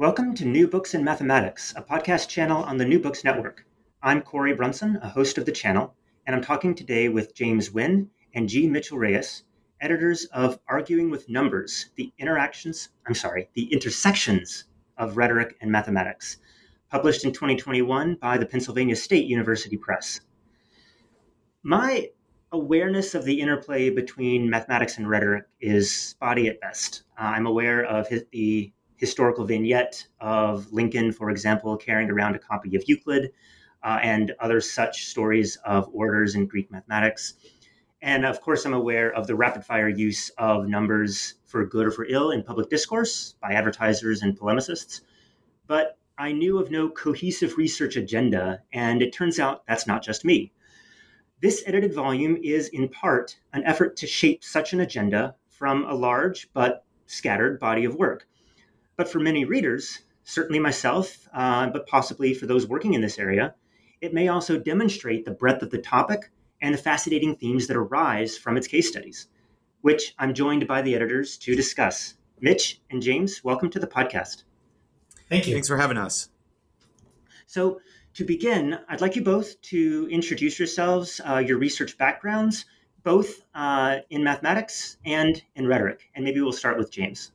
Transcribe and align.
Welcome 0.00 0.34
to 0.36 0.46
New 0.46 0.66
Books 0.66 0.94
in 0.94 1.04
Mathematics, 1.04 1.74
a 1.76 1.82
podcast 1.82 2.28
channel 2.28 2.62
on 2.62 2.78
the 2.78 2.86
New 2.86 2.98
Books 2.98 3.22
Network. 3.22 3.66
I'm 4.02 4.22
Corey 4.22 4.54
Brunson, 4.54 4.98
a 5.02 5.10
host 5.10 5.36
of 5.36 5.44
the 5.44 5.52
channel, 5.52 5.94
and 6.26 6.34
I'm 6.34 6.40
talking 6.40 6.74
today 6.74 7.10
with 7.10 7.34
James 7.34 7.70
Wynn 7.70 8.08
and 8.32 8.48
G. 8.48 8.66
Mitchell 8.66 8.96
Reyes, 8.96 9.42
editors 9.78 10.24
of 10.32 10.58
Arguing 10.66 11.10
with 11.10 11.28
Numbers 11.28 11.90
The 11.96 12.14
Interactions, 12.18 12.88
I'm 13.06 13.14
sorry, 13.14 13.50
The 13.52 13.70
Intersections 13.70 14.64
of 14.96 15.18
Rhetoric 15.18 15.58
and 15.60 15.70
Mathematics, 15.70 16.38
published 16.90 17.26
in 17.26 17.32
2021 17.34 18.14
by 18.14 18.38
the 18.38 18.46
Pennsylvania 18.46 18.96
State 18.96 19.26
University 19.26 19.76
Press. 19.76 20.22
My 21.62 22.08
awareness 22.52 23.14
of 23.14 23.26
the 23.26 23.38
interplay 23.38 23.90
between 23.90 24.48
mathematics 24.48 24.96
and 24.96 25.10
rhetoric 25.10 25.44
is 25.60 25.94
spotty 25.94 26.48
at 26.48 26.58
best. 26.58 27.02
Uh, 27.18 27.24
I'm 27.24 27.46
aware 27.46 27.84
of 27.84 28.08
his, 28.08 28.24
the 28.32 28.72
historical 29.00 29.46
vignette 29.46 30.06
of 30.20 30.70
Lincoln, 30.70 31.10
for 31.10 31.30
example, 31.30 31.74
carrying 31.76 32.10
around 32.10 32.36
a 32.36 32.38
copy 32.38 32.76
of 32.76 32.84
Euclid 32.86 33.32
uh, 33.82 33.98
and 34.02 34.34
other 34.40 34.60
such 34.60 35.06
stories 35.06 35.56
of 35.64 35.88
orders 35.94 36.34
in 36.34 36.46
Greek 36.46 36.70
mathematics. 36.70 37.34
And 38.02 38.26
of 38.26 38.42
course, 38.42 38.66
I'm 38.66 38.74
aware 38.74 39.10
of 39.10 39.26
the 39.26 39.34
rapid 39.34 39.64
fire 39.64 39.88
use 39.88 40.30
of 40.36 40.68
numbers 40.68 41.34
for 41.46 41.64
good 41.64 41.86
or 41.86 41.90
for 41.90 42.04
ill 42.04 42.30
in 42.30 42.42
public 42.42 42.68
discourse 42.68 43.34
by 43.40 43.52
advertisers 43.52 44.20
and 44.20 44.38
polemicists. 44.38 45.00
But 45.66 45.96
I 46.18 46.32
knew 46.32 46.58
of 46.58 46.70
no 46.70 46.90
cohesive 46.90 47.56
research 47.56 47.96
agenda, 47.96 48.62
and 48.70 49.00
it 49.00 49.14
turns 49.14 49.38
out 49.38 49.66
that's 49.66 49.86
not 49.86 50.02
just 50.02 50.26
me. 50.26 50.52
This 51.40 51.62
edited 51.66 51.94
volume 51.94 52.36
is 52.42 52.68
in 52.68 52.90
part 52.90 53.38
an 53.54 53.64
effort 53.64 53.96
to 53.96 54.06
shape 54.06 54.44
such 54.44 54.74
an 54.74 54.80
agenda 54.80 55.36
from 55.48 55.84
a 55.84 55.94
large 55.94 56.52
but 56.52 56.84
scattered 57.06 57.58
body 57.58 57.86
of 57.86 57.94
work. 57.94 58.26
But 59.00 59.08
for 59.08 59.18
many 59.18 59.46
readers, 59.46 60.00
certainly 60.24 60.58
myself, 60.58 61.26
uh, 61.32 61.70
but 61.70 61.86
possibly 61.86 62.34
for 62.34 62.44
those 62.44 62.66
working 62.66 62.92
in 62.92 63.00
this 63.00 63.18
area, 63.18 63.54
it 64.02 64.12
may 64.12 64.28
also 64.28 64.58
demonstrate 64.58 65.24
the 65.24 65.30
breadth 65.30 65.62
of 65.62 65.70
the 65.70 65.78
topic 65.78 66.30
and 66.60 66.74
the 66.74 66.78
fascinating 66.78 67.34
themes 67.34 67.66
that 67.68 67.78
arise 67.78 68.36
from 68.36 68.58
its 68.58 68.66
case 68.66 68.88
studies, 68.88 69.28
which 69.80 70.14
I'm 70.18 70.34
joined 70.34 70.68
by 70.68 70.82
the 70.82 70.94
editors 70.94 71.38
to 71.38 71.56
discuss. 71.56 72.12
Mitch 72.42 72.82
and 72.90 73.00
James, 73.00 73.42
welcome 73.42 73.70
to 73.70 73.78
the 73.78 73.86
podcast. 73.86 74.42
Thank 75.30 75.46
you. 75.46 75.54
Thanks 75.54 75.68
for 75.68 75.78
having 75.78 75.96
us. 75.96 76.28
So, 77.46 77.80
to 78.12 78.24
begin, 78.26 78.80
I'd 78.86 79.00
like 79.00 79.16
you 79.16 79.22
both 79.22 79.58
to 79.62 80.08
introduce 80.10 80.58
yourselves, 80.58 81.22
uh, 81.26 81.38
your 81.38 81.56
research 81.56 81.96
backgrounds, 81.96 82.66
both 83.02 83.46
uh, 83.54 84.00
in 84.10 84.22
mathematics 84.22 84.98
and 85.06 85.42
in 85.54 85.66
rhetoric. 85.66 86.10
And 86.14 86.22
maybe 86.22 86.42
we'll 86.42 86.52
start 86.52 86.76
with 86.76 86.90
James. 86.90 87.32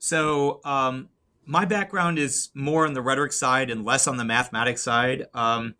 So 0.00 0.60
um, 0.64 1.10
my 1.44 1.66
background 1.66 2.18
is 2.18 2.48
more 2.54 2.86
on 2.86 2.94
the 2.94 3.02
rhetoric 3.02 3.32
side 3.32 3.70
and 3.70 3.84
less 3.84 4.08
on 4.08 4.16
the 4.16 4.24
mathematics 4.24 4.82
side. 4.82 5.26
Um, 5.34 5.74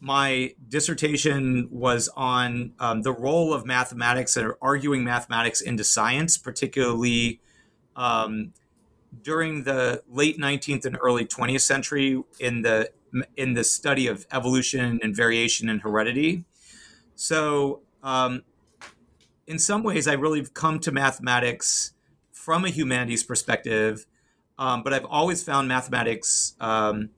my 0.00 0.54
dissertation 0.68 1.68
was 1.70 2.08
on 2.16 2.72
um, 2.80 3.02
the 3.02 3.12
role 3.12 3.54
of 3.54 3.64
mathematics 3.64 4.36
and 4.36 4.52
arguing 4.60 5.04
mathematics 5.04 5.60
into 5.60 5.84
science, 5.84 6.36
particularly 6.36 7.40
um, 7.94 8.52
during 9.22 9.62
the 9.62 10.02
late 10.10 10.38
19th 10.38 10.84
and 10.84 10.98
early 11.00 11.24
20th 11.24 11.62
century 11.62 12.22
in 12.40 12.62
the 12.62 12.90
in 13.36 13.54
the 13.54 13.64
study 13.64 14.08
of 14.08 14.26
evolution 14.32 14.98
and 15.02 15.16
variation 15.16 15.68
and 15.68 15.82
heredity. 15.82 16.44
So, 17.14 17.80
um, 18.02 18.42
in 19.46 19.58
some 19.60 19.84
ways, 19.84 20.08
I 20.08 20.14
really 20.14 20.40
have 20.40 20.52
come 20.52 20.80
to 20.80 20.92
mathematics 20.92 21.92
from 22.46 22.64
a 22.64 22.68
humanities 22.68 23.24
perspective, 23.24 24.06
um, 24.56 24.84
but 24.84 24.92
I've 24.94 25.04
always 25.04 25.42
found 25.42 25.66
mathematics 25.66 26.54
um, 26.60 27.10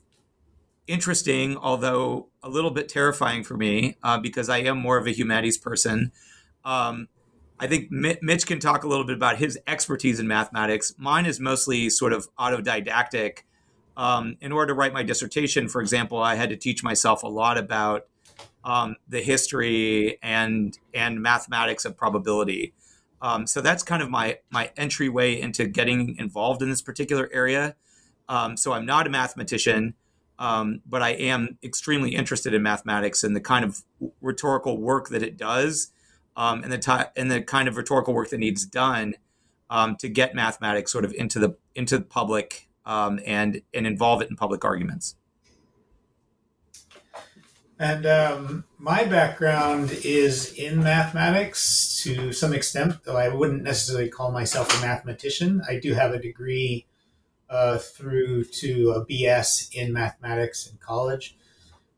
interesting, 0.86 1.58
although 1.58 2.30
a 2.42 2.48
little 2.48 2.70
bit 2.70 2.88
terrifying 2.88 3.44
for 3.44 3.54
me 3.54 3.98
uh, 4.02 4.18
because 4.18 4.48
I 4.48 4.60
am 4.60 4.78
more 4.78 4.96
of 4.96 5.06
a 5.06 5.10
humanities 5.10 5.58
person. 5.58 6.12
Um, 6.64 7.08
I 7.60 7.66
think 7.66 7.90
Mitch 7.90 8.46
can 8.46 8.58
talk 8.58 8.84
a 8.84 8.88
little 8.88 9.04
bit 9.04 9.16
about 9.16 9.36
his 9.36 9.58
expertise 9.66 10.18
in 10.18 10.26
mathematics. 10.26 10.94
Mine 10.96 11.26
is 11.26 11.38
mostly 11.38 11.90
sort 11.90 12.14
of 12.14 12.26
autodidactic. 12.36 13.40
Um, 13.98 14.38
in 14.40 14.50
order 14.50 14.72
to 14.72 14.78
write 14.78 14.94
my 14.94 15.02
dissertation, 15.02 15.68
for 15.68 15.82
example, 15.82 16.22
I 16.22 16.36
had 16.36 16.48
to 16.48 16.56
teach 16.56 16.82
myself 16.82 17.22
a 17.22 17.28
lot 17.28 17.58
about 17.58 18.06
um, 18.64 18.96
the 19.06 19.20
history 19.20 20.18
and 20.22 20.78
and 20.94 21.20
mathematics 21.20 21.84
of 21.84 21.98
probability. 21.98 22.72
Um, 23.20 23.46
so 23.46 23.60
that's 23.60 23.82
kind 23.82 24.02
of 24.02 24.10
my 24.10 24.38
my 24.50 24.70
entryway 24.76 25.40
into 25.40 25.66
getting 25.66 26.16
involved 26.16 26.62
in 26.62 26.70
this 26.70 26.82
particular 26.82 27.28
area. 27.32 27.76
Um, 28.28 28.56
so 28.56 28.72
I'm 28.72 28.86
not 28.86 29.06
a 29.06 29.10
mathematician, 29.10 29.94
um, 30.38 30.82
but 30.86 31.02
I 31.02 31.10
am 31.10 31.58
extremely 31.62 32.14
interested 32.14 32.54
in 32.54 32.62
mathematics 32.62 33.24
and 33.24 33.34
the 33.34 33.40
kind 33.40 33.64
of 33.64 33.82
rhetorical 34.20 34.78
work 34.78 35.08
that 35.08 35.22
it 35.22 35.36
does, 35.36 35.90
um, 36.36 36.62
and 36.62 36.72
the 36.72 36.78
t- 36.78 37.10
and 37.16 37.30
the 37.30 37.42
kind 37.42 37.68
of 37.68 37.76
rhetorical 37.76 38.14
work 38.14 38.30
that 38.30 38.38
needs 38.38 38.64
done 38.64 39.14
um, 39.70 39.96
to 39.96 40.08
get 40.08 40.34
mathematics 40.34 40.92
sort 40.92 41.04
of 41.04 41.12
into 41.14 41.38
the 41.38 41.56
into 41.74 41.98
the 41.98 42.04
public 42.04 42.68
um, 42.86 43.20
and 43.26 43.62
and 43.74 43.86
involve 43.86 44.22
it 44.22 44.30
in 44.30 44.36
public 44.36 44.64
arguments. 44.64 45.16
And 47.78 48.06
um, 48.06 48.64
my 48.76 49.04
background 49.04 49.92
is 50.04 50.52
in 50.54 50.82
mathematics 50.82 52.00
to 52.02 52.32
some 52.32 52.52
extent, 52.52 53.04
though 53.04 53.16
I 53.16 53.28
wouldn't 53.28 53.62
necessarily 53.62 54.08
call 54.08 54.32
myself 54.32 54.76
a 54.76 54.84
mathematician. 54.84 55.62
I 55.68 55.78
do 55.78 55.94
have 55.94 56.12
a 56.12 56.18
degree 56.18 56.86
uh, 57.48 57.78
through 57.78 58.44
to 58.44 58.90
a 58.90 59.06
BS 59.06 59.72
in 59.72 59.92
mathematics 59.92 60.66
in 60.66 60.76
college. 60.78 61.36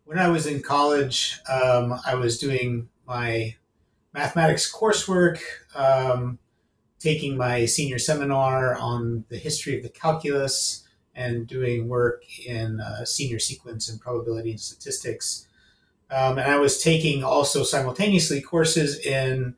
When 0.05 0.19
I 0.19 0.29
was 0.29 0.47
in 0.47 0.61
college, 0.61 1.41
um, 1.49 1.99
I 2.07 2.15
was 2.15 2.39
doing 2.39 2.91
my 3.07 3.57
mathematics 4.13 4.71
coursework, 4.71 5.41
um, 5.75 6.39
taking 6.99 7.39
my 7.39 7.65
senior 7.65 7.99
seminar 7.99 8.77
on 8.77 9.25
the 9.31 9.39
history 9.39 9.77
of 9.77 9.83
the 9.83 9.89
calculus, 9.89 10.87
and 11.15 11.47
doing 11.47 11.89
work 11.89 12.23
in 12.47 12.81
uh, 12.81 13.05
senior 13.05 13.39
sequence 13.39 13.89
and 13.89 14.01
probability 14.01 14.51
and 14.51 14.61
statistics 14.61 15.47
um, 16.11 16.39
and 16.39 16.51
I 16.51 16.59
was 16.59 16.83
taking 16.83 17.23
also 17.23 17.63
simultaneously 17.63 18.41
courses 18.41 18.99
in 18.99 19.55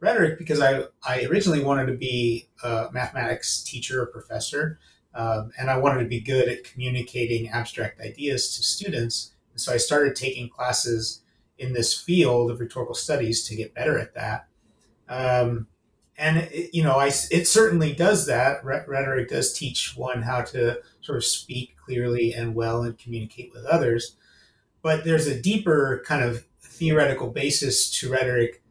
rhetoric 0.00 0.38
because 0.38 0.60
I, 0.60 0.84
I 1.06 1.24
originally 1.24 1.62
wanted 1.62 1.86
to 1.86 1.96
be 1.96 2.48
a 2.62 2.88
mathematics 2.92 3.62
teacher 3.62 4.02
or 4.02 4.06
professor, 4.06 4.78
um, 5.14 5.50
and 5.58 5.70
I 5.70 5.78
wanted 5.78 6.02
to 6.02 6.08
be 6.08 6.20
good 6.20 6.48
at 6.48 6.64
communicating 6.64 7.48
abstract 7.48 8.00
ideas 8.00 8.56
to 8.56 8.62
students. 8.62 9.32
And 9.52 9.60
so 9.60 9.72
I 9.72 9.78
started 9.78 10.14
taking 10.14 10.48
classes 10.48 11.22
in 11.58 11.72
this 11.72 11.98
field 11.98 12.50
of 12.50 12.60
rhetorical 12.60 12.94
studies 12.94 13.42
to 13.44 13.56
get 13.56 13.74
better 13.74 13.98
at 13.98 14.14
that. 14.14 14.46
Um, 15.08 15.68
and 16.18 16.38
it, 16.38 16.74
you 16.74 16.82
know, 16.82 16.96
I, 16.96 17.08
it 17.30 17.46
certainly 17.46 17.92
does 17.92 18.26
that. 18.26 18.64
Rhetoric 18.64 19.28
does 19.28 19.52
teach 19.52 19.96
one 19.96 20.22
how 20.22 20.42
to 20.42 20.80
sort 21.00 21.18
of 21.18 21.24
speak 21.24 21.76
clearly 21.76 22.32
and 22.32 22.54
well 22.54 22.82
and 22.82 22.98
communicate 22.98 23.52
with 23.54 23.64
others. 23.64 24.16
But 24.86 25.02
there's 25.02 25.26
a 25.26 25.42
deeper 25.42 26.04
kind 26.06 26.22
of 26.22 26.44
theoretical 26.62 27.30
basis 27.30 27.90
to 27.98 28.08
rhetoric 28.08 28.62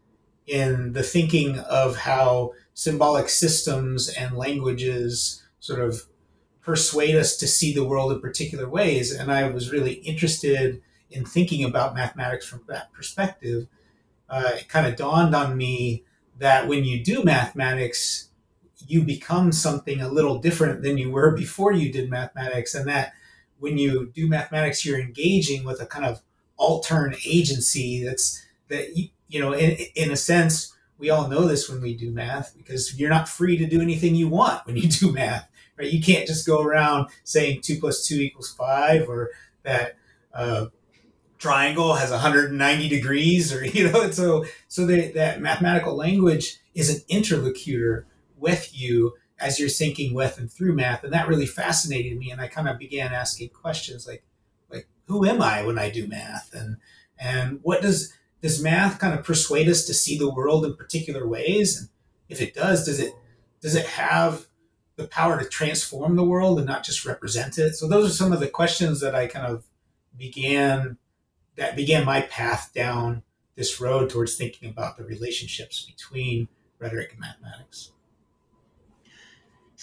in 0.48 0.94
the 0.94 1.04
thinking 1.04 1.60
of 1.60 1.98
how 1.98 2.54
symbolic 2.74 3.28
systems 3.28 4.08
and 4.08 4.38
languages 4.38 5.44
sort 5.60 5.82
of 5.82 6.04
persuade 6.62 7.16
us 7.16 7.36
to 7.36 7.48
see 7.48 7.74
the 7.74 7.84
world 7.84 8.14
in 8.14 8.22
particular 8.22 8.70
ways. 8.70 9.12
And 9.12 9.30
I 9.30 9.50
was 9.50 9.74
really 9.74 9.96
interested 9.96 10.82
in 11.12 11.26
thinking 11.26 11.66
about 11.66 11.96
mathematics 11.96 12.48
from 12.48 12.64
that 12.70 12.94
perspective. 12.94 13.68
Uh, 14.30 14.52
it 14.54 14.70
kind 14.70 14.88
of 14.88 14.96
dawned 14.96 15.36
on 15.36 15.58
me 15.58 16.06
that 16.40 16.70
when 16.70 16.86
you 16.86 17.04
do 17.04 17.26
mathematics, 17.26 18.30
you 18.88 19.04
become 19.04 19.52
something 19.52 20.00
a 20.00 20.08
little 20.08 20.40
different 20.40 20.82
than 20.82 20.98
you 20.98 21.12
were 21.12 21.32
before 21.32 21.74
you 21.74 21.92
did 21.92 22.10
mathematics. 22.10 22.74
And 22.74 22.88
that 22.88 23.12
when 23.60 23.78
you 23.78 24.12
do 24.14 24.28
mathematics, 24.28 24.86
you're 24.86 25.00
engaging 25.00 25.64
with 25.64 25.82
a 25.82 25.86
kind 25.86 26.06
of 26.06 26.22
altern 26.60 27.18
agency 27.26 28.04
that's 28.04 28.46
that 28.70 28.96
you, 28.96 29.10
you 29.28 29.40
know 29.40 29.52
in, 29.52 29.78
in 29.96 30.10
a 30.10 30.16
sense 30.16 30.74
we 30.98 31.10
all 31.10 31.28
know 31.28 31.46
this 31.46 31.70
when 31.70 31.82
we 31.82 31.94
do 31.94 32.12
math 32.12 32.56
because 32.56 32.98
you're 32.98 33.10
not 33.10 33.28
free 33.28 33.58
to 33.58 33.66
do 33.66 33.82
anything 33.82 34.16
you 34.16 34.30
want 34.30 34.66
when 34.66 34.78
you 34.78 34.88
do 34.90 35.12
math 35.12 35.50
right? 35.78 35.92
You 35.92 36.02
can't 36.02 36.28
just 36.28 36.46
go 36.46 36.62
around 36.62 37.10
saying 37.24 37.62
2 37.62 37.80
plus 37.80 38.08
2 38.08 38.16
equals 38.16 38.52
5 38.52 39.10
or 39.10 39.32
that 39.64 39.98
uh, 40.34 40.68
triangle 41.38 41.96
has 41.96 42.12
190 42.12 42.90
degrees 42.90 43.54
or 43.54 43.66
you 43.66 43.92
know 43.92 44.12
so 44.12 44.46
so 44.68 44.86
the, 44.86 45.12
that 45.14 45.42
mathematical 45.42 45.96
language 45.96 46.58
is 46.74 46.94
an 46.94 47.02
interlocutor 47.10 48.06
with 48.38 48.78
you 48.78 49.14
as 49.40 49.60
you're 49.60 49.70
thinking 49.70 50.14
with 50.14 50.38
and 50.38 50.52
through 50.52 50.74
math 50.74 51.04
and 51.04 51.14
that 51.14 51.28
really 51.28 51.46
fascinated 51.46 52.18
me 52.18 52.32
and 52.32 52.40
i 52.40 52.48
kind 52.48 52.70
of 52.70 52.80
began 52.80 53.14
asking 53.14 53.50
questions 53.50 54.08
like 54.08 54.24
like 54.72 54.88
who 55.08 55.26
am 55.26 55.42
i 55.42 55.64
when 55.64 55.78
i 55.78 55.90
do 55.90 56.08
math 56.08 56.54
and 56.54 56.78
and 57.20 57.60
what 57.64 57.82
does 57.82 58.14
does 58.46 58.62
math 58.62 59.00
kind 59.00 59.18
of 59.18 59.26
persuade 59.26 59.68
us 59.68 59.86
to 59.86 59.94
see 59.94 60.20
the 60.20 60.30
world 60.30 60.66
in 60.66 60.76
particular 60.76 61.28
ways? 61.28 61.80
And 61.80 61.90
if 62.30 62.42
it 62.42 62.54
does, 62.54 62.86
does 62.86 63.00
it 63.00 63.14
does 63.60 63.74
it 63.74 63.88
have 63.88 64.46
the 64.98 65.08
power 65.08 65.40
to 65.40 65.50
transform 65.50 66.16
the 66.16 66.24
world 66.24 66.60
and 66.60 66.68
not 66.68 66.84
just 66.84 67.06
represent 67.06 67.58
it? 67.58 67.74
So 67.74 67.88
those 67.88 68.08
are 68.08 68.14
some 68.14 68.32
of 68.32 68.40
the 68.40 68.48
questions 68.48 69.02
that 69.02 69.16
I 69.16 69.26
kind 69.26 69.48
of 69.48 69.66
began 70.16 71.00
that 71.56 71.76
began 71.76 72.06
my 72.06 72.22
path 72.22 72.72
down 72.76 73.24
this 73.56 73.82
road 73.82 74.12
towards 74.12 74.36
thinking 74.36 74.70
about 74.70 74.98
the 74.98 75.06
relationships 75.06 75.84
between 75.84 76.48
rhetoric 76.78 77.14
and 77.14 77.22
mathematics. 77.22 77.94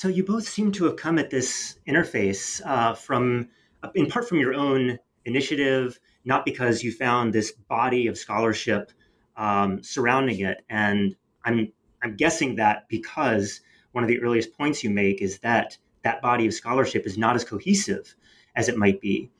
So 0.02 0.08
you 0.08 0.24
both 0.24 0.48
seem 0.48 0.72
to 0.72 0.84
have 0.86 0.96
come 0.96 1.16
at 1.20 1.30
this 1.30 1.78
interface 1.86 2.60
uh, 2.66 2.92
from, 2.92 3.50
in 3.94 4.08
part, 4.08 4.28
from 4.28 4.40
your 4.40 4.52
own 4.52 4.98
initiative 5.24 6.00
not 6.24 6.44
because 6.44 6.82
you 6.82 6.90
found 6.90 7.32
this 7.32 7.52
body 7.52 8.08
of 8.08 8.18
scholarship 8.18 8.90
um, 9.36 9.80
surrounding 9.80 10.40
it. 10.40 10.64
And 10.68 11.14
I'm 11.44 11.72
I'm 12.02 12.16
guessing 12.16 12.56
that 12.56 12.88
because 12.88 13.60
one 13.92 14.02
of 14.02 14.08
the 14.08 14.18
earliest 14.18 14.58
points 14.58 14.82
you 14.82 14.90
make 14.90 15.22
is 15.22 15.38
that 15.38 15.78
that 16.02 16.20
body 16.20 16.46
of 16.46 16.52
scholarship 16.52 17.06
is 17.06 17.16
not 17.16 17.36
as 17.36 17.44
cohesive 17.44 18.16
as 18.56 18.68
it 18.68 18.76
might 18.76 19.00
be. 19.00 19.30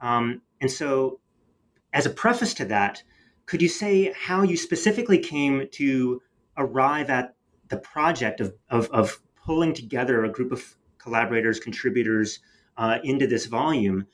Um, 0.00 0.40
and 0.62 0.70
so, 0.70 1.20
as 1.92 2.06
a 2.06 2.10
preface 2.10 2.54
to 2.54 2.64
that, 2.64 3.02
could 3.44 3.60
you 3.60 3.68
say 3.68 4.14
how 4.18 4.44
you 4.44 4.56
specifically 4.56 5.18
came 5.18 5.68
to 5.72 6.22
arrive 6.56 7.10
at 7.10 7.34
the 7.68 7.76
project 7.76 8.40
of, 8.40 8.54
of, 8.70 8.88
of 8.92 9.20
pulling 9.46 9.72
together 9.72 10.24
a 10.24 10.28
group 10.28 10.52
of 10.52 10.76
collaborators, 10.98 11.58
contributors 11.58 12.40
uh, 12.76 12.98
into 13.04 13.26
this 13.26 13.46
volume? 13.46 14.06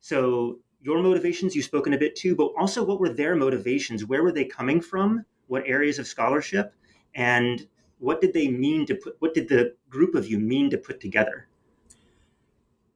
So, 0.00 0.58
your 0.80 1.02
motivations 1.02 1.54
you've 1.54 1.64
spoken 1.64 1.92
a 1.92 1.98
bit 1.98 2.16
too, 2.16 2.34
but 2.34 2.52
also 2.58 2.84
what 2.84 3.00
were 3.00 3.08
their 3.08 3.34
motivations? 3.36 4.04
Where 4.04 4.22
were 4.22 4.32
they 4.32 4.44
coming 4.44 4.80
from? 4.80 5.24
What 5.48 5.64
areas 5.66 5.98
of 5.98 6.06
scholarship? 6.06 6.72
And 7.14 7.66
what 7.98 8.20
did 8.20 8.32
they 8.32 8.48
mean 8.48 8.86
to 8.86 8.94
put, 8.94 9.16
what 9.18 9.34
did 9.34 9.48
the 9.48 9.74
group 9.90 10.14
of 10.14 10.28
you 10.28 10.38
mean 10.38 10.70
to 10.70 10.78
put 10.78 11.00
together? 11.00 11.48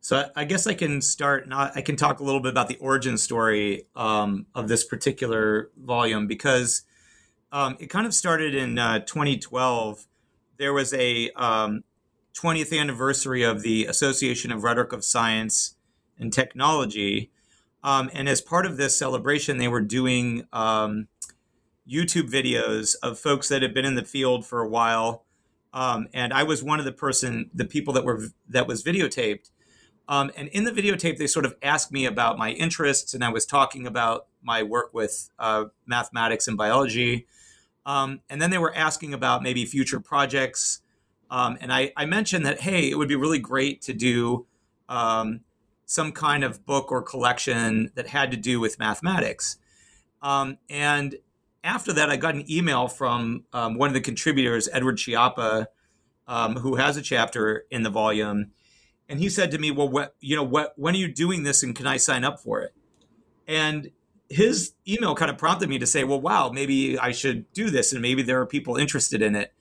So 0.01 0.29
I 0.35 0.45
guess 0.45 0.67
I 0.67 0.75
can 0.75 1.01
start. 1.01 1.49
Not 1.49 1.77
I 1.77 1.81
can 1.81 1.95
talk 1.95 2.19
a 2.19 2.25
little 2.25 2.41
bit 2.41 2.51
about 2.51 2.69
the 2.69 2.77
origin 2.79 3.17
story 3.17 3.87
um, 3.95 4.47
of 4.53 4.67
this 4.67 4.85
particular 4.85 5.71
volume 5.77 6.27
because 6.27 6.83
um, 7.53 7.77
it 7.79 7.87
kind 7.87 8.05
of 8.05 8.13
started 8.13 8.55
in 8.55 8.79
uh, 8.79 8.99
2012. 9.01 10.07
There 10.63 10.73
was 10.73 10.95
a 10.95 11.29
um, 11.31 11.83
20th 12.35 12.79
anniversary 12.79 13.43
of 13.43 13.63
the 13.63 13.85
Association 13.87 14.53
of 14.53 14.63
Rhetoric 14.63 14.93
of 14.93 15.05
Science 15.05 15.75
and 16.17 16.33
Technology, 16.33 17.33
um, 17.83 18.09
and 18.15 18.29
as 18.29 18.41
part 18.41 18.65
of 18.65 18.77
this 18.77 18.97
celebration, 18.97 19.57
they 19.57 19.67
were 19.67 19.81
doing 19.81 20.47
um, 20.53 21.09
YouTube 21.85 22.31
videos 22.31 22.95
of 23.03 23.19
folks 23.19 23.49
that 23.49 23.63
had 23.63 23.75
been 23.75 23.85
in 23.85 23.97
the 23.97 24.05
field 24.05 24.47
for 24.47 24.61
a 24.61 24.69
while. 24.69 25.25
Um, 25.75 26.07
and 26.15 26.33
I 26.33 26.45
was 26.45 26.63
one 26.63 26.79
of 26.79 26.85
the 26.85 26.93
person, 26.93 27.51
the 27.53 27.65
people 27.65 27.93
that 27.95 28.05
were 28.05 28.27
that 28.49 28.69
was 28.69 28.85
videotaped. 28.85 29.51
Um, 30.07 30.31
and 30.37 30.47
in 30.51 30.63
the 30.63 30.71
videotape, 30.71 31.19
they 31.19 31.27
sort 31.27 31.45
of 31.45 31.57
asked 31.61 31.91
me 31.91 32.07
about 32.07 32.39
my 32.39 32.51
interests, 32.53 33.15
and 33.15 33.25
I 33.25 33.31
was 33.31 33.47
talking 33.47 33.85
about 33.85 34.29
my 34.41 34.63
work 34.63 34.95
with 34.95 35.29
uh, 35.41 35.65
mathematics 35.87 36.47
and 36.47 36.57
biology. 36.57 37.27
Um, 37.85 38.21
and 38.31 38.41
then 38.41 38.51
they 38.51 38.59
were 38.59 38.75
asking 38.75 39.13
about 39.13 39.43
maybe 39.43 39.65
future 39.65 40.01
projects. 40.01 40.81
Um, 41.31 41.59
and 41.61 41.73
I, 41.73 41.93
I, 41.97 42.05
mentioned 42.05 42.47
that 42.47 42.61
hey, 42.61 42.91
it 42.91 42.97
would 42.97 43.09
be 43.09 43.17
really 43.17 43.39
great 43.39 43.83
to 43.83 43.93
do 43.93 44.47
um, 44.89 45.41
some 45.87 46.13
kind 46.13 46.45
of 46.45 46.65
book 46.65 46.93
or 46.93 47.03
collection 47.03 47.91
that 47.95 48.09
had 48.09 48.31
to 48.31 48.37
do 48.37 48.61
with 48.61 48.79
mathematics. 48.79 49.59
Um, 50.21 50.59
and 50.69 51.17
after 51.65 51.93
that, 51.93 52.11
I 52.11 52.17
got 52.17 52.35
an 52.35 52.51
email 52.51 52.89
from 52.89 53.45
um, 53.53 53.77
one 53.77 53.89
of 53.89 53.95
the 53.95 54.01
contributors, 54.01 54.69
Edward 54.73 54.99
Schiappa, 54.99 55.67
um, 56.29 56.57
who 56.57 56.77
has 56.77 56.97
a 56.97 57.03
chapter 57.03 57.65
in 57.71 57.83
the 57.83 57.91
volume, 57.91 58.53
and 59.09 59.21
he 59.21 59.29
said 59.29 59.51
to 59.51 59.59
me, 59.59 59.71
"Well, 59.71 59.89
what, 59.89 60.15
you 60.21 60.37
know, 60.37 60.43
what, 60.43 60.73
when 60.77 60.95
are 60.95 60.99
you 60.99 61.13
doing 61.13 61.43
this, 61.43 61.63
and 61.63 61.75
can 61.75 61.87
I 61.87 61.97
sign 61.97 62.25
up 62.25 62.41
for 62.41 62.63
it?" 62.63 62.73
And 63.47 63.91
his 64.33 64.73
email 64.89 65.15
kind 65.15 65.31
of 65.31 65.37
prompted 65.37 65.69
me 65.69 65.79
to 65.79 65.87
say, 65.87 66.05
"Well, 66.05 66.21
wow, 66.21 66.51
maybe 66.51 66.99
I 66.99 67.13
should 67.13 67.53
do 67.53 67.71
this, 67.71 67.93
and 67.93 68.01
maybe 68.01 68.23
there 68.23 68.41
are 68.41 68.47
people 68.47 68.77
interested 68.77 69.21
in 69.21 69.37
it." 69.37 69.53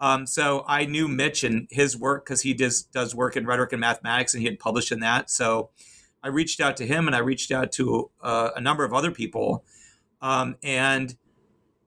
Um, 0.00 0.26
so 0.26 0.64
I 0.66 0.84
knew 0.84 1.08
Mitch 1.08 1.44
and 1.44 1.68
his 1.70 1.96
work 1.96 2.24
because 2.24 2.42
he 2.42 2.52
does 2.52 2.82
does 2.82 3.14
work 3.14 3.36
in 3.36 3.46
rhetoric 3.46 3.72
and 3.72 3.80
mathematics, 3.80 4.34
and 4.34 4.42
he 4.42 4.48
had 4.48 4.58
published 4.58 4.92
in 4.92 5.00
that. 5.00 5.30
So 5.30 5.70
I 6.22 6.28
reached 6.28 6.60
out 6.60 6.76
to 6.78 6.86
him, 6.86 7.06
and 7.06 7.14
I 7.14 7.20
reached 7.20 7.52
out 7.52 7.70
to 7.72 8.10
uh, 8.20 8.50
a 8.56 8.60
number 8.60 8.84
of 8.84 8.92
other 8.92 9.12
people, 9.12 9.64
um, 10.20 10.56
and 10.62 11.16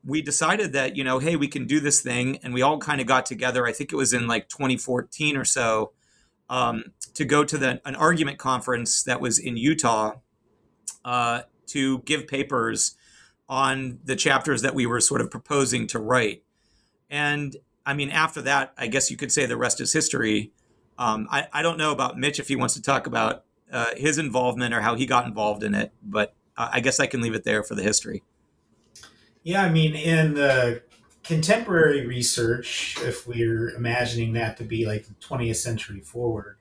we 0.03 0.21
decided 0.21 0.73
that 0.73 0.95
you 0.95 1.03
know, 1.03 1.19
hey, 1.19 1.35
we 1.35 1.49
can 1.49 1.67
do 1.67 1.79
this 1.79 2.01
thing, 2.01 2.37
and 2.43 2.53
we 2.53 2.61
all 2.61 2.77
kind 2.77 3.01
of 3.01 3.07
got 3.07 3.25
together. 3.25 3.67
I 3.67 3.73
think 3.73 3.91
it 3.91 3.97
was 3.97 4.13
in 4.13 4.27
like 4.27 4.47
2014 4.47 5.35
or 5.35 5.45
so 5.45 5.91
um, 6.49 6.93
to 7.13 7.25
go 7.25 7.43
to 7.43 7.57
the, 7.57 7.81
an 7.85 7.95
argument 7.95 8.37
conference 8.37 9.03
that 9.03 9.21
was 9.21 9.39
in 9.39 9.57
Utah 9.57 10.15
uh, 11.03 11.41
to 11.71 11.99
give 11.99 12.27
papers 12.27 12.95
on 13.49 13.99
the 14.03 14.15
chapters 14.15 14.61
that 14.61 14.73
we 14.73 14.85
were 14.85 15.01
sort 15.01 15.21
of 15.21 15.29
proposing 15.29 15.87
to 15.87 15.99
write. 15.99 16.43
And 17.09 17.55
I 17.85 17.93
mean, 17.93 18.09
after 18.09 18.41
that, 18.43 18.73
I 18.77 18.87
guess 18.87 19.11
you 19.11 19.17
could 19.17 19.31
say 19.31 19.45
the 19.45 19.57
rest 19.57 19.81
is 19.81 19.91
history. 19.91 20.51
Um, 20.97 21.27
I, 21.31 21.47
I 21.51 21.61
don't 21.61 21.77
know 21.77 21.91
about 21.91 22.17
Mitch 22.17 22.39
if 22.39 22.47
he 22.47 22.55
wants 22.55 22.75
to 22.75 22.81
talk 22.81 23.07
about 23.07 23.43
uh, 23.71 23.87
his 23.97 24.17
involvement 24.17 24.73
or 24.73 24.81
how 24.81 24.95
he 24.95 25.05
got 25.05 25.25
involved 25.25 25.63
in 25.63 25.73
it, 25.73 25.91
but 26.03 26.33
I 26.57 26.79
guess 26.79 26.99
I 26.99 27.07
can 27.07 27.21
leave 27.21 27.33
it 27.33 27.43
there 27.43 27.63
for 27.63 27.75
the 27.75 27.83
history. 27.83 28.23
Yeah, 29.43 29.63
I 29.63 29.69
mean, 29.69 29.95
in 29.95 30.35
the 30.35 30.83
contemporary 31.23 32.05
research, 32.05 32.97
if 33.01 33.27
we're 33.27 33.69
imagining 33.69 34.33
that 34.33 34.57
to 34.57 34.63
be 34.63 34.85
like 34.85 35.07
the 35.07 35.13
20th 35.15 35.55
century 35.55 36.01
forward, 36.01 36.57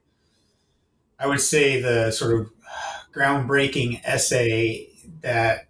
I 1.18 1.26
would 1.26 1.40
say 1.40 1.80
the 1.80 2.10
sort 2.10 2.40
of 2.40 2.50
groundbreaking 3.12 4.00
essay 4.04 4.89
that 5.20 5.66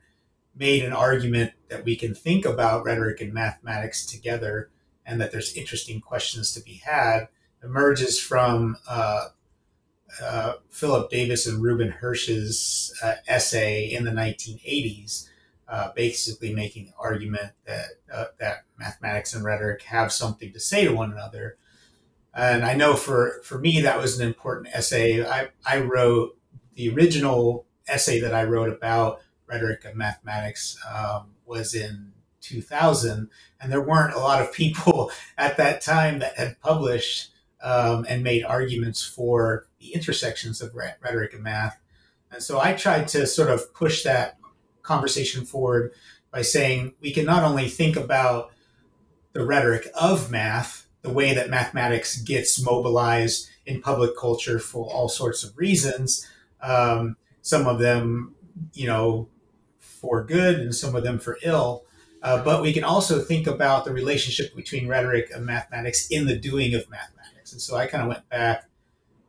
made 0.54 0.84
an 0.84 0.92
argument 0.92 1.52
that 1.68 1.84
we 1.84 1.96
can 1.96 2.14
think 2.14 2.44
about 2.44 2.84
rhetoric 2.84 3.20
and 3.20 3.32
mathematics 3.32 4.04
together 4.04 4.70
and 5.06 5.20
that 5.20 5.32
there's 5.32 5.56
interesting 5.56 6.00
questions 6.00 6.52
to 6.52 6.60
be 6.60 6.82
had 6.84 7.28
emerges 7.62 8.18
from 8.18 8.76
uh, 8.88 9.28
uh, 10.22 10.54
Philip 10.68 11.10
Davis 11.10 11.46
and 11.46 11.62
Reuben 11.62 11.90
Hersh's 11.90 12.92
uh, 13.02 13.14
essay 13.28 13.84
in 13.84 14.04
the 14.04 14.10
1980s 14.10 15.28
uh, 15.70 15.92
basically 15.94 16.52
making 16.52 16.86
the 16.86 16.92
argument 16.98 17.52
that 17.64 17.90
uh, 18.12 18.24
that 18.40 18.64
mathematics 18.76 19.32
and 19.32 19.44
rhetoric 19.44 19.82
have 19.82 20.12
something 20.12 20.52
to 20.52 20.58
say 20.58 20.84
to 20.84 20.92
one 20.92 21.12
another. 21.12 21.56
And 22.34 22.64
I 22.64 22.74
know 22.74 22.94
for 22.96 23.40
for 23.44 23.58
me 23.58 23.80
that 23.82 23.98
was 23.98 24.18
an 24.18 24.26
important 24.26 24.74
essay. 24.74 25.24
I 25.24 25.50
I 25.64 25.78
wrote 25.78 26.36
the 26.74 26.92
original 26.92 27.66
essay 27.86 28.18
that 28.20 28.34
I 28.34 28.44
wrote 28.44 28.68
about 28.68 29.20
rhetoric 29.50 29.84
and 29.84 29.96
mathematics 29.96 30.78
um, 30.88 31.32
was 31.44 31.74
in 31.74 32.12
2000, 32.40 33.28
and 33.60 33.72
there 33.72 33.80
weren't 33.80 34.14
a 34.14 34.18
lot 34.18 34.40
of 34.40 34.52
people 34.52 35.10
at 35.38 35.56
that 35.56 35.80
time 35.82 36.20
that 36.20 36.36
had 36.36 36.60
published 36.60 37.32
um, 37.62 38.06
and 38.08 38.22
made 38.22 38.44
arguments 38.44 39.04
for 39.04 39.66
the 39.78 39.92
intersections 39.92 40.60
of 40.60 40.74
rhetoric 40.74 41.34
and 41.34 41.42
math. 41.42 41.78
And 42.30 42.42
so 42.42 42.60
I 42.60 42.72
tried 42.72 43.08
to 43.08 43.26
sort 43.26 43.50
of 43.50 43.74
push 43.74 44.02
that 44.04 44.38
conversation 44.82 45.44
forward 45.44 45.92
by 46.30 46.42
saying 46.42 46.94
we 47.00 47.12
can 47.12 47.26
not 47.26 47.42
only 47.42 47.68
think 47.68 47.96
about 47.96 48.50
the 49.32 49.44
rhetoric 49.44 49.88
of 49.94 50.30
math, 50.30 50.86
the 51.02 51.10
way 51.10 51.34
that 51.34 51.50
mathematics 51.50 52.20
gets 52.22 52.62
mobilized 52.62 53.48
in 53.66 53.80
public 53.80 54.16
culture 54.16 54.58
for 54.58 54.86
all 54.86 55.08
sorts 55.08 55.42
of 55.42 55.56
reasons, 55.56 56.26
um, 56.62 57.16
some 57.42 57.66
of 57.66 57.78
them, 57.78 58.34
you 58.74 58.86
know, 58.86 59.28
for 60.00 60.24
good 60.24 60.60
and 60.60 60.74
some 60.74 60.94
of 60.94 61.04
them 61.04 61.18
for 61.18 61.38
ill. 61.42 61.84
Uh, 62.22 62.42
but 62.42 62.62
we 62.62 62.72
can 62.72 62.84
also 62.84 63.20
think 63.20 63.46
about 63.46 63.84
the 63.84 63.92
relationship 63.92 64.54
between 64.54 64.86
rhetoric 64.86 65.30
and 65.34 65.46
mathematics 65.46 66.06
in 66.08 66.26
the 66.26 66.36
doing 66.36 66.74
of 66.74 66.88
mathematics. 66.90 67.52
And 67.52 67.60
so 67.60 67.76
I 67.76 67.86
kind 67.86 68.02
of 68.02 68.08
went 68.08 68.28
back 68.28 68.64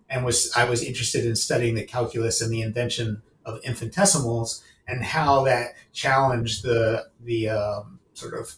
and 0.09 0.25
was 0.25 0.51
I 0.55 0.65
was 0.65 0.83
interested 0.83 1.25
in 1.25 1.35
studying 1.35 1.75
the 1.75 1.85
calculus 1.85 2.41
and 2.41 2.51
the 2.51 2.61
invention 2.61 3.21
of 3.45 3.59
infinitesimals 3.63 4.63
and 4.87 5.03
how 5.03 5.45
that 5.45 5.75
challenged 5.93 6.63
the 6.63 7.07
the 7.21 7.49
um, 7.49 7.99
sort 8.13 8.33
of 8.33 8.55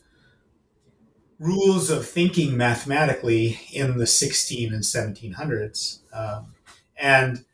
rules 1.39 1.89
of 1.89 2.07
thinking 2.07 2.57
mathematically 2.57 3.59
in 3.71 3.97
the 3.97 4.07
16 4.07 4.73
and 4.73 4.83
1700s. 4.83 5.99
Um, 6.13 6.53
and 6.97 7.45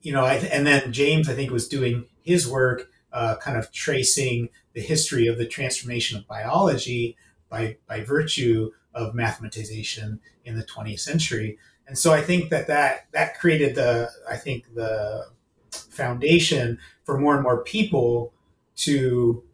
you 0.00 0.12
know, 0.12 0.24
I, 0.24 0.34
and 0.34 0.66
then 0.66 0.92
James 0.92 1.28
I 1.28 1.34
think 1.34 1.50
was 1.50 1.68
doing 1.68 2.06
his 2.22 2.48
work, 2.48 2.90
uh, 3.12 3.36
kind 3.36 3.56
of 3.56 3.72
tracing 3.72 4.48
the 4.74 4.80
history 4.80 5.26
of 5.26 5.38
the 5.38 5.46
transformation 5.46 6.18
of 6.18 6.26
biology 6.26 7.16
by 7.48 7.76
by 7.86 8.02
virtue 8.02 8.70
of 8.96 9.14
mathematization 9.14 10.18
in 10.44 10.56
the 10.56 10.64
20th 10.64 11.00
century. 11.00 11.58
And 11.86 11.96
so 11.96 12.12
I 12.12 12.22
think 12.22 12.50
that 12.50 12.66
that, 12.66 13.06
that 13.12 13.38
created 13.38 13.76
the, 13.76 14.10
I 14.28 14.36
think 14.36 14.74
the 14.74 15.26
foundation 15.70 16.78
for 17.04 17.18
more 17.18 17.34
and 17.34 17.42
more 17.42 17.62
people 17.62 18.32
to 18.76 19.44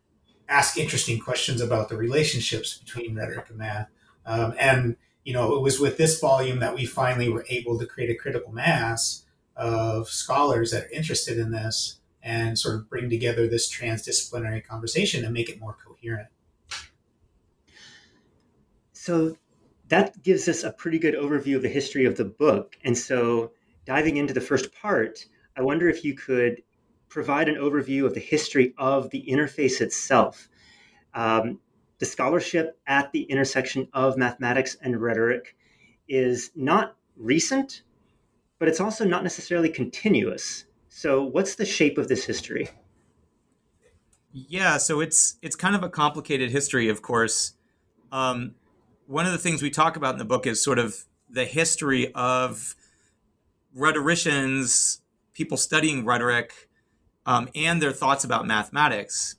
ask 0.48 0.78
interesting 0.78 1.18
questions 1.18 1.60
about 1.60 1.88
the 1.88 1.96
relationships 1.96 2.78
between 2.78 3.16
rhetoric 3.16 3.50
and 3.50 3.58
math. 3.58 3.88
Um, 4.24 4.54
and, 4.58 4.96
you 5.24 5.32
know, 5.32 5.54
it 5.54 5.60
was 5.60 5.80
with 5.80 5.96
this 5.96 6.20
volume 6.20 6.60
that 6.60 6.74
we 6.74 6.86
finally 6.86 7.28
were 7.28 7.44
able 7.48 7.78
to 7.78 7.86
create 7.86 8.10
a 8.10 8.14
critical 8.14 8.52
mass 8.52 9.24
of 9.56 10.08
scholars 10.08 10.70
that 10.70 10.84
are 10.84 10.90
interested 10.90 11.38
in 11.38 11.50
this 11.50 11.98
and 12.22 12.58
sort 12.58 12.76
of 12.76 12.88
bring 12.88 13.10
together 13.10 13.48
this 13.48 13.72
transdisciplinary 13.72 14.64
conversation 14.64 15.24
and 15.24 15.34
make 15.34 15.48
it 15.48 15.60
more 15.60 15.76
coherent. 15.84 16.28
So 18.92 19.36
that 19.88 20.22
gives 20.22 20.48
us 20.48 20.62
a 20.62 20.72
pretty 20.72 20.98
good 20.98 21.14
overview 21.14 21.56
of 21.56 21.62
the 21.62 21.68
history 21.68 22.04
of 22.04 22.16
the 22.16 22.24
book. 22.24 22.76
And 22.84 22.96
so, 22.96 23.52
diving 23.84 24.16
into 24.16 24.32
the 24.32 24.40
first 24.40 24.72
part, 24.74 25.26
I 25.56 25.62
wonder 25.62 25.88
if 25.88 26.04
you 26.04 26.14
could 26.14 26.62
provide 27.08 27.48
an 27.48 27.56
overview 27.56 28.06
of 28.06 28.14
the 28.14 28.20
history 28.20 28.74
of 28.78 29.10
the 29.10 29.24
interface 29.28 29.80
itself. 29.80 30.48
Um, 31.14 31.58
the 31.98 32.06
scholarship 32.06 32.80
at 32.86 33.12
the 33.12 33.22
intersection 33.24 33.86
of 33.92 34.16
mathematics 34.16 34.76
and 34.80 35.00
rhetoric 35.00 35.56
is 36.08 36.50
not 36.56 36.96
recent, 37.16 37.82
but 38.58 38.68
it's 38.68 38.80
also 38.80 39.04
not 39.04 39.22
necessarily 39.22 39.68
continuous. 39.68 40.64
So, 40.94 41.24
what's 41.24 41.54
the 41.54 41.64
shape 41.64 41.96
of 41.96 42.08
this 42.08 42.26
history? 42.26 42.68
Yeah, 44.30 44.76
so 44.76 45.00
it's 45.00 45.36
it's 45.40 45.56
kind 45.56 45.74
of 45.74 45.82
a 45.82 45.88
complicated 45.88 46.50
history, 46.50 46.90
of 46.90 47.00
course. 47.00 47.54
Um, 48.12 48.56
one 49.06 49.24
of 49.24 49.32
the 49.32 49.38
things 49.38 49.62
we 49.62 49.70
talk 49.70 49.96
about 49.96 50.14
in 50.14 50.18
the 50.18 50.26
book 50.26 50.46
is 50.46 50.62
sort 50.62 50.78
of 50.78 51.06
the 51.30 51.46
history 51.46 52.12
of 52.14 52.76
rhetoricians, 53.74 55.00
people 55.32 55.56
studying 55.56 56.04
rhetoric, 56.04 56.68
um, 57.24 57.48
and 57.54 57.80
their 57.80 57.92
thoughts 57.92 58.22
about 58.22 58.46
mathematics. 58.46 59.36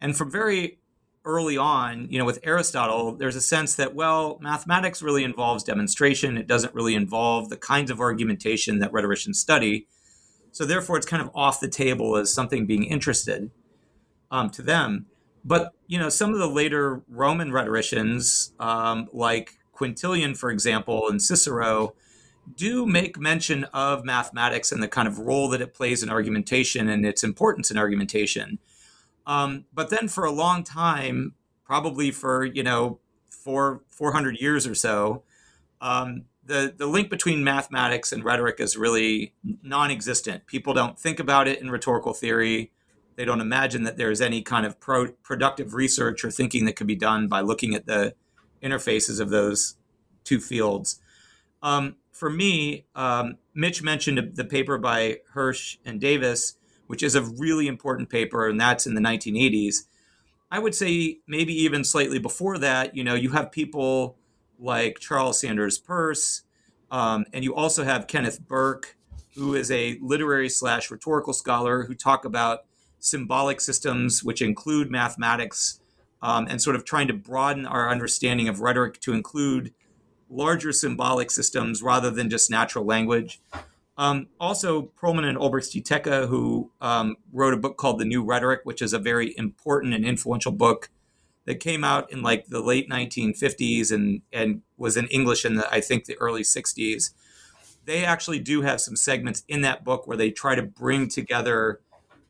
And 0.00 0.16
from 0.16 0.32
very 0.32 0.78
early 1.24 1.56
on, 1.56 2.08
you 2.10 2.18
know, 2.18 2.24
with 2.24 2.40
Aristotle, 2.42 3.14
there's 3.14 3.36
a 3.36 3.40
sense 3.40 3.76
that, 3.76 3.94
well, 3.94 4.36
mathematics 4.42 5.00
really 5.00 5.22
involves 5.22 5.62
demonstration. 5.62 6.36
It 6.36 6.48
doesn't 6.48 6.74
really 6.74 6.96
involve 6.96 7.50
the 7.50 7.56
kinds 7.56 7.92
of 7.92 8.00
argumentation 8.00 8.80
that 8.80 8.92
rhetoricians 8.92 9.38
study. 9.38 9.86
So 10.58 10.64
therefore, 10.64 10.96
it's 10.96 11.06
kind 11.06 11.22
of 11.22 11.30
off 11.36 11.60
the 11.60 11.68
table 11.68 12.16
as 12.16 12.34
something 12.34 12.66
being 12.66 12.82
interested 12.82 13.52
um, 14.32 14.50
to 14.50 14.60
them. 14.60 15.06
But 15.44 15.72
you 15.86 16.00
know, 16.00 16.08
some 16.08 16.32
of 16.32 16.40
the 16.40 16.48
later 16.48 17.00
Roman 17.06 17.52
rhetoricians, 17.52 18.54
um, 18.58 19.08
like 19.12 19.52
Quintilian, 19.72 20.34
for 20.34 20.50
example, 20.50 21.08
and 21.08 21.22
Cicero, 21.22 21.94
do 22.56 22.86
make 22.86 23.16
mention 23.16 23.66
of 23.72 24.04
mathematics 24.04 24.72
and 24.72 24.82
the 24.82 24.88
kind 24.88 25.06
of 25.06 25.20
role 25.20 25.48
that 25.50 25.60
it 25.60 25.74
plays 25.74 26.02
in 26.02 26.10
argumentation 26.10 26.88
and 26.88 27.06
its 27.06 27.22
importance 27.22 27.70
in 27.70 27.78
argumentation. 27.78 28.58
Um, 29.28 29.66
but 29.72 29.90
then, 29.90 30.08
for 30.08 30.24
a 30.24 30.32
long 30.32 30.64
time, 30.64 31.34
probably 31.64 32.10
for 32.10 32.44
you 32.44 32.64
know 32.64 32.98
four 33.30 33.82
four 33.86 34.10
hundred 34.10 34.40
years 34.40 34.66
or 34.66 34.74
so, 34.74 35.22
um, 35.80 36.24
the 36.48 36.74
the 36.76 36.86
link 36.86 37.10
between 37.10 37.44
mathematics 37.44 38.10
and 38.10 38.24
rhetoric 38.24 38.58
is 38.58 38.76
really 38.76 39.34
non-existent. 39.62 40.46
People 40.46 40.74
don't 40.74 40.98
think 40.98 41.20
about 41.20 41.46
it 41.46 41.60
in 41.60 41.70
rhetorical 41.70 42.14
theory. 42.14 42.72
They 43.16 43.24
don't 43.24 43.40
imagine 43.40 43.82
that 43.84 43.96
there's 43.96 44.20
any 44.20 44.42
kind 44.42 44.64
of 44.64 44.80
pro- 44.80 45.12
productive 45.22 45.74
research 45.74 46.24
or 46.24 46.30
thinking 46.30 46.64
that 46.64 46.76
could 46.76 46.86
be 46.86 46.96
done 46.96 47.28
by 47.28 47.40
looking 47.40 47.74
at 47.74 47.86
the 47.86 48.14
interfaces 48.62 49.20
of 49.20 49.30
those 49.30 49.76
two 50.24 50.40
fields. 50.40 51.00
Um, 51.62 51.96
for 52.12 52.30
me, 52.30 52.86
um, 52.94 53.38
Mitch 53.54 53.82
mentioned 53.82 54.34
the 54.34 54.44
paper 54.44 54.78
by 54.78 55.18
Hersh 55.34 55.78
and 55.84 56.00
Davis, 56.00 56.56
which 56.86 57.02
is 57.02 57.14
a 57.14 57.22
really 57.22 57.66
important 57.66 58.08
paper, 58.08 58.48
and 58.48 58.60
that's 58.60 58.86
in 58.86 58.94
the 58.94 59.00
1980s. 59.00 59.84
I 60.50 60.58
would 60.58 60.74
say 60.74 61.18
maybe 61.26 61.52
even 61.52 61.84
slightly 61.84 62.18
before 62.18 62.58
that, 62.58 62.96
you 62.96 63.04
know, 63.04 63.14
you 63.14 63.30
have 63.30 63.52
people 63.52 64.17
like 64.58 64.98
Charles 64.98 65.40
Sanders 65.40 65.78
Peirce, 65.78 66.42
um, 66.90 67.24
and 67.32 67.44
you 67.44 67.54
also 67.54 67.84
have 67.84 68.06
Kenneth 68.06 68.40
Burke, 68.40 68.96
who 69.34 69.54
is 69.54 69.70
a 69.70 69.98
literary 70.00 70.48
slash 70.48 70.90
rhetorical 70.90 71.32
scholar 71.32 71.84
who 71.84 71.94
talk 71.94 72.24
about 72.24 72.60
symbolic 72.98 73.60
systems, 73.60 74.24
which 74.24 74.42
include 74.42 74.90
mathematics, 74.90 75.80
um, 76.22 76.46
and 76.48 76.60
sort 76.60 76.76
of 76.76 76.84
trying 76.84 77.08
to 77.08 77.14
broaden 77.14 77.66
our 77.66 77.90
understanding 77.90 78.48
of 78.48 78.60
rhetoric 78.60 79.00
to 79.00 79.12
include 79.12 79.72
larger 80.30 80.72
symbolic 80.72 81.30
systems 81.30 81.82
rather 81.82 82.10
than 82.10 82.28
just 82.28 82.50
natural 82.50 82.84
language. 82.84 83.40
Um, 83.96 84.28
also, 84.38 84.92
Perelman 85.00 85.24
and 85.24 85.38
Olbrecht 85.38 86.28
who 86.28 86.70
um, 86.80 87.16
wrote 87.32 87.54
a 87.54 87.56
book 87.56 87.76
called 87.76 87.98
The 87.98 88.04
New 88.04 88.22
Rhetoric, 88.22 88.60
which 88.64 88.80
is 88.80 88.92
a 88.92 88.98
very 88.98 89.34
important 89.36 89.94
and 89.94 90.04
influential 90.04 90.52
book 90.52 90.90
that 91.48 91.60
came 91.60 91.82
out 91.82 92.12
in 92.12 92.20
like 92.20 92.48
the 92.48 92.60
late 92.60 92.90
1950s 92.90 93.90
and, 93.90 94.20
and 94.34 94.60
was 94.76 94.98
in 94.98 95.06
English 95.06 95.46
in 95.46 95.54
the, 95.54 95.66
I 95.72 95.80
think, 95.80 96.04
the 96.04 96.14
early 96.18 96.42
60s. 96.42 97.14
They 97.86 98.04
actually 98.04 98.38
do 98.38 98.60
have 98.60 98.82
some 98.82 98.96
segments 98.96 99.44
in 99.48 99.62
that 99.62 99.82
book 99.82 100.06
where 100.06 100.18
they 100.18 100.30
try 100.30 100.54
to 100.54 100.62
bring 100.62 101.08
together 101.08 101.80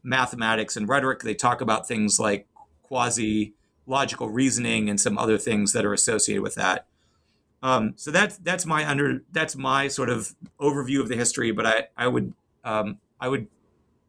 mathematics 0.04 0.76
and 0.76 0.88
rhetoric. 0.88 1.22
They 1.22 1.34
talk 1.34 1.60
about 1.60 1.88
things 1.88 2.20
like 2.20 2.46
quasi 2.84 3.54
logical 3.88 4.28
reasoning 4.28 4.88
and 4.88 5.00
some 5.00 5.18
other 5.18 5.36
things 5.36 5.72
that 5.72 5.84
are 5.84 5.92
associated 5.92 6.44
with 6.44 6.54
that. 6.54 6.86
Um, 7.60 7.94
so 7.96 8.12
that's 8.12 8.38
that's 8.38 8.66
my 8.66 8.88
under 8.88 9.24
that's 9.32 9.56
my 9.56 9.88
sort 9.88 10.10
of 10.10 10.36
overview 10.60 11.00
of 11.00 11.08
the 11.08 11.16
history. 11.16 11.50
But 11.50 11.66
I 11.66 11.88
I 11.96 12.06
would 12.06 12.34
um, 12.62 12.98
I 13.20 13.26
would 13.26 13.48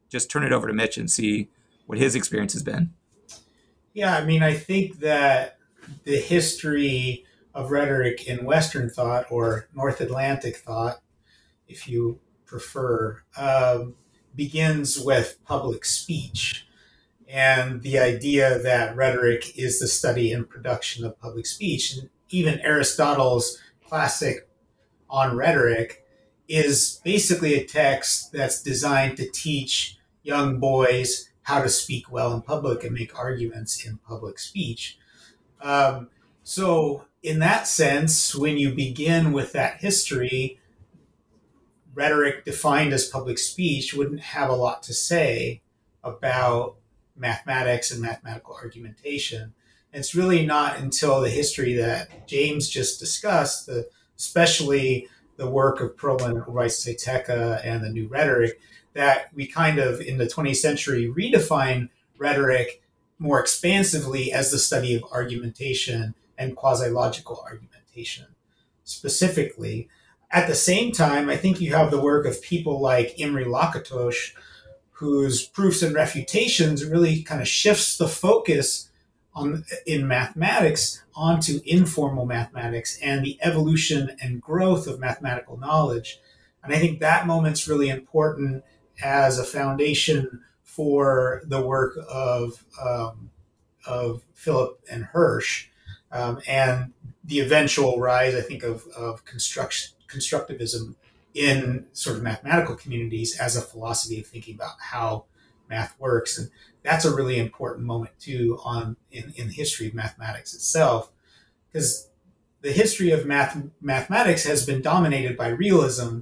just 0.07 0.29
turn 0.29 0.43
it 0.43 0.51
over 0.51 0.67
to 0.67 0.73
Mitch 0.73 0.99
and 0.99 1.09
see 1.09 1.49
what 1.87 1.97
his 1.97 2.13
experience 2.13 2.53
has 2.53 2.61
been. 2.61 2.93
Yeah, 3.93 4.15
I 4.15 4.25
mean, 4.25 4.43
I 4.43 4.53
think 4.53 4.99
that 4.99 5.57
the 6.03 6.17
history 6.17 7.25
of 7.53 7.71
rhetoric 7.71 8.27
in 8.27 8.45
Western 8.45 8.89
thought 8.89 9.25
or 9.31 9.67
North 9.73 10.01
Atlantic 10.01 10.57
thought, 10.57 11.01
if 11.67 11.87
you 11.87 12.19
prefer, 12.45 13.23
um, 13.37 13.95
begins 14.35 14.99
with 14.99 15.39
public 15.45 15.85
speech 15.85 16.67
and 17.27 17.83
the 17.83 17.99
idea 17.99 18.57
that 18.59 18.95
rhetoric 18.95 19.57
is 19.57 19.79
the 19.79 19.87
study 19.87 20.31
and 20.33 20.49
production 20.49 21.05
of 21.05 21.19
public 21.19 21.45
speech. 21.45 21.95
And 21.95 22.09
even 22.29 22.59
Aristotle's 22.61 23.59
classic 23.87 24.49
on 25.09 25.35
rhetoric 25.35 26.03
is 26.47 26.99
basically 27.03 27.53
a 27.53 27.65
text 27.65 28.31
that's 28.31 28.63
designed 28.63 29.17
to 29.17 29.29
teach 29.29 29.97
young 30.23 30.59
boys 30.59 31.28
how 31.49 31.63
to 31.63 31.69
speak 31.69 32.11
well 32.11 32.31
in 32.31 32.43
public 32.43 32.83
and 32.83 32.93
make 32.93 33.17
arguments 33.17 33.83
in 33.83 33.97
public 34.07 34.37
speech. 34.37 34.99
Um, 35.59 36.09
so, 36.43 37.05
in 37.23 37.39
that 37.39 37.67
sense, 37.67 38.35
when 38.35 38.59
you 38.59 38.71
begin 38.71 39.31
with 39.31 39.51
that 39.53 39.81
history, 39.81 40.59
rhetoric 41.95 42.45
defined 42.45 42.93
as 42.93 43.07
public 43.07 43.39
speech 43.39 43.95
wouldn't 43.95 44.19
have 44.19 44.51
a 44.51 44.55
lot 44.55 44.83
to 44.83 44.93
say 44.93 45.63
about 46.03 46.75
mathematics 47.17 47.91
and 47.91 47.99
mathematical 47.99 48.53
argumentation. 48.53 49.55
And 49.91 50.01
it's 50.01 50.13
really 50.13 50.45
not 50.45 50.77
until 50.77 51.19
the 51.19 51.31
history 51.31 51.73
that 51.73 52.27
James 52.27 52.69
just 52.69 52.99
discussed, 52.99 53.65
the, 53.65 53.89
especially 54.15 55.07
the 55.37 55.49
work 55.49 55.81
of 55.81 55.95
Perelman 55.95 56.35
and 56.35 56.43
Ulrichs 56.43 56.85
and 57.65 57.83
the 57.83 57.89
new 57.89 58.07
rhetoric, 58.07 58.61
that 58.99 59.33
we 59.33 59.47
kind 59.47 59.79
of 59.79 60.01
in 60.01 60.17
the 60.17 60.25
20th 60.25 60.57
century 60.57 61.09
redefine 61.09 61.87
rhetoric 62.17 62.83
more 63.17 63.39
expansively 63.39 64.29
as 64.29 64.51
the 64.51 64.59
study 64.59 64.93
of 64.93 65.05
argumentation 65.09 66.13
and 66.37 66.57
quasi 66.57 66.89
logical 66.89 67.41
argumentation 67.45 68.25
specifically. 68.83 69.87
At 70.31 70.49
the 70.49 70.55
same 70.55 70.91
time, 70.91 71.29
I 71.29 71.37
think 71.37 71.61
you 71.61 71.73
have 71.73 71.91
the 71.91 72.01
work 72.01 72.25
of 72.25 72.41
people 72.41 72.81
like 72.81 73.17
Imre 73.17 73.45
Lakatos, 73.45 74.33
whose 74.91 75.45
proofs 75.45 75.81
and 75.81 75.95
refutations 75.95 76.83
really 76.83 77.23
kind 77.23 77.39
of 77.39 77.47
shifts 77.47 77.97
the 77.97 78.09
focus 78.09 78.89
on 79.33 79.63
in 79.87 80.09
mathematics 80.09 81.01
onto 81.15 81.61
informal 81.65 82.25
mathematics 82.25 82.99
and 83.01 83.23
the 83.23 83.39
evolution 83.41 84.17
and 84.21 84.41
growth 84.41 84.87
of 84.87 84.99
mathematical 84.99 85.55
knowledge. 85.55 86.19
And 86.61 86.73
I 86.73 86.79
think 86.79 86.99
that 86.99 87.27
moment's 87.27 87.65
really 87.65 87.87
important 87.87 88.65
as 89.01 89.39
a 89.39 89.43
foundation 89.43 90.41
for 90.63 91.41
the 91.45 91.61
work 91.61 91.97
of 92.09 92.63
um, 92.83 93.31
of 93.85 94.23
Philip 94.33 94.79
and 94.91 95.05
Hersh, 95.13 95.67
um, 96.11 96.41
and 96.47 96.93
the 97.23 97.39
eventual 97.39 97.99
rise, 97.99 98.35
I 98.35 98.41
think, 98.41 98.63
of, 98.63 98.87
of 98.95 99.25
construction 99.25 99.95
constructivism 100.07 100.95
in 101.33 101.85
sort 101.93 102.17
of 102.17 102.23
mathematical 102.23 102.75
communities 102.75 103.39
as 103.39 103.55
a 103.55 103.61
philosophy 103.61 104.19
of 104.19 104.25
thinking 104.25 104.55
about 104.55 104.75
how 104.79 105.25
math 105.69 105.99
works, 105.99 106.37
and 106.37 106.49
that's 106.83 107.05
a 107.05 107.15
really 107.15 107.37
important 107.37 107.85
moment 107.85 108.17
too 108.19 108.59
on 108.63 108.95
in, 109.11 109.33
in 109.35 109.47
the 109.47 109.53
history 109.53 109.87
of 109.87 109.93
mathematics 109.93 110.53
itself, 110.53 111.11
because 111.71 112.09
the 112.61 112.71
history 112.71 113.11
of 113.11 113.25
math 113.25 113.61
mathematics 113.81 114.43
has 114.43 114.65
been 114.65 114.81
dominated 114.81 115.37
by 115.37 115.47
realism 115.47 116.19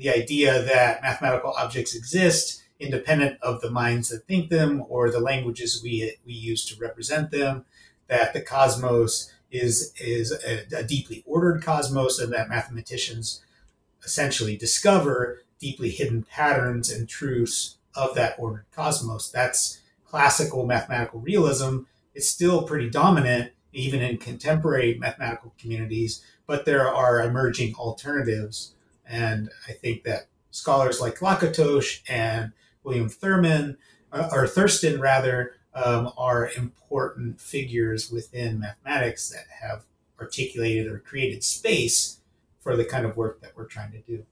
the 0.00 0.10
idea 0.10 0.62
that 0.62 1.02
mathematical 1.02 1.52
objects 1.58 1.94
exist 1.94 2.62
independent 2.78 3.38
of 3.42 3.60
the 3.60 3.70
minds 3.70 4.08
that 4.08 4.26
think 4.26 4.48
them 4.48 4.82
or 4.88 5.10
the 5.10 5.20
languages 5.20 5.82
we, 5.82 6.16
we 6.24 6.32
use 6.32 6.64
to 6.64 6.80
represent 6.80 7.30
them, 7.30 7.66
that 8.08 8.32
the 8.32 8.40
cosmos 8.40 9.30
is, 9.52 9.92
is 10.00 10.32
a, 10.32 10.64
a 10.74 10.82
deeply 10.82 11.22
ordered 11.26 11.62
cosmos, 11.62 12.18
and 12.18 12.32
that 12.32 12.48
mathematicians 12.48 13.42
essentially 14.02 14.56
discover 14.56 15.42
deeply 15.58 15.90
hidden 15.90 16.22
patterns 16.22 16.90
and 16.90 17.06
truths 17.06 17.76
of 17.94 18.14
that 18.14 18.36
ordered 18.38 18.64
cosmos. 18.74 19.28
That's 19.28 19.82
classical 20.06 20.64
mathematical 20.64 21.20
realism. 21.20 21.80
It's 22.14 22.26
still 22.26 22.62
pretty 22.62 22.88
dominant, 22.88 23.52
even 23.74 24.00
in 24.00 24.16
contemporary 24.16 24.96
mathematical 24.98 25.52
communities, 25.58 26.24
but 26.46 26.64
there 26.64 26.88
are 26.88 27.20
emerging 27.20 27.74
alternatives 27.74 28.72
and 29.10 29.50
I 29.68 29.72
think 29.72 30.04
that 30.04 30.28
scholars 30.52 31.00
like 31.00 31.18
Lakatos 31.18 32.00
and 32.08 32.52
William 32.84 33.08
Thurman, 33.08 33.76
uh, 34.12 34.28
or 34.32 34.46
Thurston 34.46 35.00
rather, 35.00 35.56
um, 35.74 36.12
are 36.16 36.50
important 36.56 37.40
figures 37.40 38.10
within 38.10 38.60
mathematics 38.60 39.28
that 39.30 39.46
have 39.62 39.84
articulated 40.20 40.86
or 40.86 40.98
created 41.00 41.42
space 41.42 42.20
for 42.60 42.76
the 42.76 42.84
kind 42.84 43.04
of 43.04 43.16
work 43.16 43.40
that 43.40 43.52
we're 43.56 43.66
trying 43.66 43.92
to 43.92 44.00
do. 44.00 44.24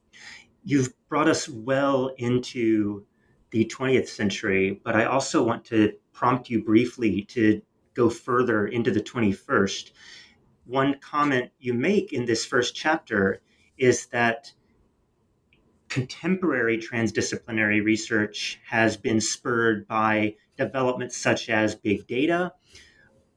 You've 0.65 0.93
brought 1.09 1.29
us 1.29 1.49
well 1.49 2.13
into 2.19 3.05
the 3.51 3.65
20th 3.65 4.09
century, 4.09 4.81
but 4.85 4.95
I 4.95 5.05
also 5.05 5.43
want 5.43 5.65
to 5.67 5.95
prompt 6.13 6.51
you 6.51 6.63
briefly 6.63 7.23
to 7.23 7.63
go 7.95 8.11
further 8.11 8.67
into 8.67 8.91
the 8.91 9.01
21st. 9.01 9.93
One 10.67 10.99
comment 11.01 11.51
you 11.59 11.75
make 11.75 12.13
in 12.13 12.27
this 12.27 12.45
first 12.45 12.77
chapter 12.77 13.41
is 13.79 14.07
that 14.07 14.53
contemporary 15.89 16.79
transdisciplinary 16.79 17.83
research 17.85 18.61
has 18.67 18.97
been 18.97 19.21
spurred 19.21 19.87
by 19.89 20.35
developments 20.57 21.17
such 21.17 21.49
as 21.49 21.75
big 21.75 22.07
data, 22.07 22.53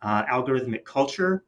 uh, 0.02 0.26
algorithmic 0.26 0.84
culture. 0.84 1.44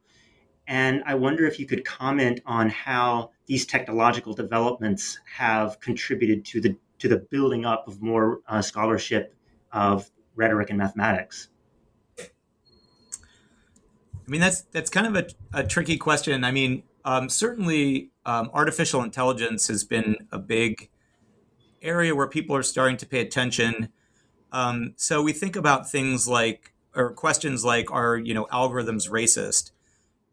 And 0.68 1.04
I 1.06 1.16
wonder 1.16 1.46
if 1.46 1.60
you 1.60 1.66
could 1.66 1.84
comment 1.84 2.42
on 2.46 2.70
how 2.70 3.32
these 3.48 3.66
technological 3.66 4.34
developments 4.34 5.20
have 5.36 5.80
contributed 5.80 6.46
to 6.46 6.62
the 6.62 6.78
to 7.00 7.10
the 7.10 7.18
building 7.18 7.66
up 7.66 7.86
of 7.88 8.02
more 8.02 8.40
uh, 8.48 8.62
scholarship 8.62 9.36
of 9.74 10.10
rhetoric 10.36 10.70
and 10.70 10.78
mathematics. 10.78 11.50
I 12.18 12.24
mean, 14.28 14.40
that's 14.40 14.62
that's 14.62 14.90
kind 14.90 15.08
of 15.08 15.16
a, 15.54 15.60
a 15.60 15.68
tricky 15.68 15.98
question. 15.98 16.46
I 16.46 16.52
mean, 16.52 16.84
um, 17.04 17.28
certainly 17.28 18.12
um, 18.26 18.50
artificial 18.54 19.04
intelligence 19.04 19.68
has 19.68 19.84
been 19.84 20.16
a 20.32 20.40
big 20.40 20.90
area 21.84 22.16
where 22.16 22.28
people 22.28 22.56
are 22.56 22.64
starting 22.64 22.98
to 22.98 23.06
pay 23.06 23.20
attention. 23.20 23.90
Um, 24.52 24.94
so 24.96 25.22
we 25.22 25.34
think 25.34 25.56
about 25.56 25.90
things 25.90 26.28
like, 26.28 26.74
or 26.96 27.12
questions 27.14 27.66
like, 27.66 27.92
are 27.92 28.18
you 28.18 28.34
know 28.34 28.46
algorithms 28.46 29.10
racist? 29.10 29.72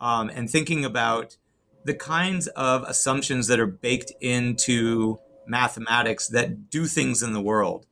Um, 0.00 0.30
and 0.30 0.48
thinking 0.48 0.84
about 0.84 1.36
the 1.84 1.94
kinds 1.94 2.46
of 2.48 2.82
assumptions 2.84 3.46
that 3.48 3.58
are 3.60 3.66
baked 3.66 4.12
into 4.20 5.18
mathematics 5.46 6.28
that 6.28 6.70
do 6.70 6.86
things 6.86 7.22
in 7.22 7.32
the 7.32 7.40
world, 7.40 7.86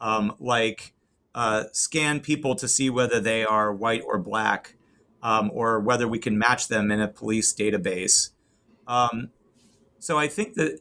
um, 0.00 0.34
like 0.38 0.94
uh, 1.34 1.64
scan 1.72 2.20
people 2.20 2.54
to 2.56 2.68
see 2.68 2.90
whether 2.90 3.20
they 3.20 3.44
are 3.44 3.72
white 3.72 4.02
or 4.04 4.18
black, 4.18 4.76
um, 5.22 5.50
or 5.52 5.80
whether 5.80 6.06
we 6.06 6.18
can 6.18 6.38
match 6.38 6.68
them 6.68 6.90
in 6.90 7.00
a 7.00 7.08
police 7.08 7.54
database. 7.54 8.30
Um, 8.86 9.30
so 9.98 10.18
I 10.18 10.28
think 10.28 10.54
that 10.54 10.80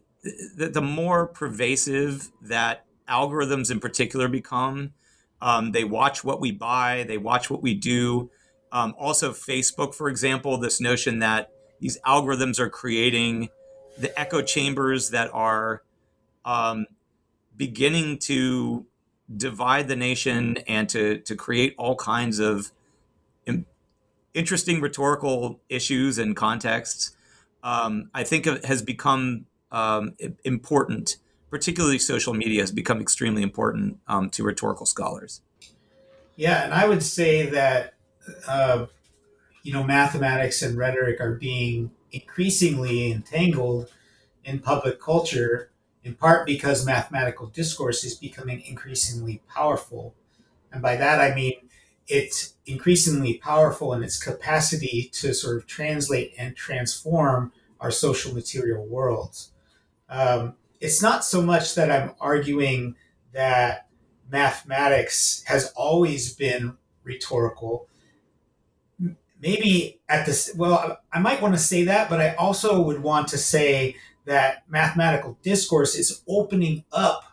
the, 0.55 0.69
the 0.69 0.81
more 0.81 1.27
pervasive 1.27 2.29
that 2.41 2.85
algorithms 3.07 3.71
in 3.71 3.79
particular 3.79 4.27
become, 4.27 4.93
um, 5.41 5.71
they 5.71 5.83
watch 5.83 6.23
what 6.23 6.41
we 6.41 6.51
buy, 6.51 7.05
they 7.07 7.17
watch 7.17 7.49
what 7.49 7.61
we 7.61 7.73
do. 7.73 8.29
Um, 8.71 8.95
also, 8.97 9.31
Facebook, 9.31 9.95
for 9.95 10.09
example, 10.09 10.57
this 10.57 10.81
notion 10.81 11.19
that 11.19 11.51
these 11.79 11.99
algorithms 12.05 12.59
are 12.59 12.69
creating 12.69 13.49
the 13.97 14.17
echo 14.19 14.41
chambers 14.41 15.11
that 15.11 15.29
are 15.33 15.83
um, 16.43 16.85
beginning 17.55 18.17
to 18.17 18.85
divide 19.35 19.87
the 19.87 19.95
nation 19.95 20.57
and 20.67 20.89
to, 20.89 21.19
to 21.19 21.35
create 21.35 21.75
all 21.77 21.95
kinds 21.95 22.39
of 22.39 22.71
interesting 24.37 24.79
rhetorical 24.79 25.59
issues 25.67 26.19
and 26.19 26.35
contexts, 26.35 27.15
um, 27.63 28.09
I 28.13 28.23
think 28.23 28.45
has 28.63 28.83
become 28.83 29.47
um, 29.71 30.15
important, 30.43 31.17
particularly 31.49 31.99
social 31.99 32.33
media, 32.33 32.61
has 32.61 32.71
become 32.71 33.01
extremely 33.01 33.41
important 33.41 33.99
um, 34.07 34.29
to 34.31 34.43
rhetorical 34.43 34.85
scholars. 34.85 35.41
Yeah, 36.35 36.63
and 36.63 36.73
I 36.73 36.87
would 36.87 37.03
say 37.03 37.47
that 37.47 37.95
uh, 38.47 38.85
you 39.63 39.73
know 39.73 39.83
mathematics 39.83 40.61
and 40.61 40.77
rhetoric 40.77 41.19
are 41.19 41.33
being 41.33 41.91
increasingly 42.11 43.11
entangled 43.11 43.91
in 44.43 44.59
public 44.59 45.01
culture, 45.01 45.71
in 46.03 46.15
part 46.15 46.45
because 46.45 46.85
mathematical 46.85 47.47
discourse 47.47 48.03
is 48.03 48.15
becoming 48.15 48.61
increasingly 48.61 49.41
powerful, 49.47 50.15
and 50.71 50.81
by 50.81 50.95
that 50.95 51.19
I 51.19 51.33
mean 51.35 51.53
it's 52.07 52.53
increasingly 52.65 53.33
powerful 53.37 53.93
in 53.93 54.03
its 54.03 54.21
capacity 54.21 55.09
to 55.11 55.33
sort 55.33 55.57
of 55.57 55.67
translate 55.67 56.33
and 56.37 56.55
transform 56.55 57.51
our 57.79 57.91
social 57.91 58.33
material 58.33 58.85
worlds. 58.85 59.51
Um, 60.09 60.55
it's 60.79 61.01
not 61.01 61.25
so 61.25 61.41
much 61.41 61.75
that 61.75 61.91
I'm 61.91 62.13
arguing 62.19 62.95
that 63.33 63.87
mathematics 64.31 65.43
has 65.47 65.71
always 65.75 66.33
been 66.33 66.77
rhetorical. 67.03 67.87
Maybe 69.39 70.01
at 70.09 70.25
this, 70.25 70.53
well, 70.55 70.99
I 71.11 71.19
might 71.19 71.41
want 71.41 71.53
to 71.53 71.59
say 71.59 71.83
that, 71.83 72.09
but 72.09 72.19
I 72.19 72.35
also 72.35 72.81
would 72.81 73.01
want 73.01 73.27
to 73.29 73.37
say 73.37 73.95
that 74.25 74.63
mathematical 74.69 75.37
discourse 75.41 75.95
is 75.95 76.21
opening 76.27 76.83
up 76.91 77.23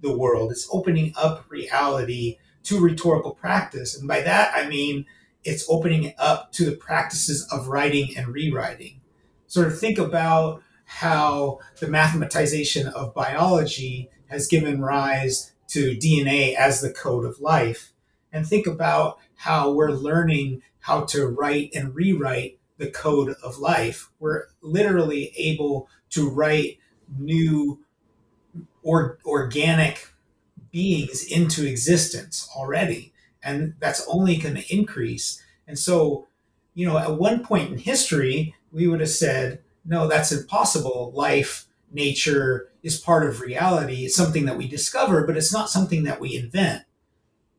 the 0.00 0.16
world, 0.16 0.50
it's 0.50 0.68
opening 0.72 1.12
up 1.16 1.44
reality 1.48 2.38
to 2.64 2.80
rhetorical 2.80 3.32
practice. 3.32 3.96
And 3.96 4.08
by 4.08 4.22
that, 4.22 4.52
I 4.54 4.66
mean 4.66 5.06
it's 5.44 5.66
opening 5.68 6.14
up 6.18 6.52
to 6.52 6.64
the 6.64 6.76
practices 6.76 7.46
of 7.52 7.68
writing 7.68 8.16
and 8.16 8.28
rewriting. 8.28 9.00
Sort 9.46 9.66
of 9.66 9.78
think 9.78 9.98
about 9.98 10.62
how 10.92 11.60
the 11.78 11.86
mathematization 11.86 12.92
of 12.92 13.14
biology 13.14 14.10
has 14.28 14.48
given 14.48 14.80
rise 14.80 15.52
to 15.68 15.96
DNA 15.96 16.52
as 16.56 16.80
the 16.80 16.92
code 16.92 17.24
of 17.24 17.40
life. 17.40 17.92
and 18.32 18.46
think 18.46 18.66
about 18.66 19.18
how 19.34 19.72
we're 19.72 19.90
learning 19.90 20.62
how 20.80 21.02
to 21.04 21.26
write 21.26 21.70
and 21.74 21.94
rewrite 21.94 22.58
the 22.78 22.88
code 22.88 23.34
of 23.42 23.58
life. 23.58 24.08
We're 24.20 24.44
literally 24.62 25.32
able 25.36 25.88
to 26.10 26.30
write 26.30 26.78
new 27.18 27.80
or, 28.84 29.18
organic 29.24 30.12
beings 30.70 31.24
into 31.24 31.66
existence 31.66 32.48
already. 32.56 33.12
And 33.42 33.74
that's 33.80 34.06
only 34.06 34.36
going 34.36 34.54
to 34.54 34.74
increase. 34.74 35.42
And 35.66 35.76
so, 35.76 36.28
you 36.74 36.86
know, 36.86 36.98
at 36.98 37.18
one 37.18 37.44
point 37.44 37.72
in 37.72 37.78
history, 37.78 38.54
we 38.70 38.86
would 38.86 39.00
have 39.00 39.10
said, 39.10 39.60
no, 39.84 40.06
that's 40.06 40.32
impossible. 40.32 41.12
Life, 41.14 41.66
nature 41.92 42.70
is 42.82 42.98
part 42.98 43.26
of 43.26 43.40
reality. 43.40 44.04
It's 44.04 44.16
something 44.16 44.46
that 44.46 44.56
we 44.56 44.68
discover, 44.68 45.26
but 45.26 45.36
it's 45.36 45.52
not 45.52 45.70
something 45.70 46.04
that 46.04 46.20
we 46.20 46.36
invent. 46.36 46.84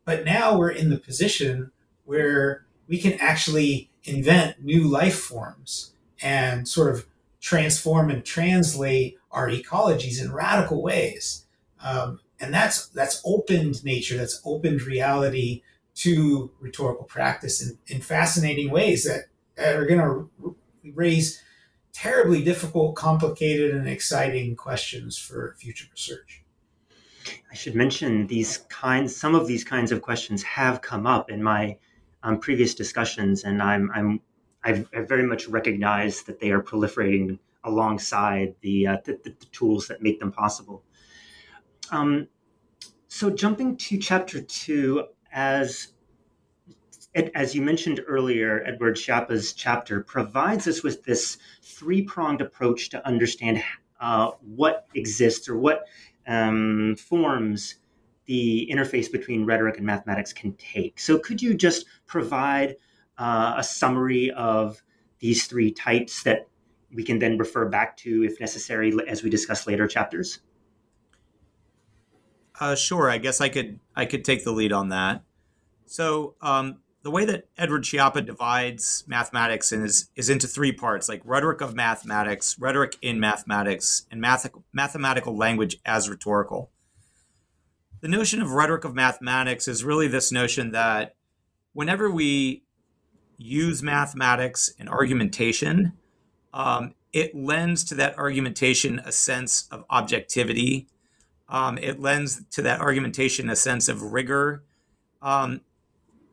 But 0.05 0.25
now 0.25 0.57
we're 0.57 0.71
in 0.71 0.89
the 0.89 0.97
position 0.97 1.71
where 2.05 2.65
we 2.87 2.97
can 2.97 3.13
actually 3.13 3.89
invent 4.03 4.63
new 4.63 4.87
life 4.87 5.17
forms 5.17 5.93
and 6.21 6.67
sort 6.67 6.93
of 6.93 7.05
transform 7.39 8.09
and 8.09 8.23
translate 8.23 9.17
our 9.31 9.49
ecologies 9.49 10.21
in 10.21 10.31
radical 10.31 10.81
ways. 10.81 11.45
Um, 11.83 12.19
and 12.39 12.53
that's 12.53 12.87
that's 12.87 13.21
opened 13.23 13.83
nature, 13.83 14.17
that's 14.17 14.41
opened 14.43 14.81
reality 14.81 15.61
to 15.93 16.51
rhetorical 16.59 17.05
practice 17.05 17.61
in, 17.61 17.77
in 17.87 18.01
fascinating 18.01 18.71
ways 18.71 19.03
that, 19.03 19.25
that 19.55 19.75
are 19.75 19.85
going 19.85 19.99
to 19.99 20.55
raise 20.93 21.41
terribly 21.93 22.43
difficult, 22.43 22.95
complicated, 22.95 23.75
and 23.75 23.87
exciting 23.87 24.55
questions 24.55 25.17
for 25.17 25.55
future 25.57 25.87
research. 25.91 26.43
I 27.51 27.55
should 27.55 27.75
mention 27.75 28.27
these 28.27 28.59
kinds, 28.69 29.15
some 29.15 29.35
of 29.35 29.47
these 29.47 29.63
kinds 29.63 29.91
of 29.91 30.01
questions 30.01 30.41
have 30.43 30.81
come 30.81 31.05
up 31.05 31.29
in 31.29 31.43
my 31.43 31.77
um, 32.23 32.39
previous 32.39 32.73
discussions, 32.73 33.43
and 33.43 33.61
I'm, 33.61 33.91
I'm 33.93 34.21
I've, 34.63 34.87
I've, 34.95 35.07
very 35.07 35.25
much 35.25 35.47
recognized 35.47 36.27
that 36.27 36.39
they 36.39 36.51
are 36.51 36.61
proliferating 36.61 37.39
alongside 37.63 38.55
the, 38.61 38.87
uh, 38.87 38.97
the, 39.03 39.19
the, 39.23 39.31
tools 39.51 39.87
that 39.87 40.03
make 40.03 40.19
them 40.19 40.31
possible. 40.31 40.83
Um, 41.89 42.27
so, 43.07 43.29
jumping 43.31 43.75
to 43.77 43.97
chapter 43.97 44.39
two, 44.39 45.05
as 45.31 45.93
as 47.13 47.53
you 47.53 47.61
mentioned 47.61 48.01
earlier, 48.07 48.63
Edward 48.65 48.95
Schiappa's 48.95 49.51
chapter 49.53 50.01
provides 50.01 50.67
us 50.67 50.81
with 50.81 51.03
this 51.03 51.37
three 51.81 52.03
pronged 52.03 52.41
approach 52.41 52.89
to 52.89 53.07
understand 53.07 53.63
uh, 53.99 54.29
what 54.41 54.85
exists 54.93 55.49
or 55.49 55.57
what 55.57 55.87
um, 56.27 56.95
forms 56.95 57.77
the 58.25 58.69
interface 58.71 59.11
between 59.11 59.45
rhetoric 59.45 59.77
and 59.77 59.85
mathematics 59.85 60.31
can 60.31 60.53
take. 60.53 60.99
So, 60.99 61.17
could 61.17 61.41
you 61.41 61.55
just 61.55 61.87
provide 62.05 62.75
uh, 63.17 63.55
a 63.57 63.63
summary 63.63 64.29
of 64.29 64.83
these 65.17 65.47
three 65.47 65.71
types 65.71 66.21
that 66.21 66.47
we 66.93 67.03
can 67.03 67.17
then 67.17 67.39
refer 67.39 67.67
back 67.67 67.97
to 67.97 68.23
if 68.23 68.39
necessary 68.39 68.93
as 69.07 69.23
we 69.23 69.31
discuss 69.31 69.65
later 69.65 69.87
chapters? 69.87 70.39
Uh, 72.59 72.75
sure. 72.75 73.09
I 73.09 73.17
guess 73.17 73.41
I 73.41 73.49
could 73.49 73.79
I 73.95 74.05
could 74.05 74.23
take 74.23 74.43
the 74.43 74.51
lead 74.51 74.71
on 74.71 74.89
that. 74.89 75.23
So 75.87 76.35
um, 76.41 76.77
the 77.03 77.11
way 77.11 77.25
that 77.25 77.47
Edward 77.57 77.83
Schiappa 77.83 78.25
divides 78.25 79.03
mathematics 79.07 79.71
is 79.71 80.09
is 80.15 80.29
into 80.29 80.47
three 80.47 80.71
parts, 80.71 81.09
like 81.09 81.21
rhetoric 81.25 81.61
of 81.61 81.75
mathematics, 81.75 82.57
rhetoric 82.59 82.95
in 83.01 83.19
mathematics, 83.19 84.05
and 84.11 84.21
math, 84.21 84.49
mathematical 84.71 85.35
language 85.35 85.77
as 85.85 86.09
rhetorical. 86.09 86.69
The 88.01 88.07
notion 88.07 88.41
of 88.41 88.51
rhetoric 88.51 88.83
of 88.83 88.95
mathematics 88.95 89.67
is 89.67 89.83
really 89.83 90.07
this 90.07 90.31
notion 90.31 90.71
that 90.71 91.15
whenever 91.73 92.09
we 92.09 92.63
use 93.37 93.81
mathematics 93.81 94.71
and 94.79 94.87
argumentation, 94.89 95.93
um, 96.53 96.93
it 97.13 97.35
lends 97.35 97.83
to 97.85 97.95
that 97.95 98.17
argumentation 98.17 98.99
a 99.05 99.11
sense 99.11 99.67
of 99.71 99.83
objectivity. 99.89 100.87
Um, 101.49 101.77
it 101.77 101.99
lends 101.99 102.43
to 102.51 102.61
that 102.61 102.79
argumentation 102.79 103.49
a 103.49 103.55
sense 103.55 103.87
of 103.87 104.01
rigor. 104.01 104.63
Um, 105.21 105.61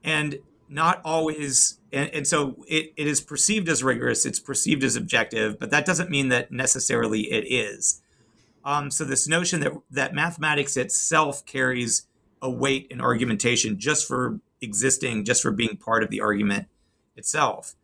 and 0.04 0.38
not 0.68 1.00
always 1.04 1.78
and, 1.92 2.10
and 2.10 2.26
so 2.26 2.64
it, 2.68 2.92
it 2.96 3.06
is 3.06 3.20
perceived 3.20 3.68
as 3.68 3.82
rigorous 3.82 4.26
it's 4.26 4.40
perceived 4.40 4.84
as 4.84 4.96
objective 4.96 5.58
but 5.58 5.70
that 5.70 5.86
doesn't 5.86 6.10
mean 6.10 6.28
that 6.28 6.52
necessarily 6.52 7.32
it 7.32 7.44
is. 7.44 8.02
Um, 8.64 8.90
so 8.90 9.04
this 9.04 9.26
notion 9.26 9.60
that 9.60 9.72
that 9.90 10.14
mathematics 10.14 10.76
itself 10.76 11.44
carries 11.46 12.06
a 12.42 12.50
weight 12.50 12.86
in 12.90 13.00
argumentation 13.00 13.78
just 13.78 14.06
for 14.06 14.40
existing 14.60 15.24
just 15.24 15.42
for 15.42 15.50
being 15.50 15.76
part 15.76 16.02
of 16.02 16.10
the 16.10 16.20
argument 16.20 16.66
itself. 17.16 17.74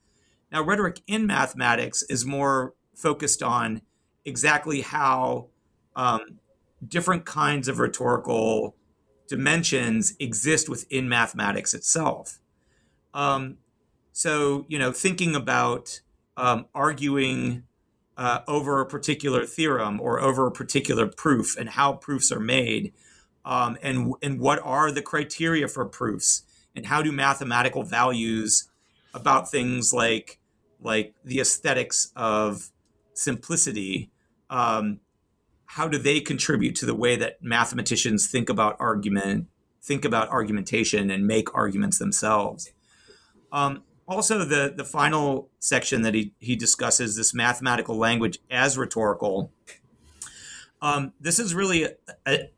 Now 0.52 0.62
rhetoric 0.62 1.00
in 1.06 1.26
mathematics 1.26 2.02
is 2.02 2.26
more 2.26 2.74
focused 2.94 3.42
on 3.42 3.82
exactly 4.24 4.82
how 4.82 5.48
um, 5.96 6.38
different 6.86 7.24
kinds 7.24 7.68
of 7.68 7.78
rhetorical 7.78 8.76
dimensions 9.26 10.14
exist 10.18 10.68
within 10.68 11.08
mathematics 11.08 11.72
itself 11.72 12.38
um, 13.14 13.56
so, 14.12 14.66
you 14.68 14.78
know, 14.78 14.92
thinking 14.92 15.34
about 15.34 16.00
um, 16.36 16.66
arguing 16.74 17.64
uh, 18.16 18.40
over 18.46 18.80
a 18.80 18.86
particular 18.86 19.44
theorem 19.44 20.00
or 20.00 20.20
over 20.20 20.46
a 20.46 20.52
particular 20.52 21.06
proof 21.06 21.56
and 21.56 21.70
how 21.70 21.94
proofs 21.94 22.30
are 22.30 22.40
made, 22.40 22.92
um, 23.44 23.76
and 23.82 24.12
and 24.22 24.40
what 24.40 24.60
are 24.62 24.90
the 24.90 25.02
criteria 25.02 25.68
for 25.68 25.84
proofs, 25.84 26.42
and 26.76 26.86
how 26.86 27.02
do 27.02 27.10
mathematical 27.12 27.82
values 27.82 28.68
about 29.14 29.50
things 29.50 29.92
like 29.92 30.38
like 30.80 31.14
the 31.24 31.40
aesthetics 31.40 32.12
of 32.14 32.70
simplicity 33.14 34.10
um, 34.50 35.00
how 35.66 35.88
do 35.88 35.98
they 35.98 36.20
contribute 36.20 36.76
to 36.76 36.86
the 36.86 36.94
way 36.94 37.16
that 37.16 37.42
mathematicians 37.42 38.26
think 38.26 38.48
about 38.48 38.76
argument 38.78 39.46
think 39.82 40.04
about 40.04 40.28
argumentation 40.28 41.10
and 41.10 41.26
make 41.26 41.54
arguments 41.54 41.98
themselves 41.98 42.72
um, 43.54 43.84
also, 44.06 44.44
the 44.44 44.74
the 44.76 44.84
final 44.84 45.48
section 45.60 46.02
that 46.02 46.12
he 46.12 46.34
he 46.40 46.56
discusses 46.56 47.16
this 47.16 47.32
mathematical 47.32 47.96
language 47.96 48.38
as 48.50 48.76
rhetorical. 48.76 49.52
Um, 50.82 51.12
this 51.18 51.38
is 51.38 51.54
really 51.54 51.84
a, 51.84 51.90
a, 52.26 52.50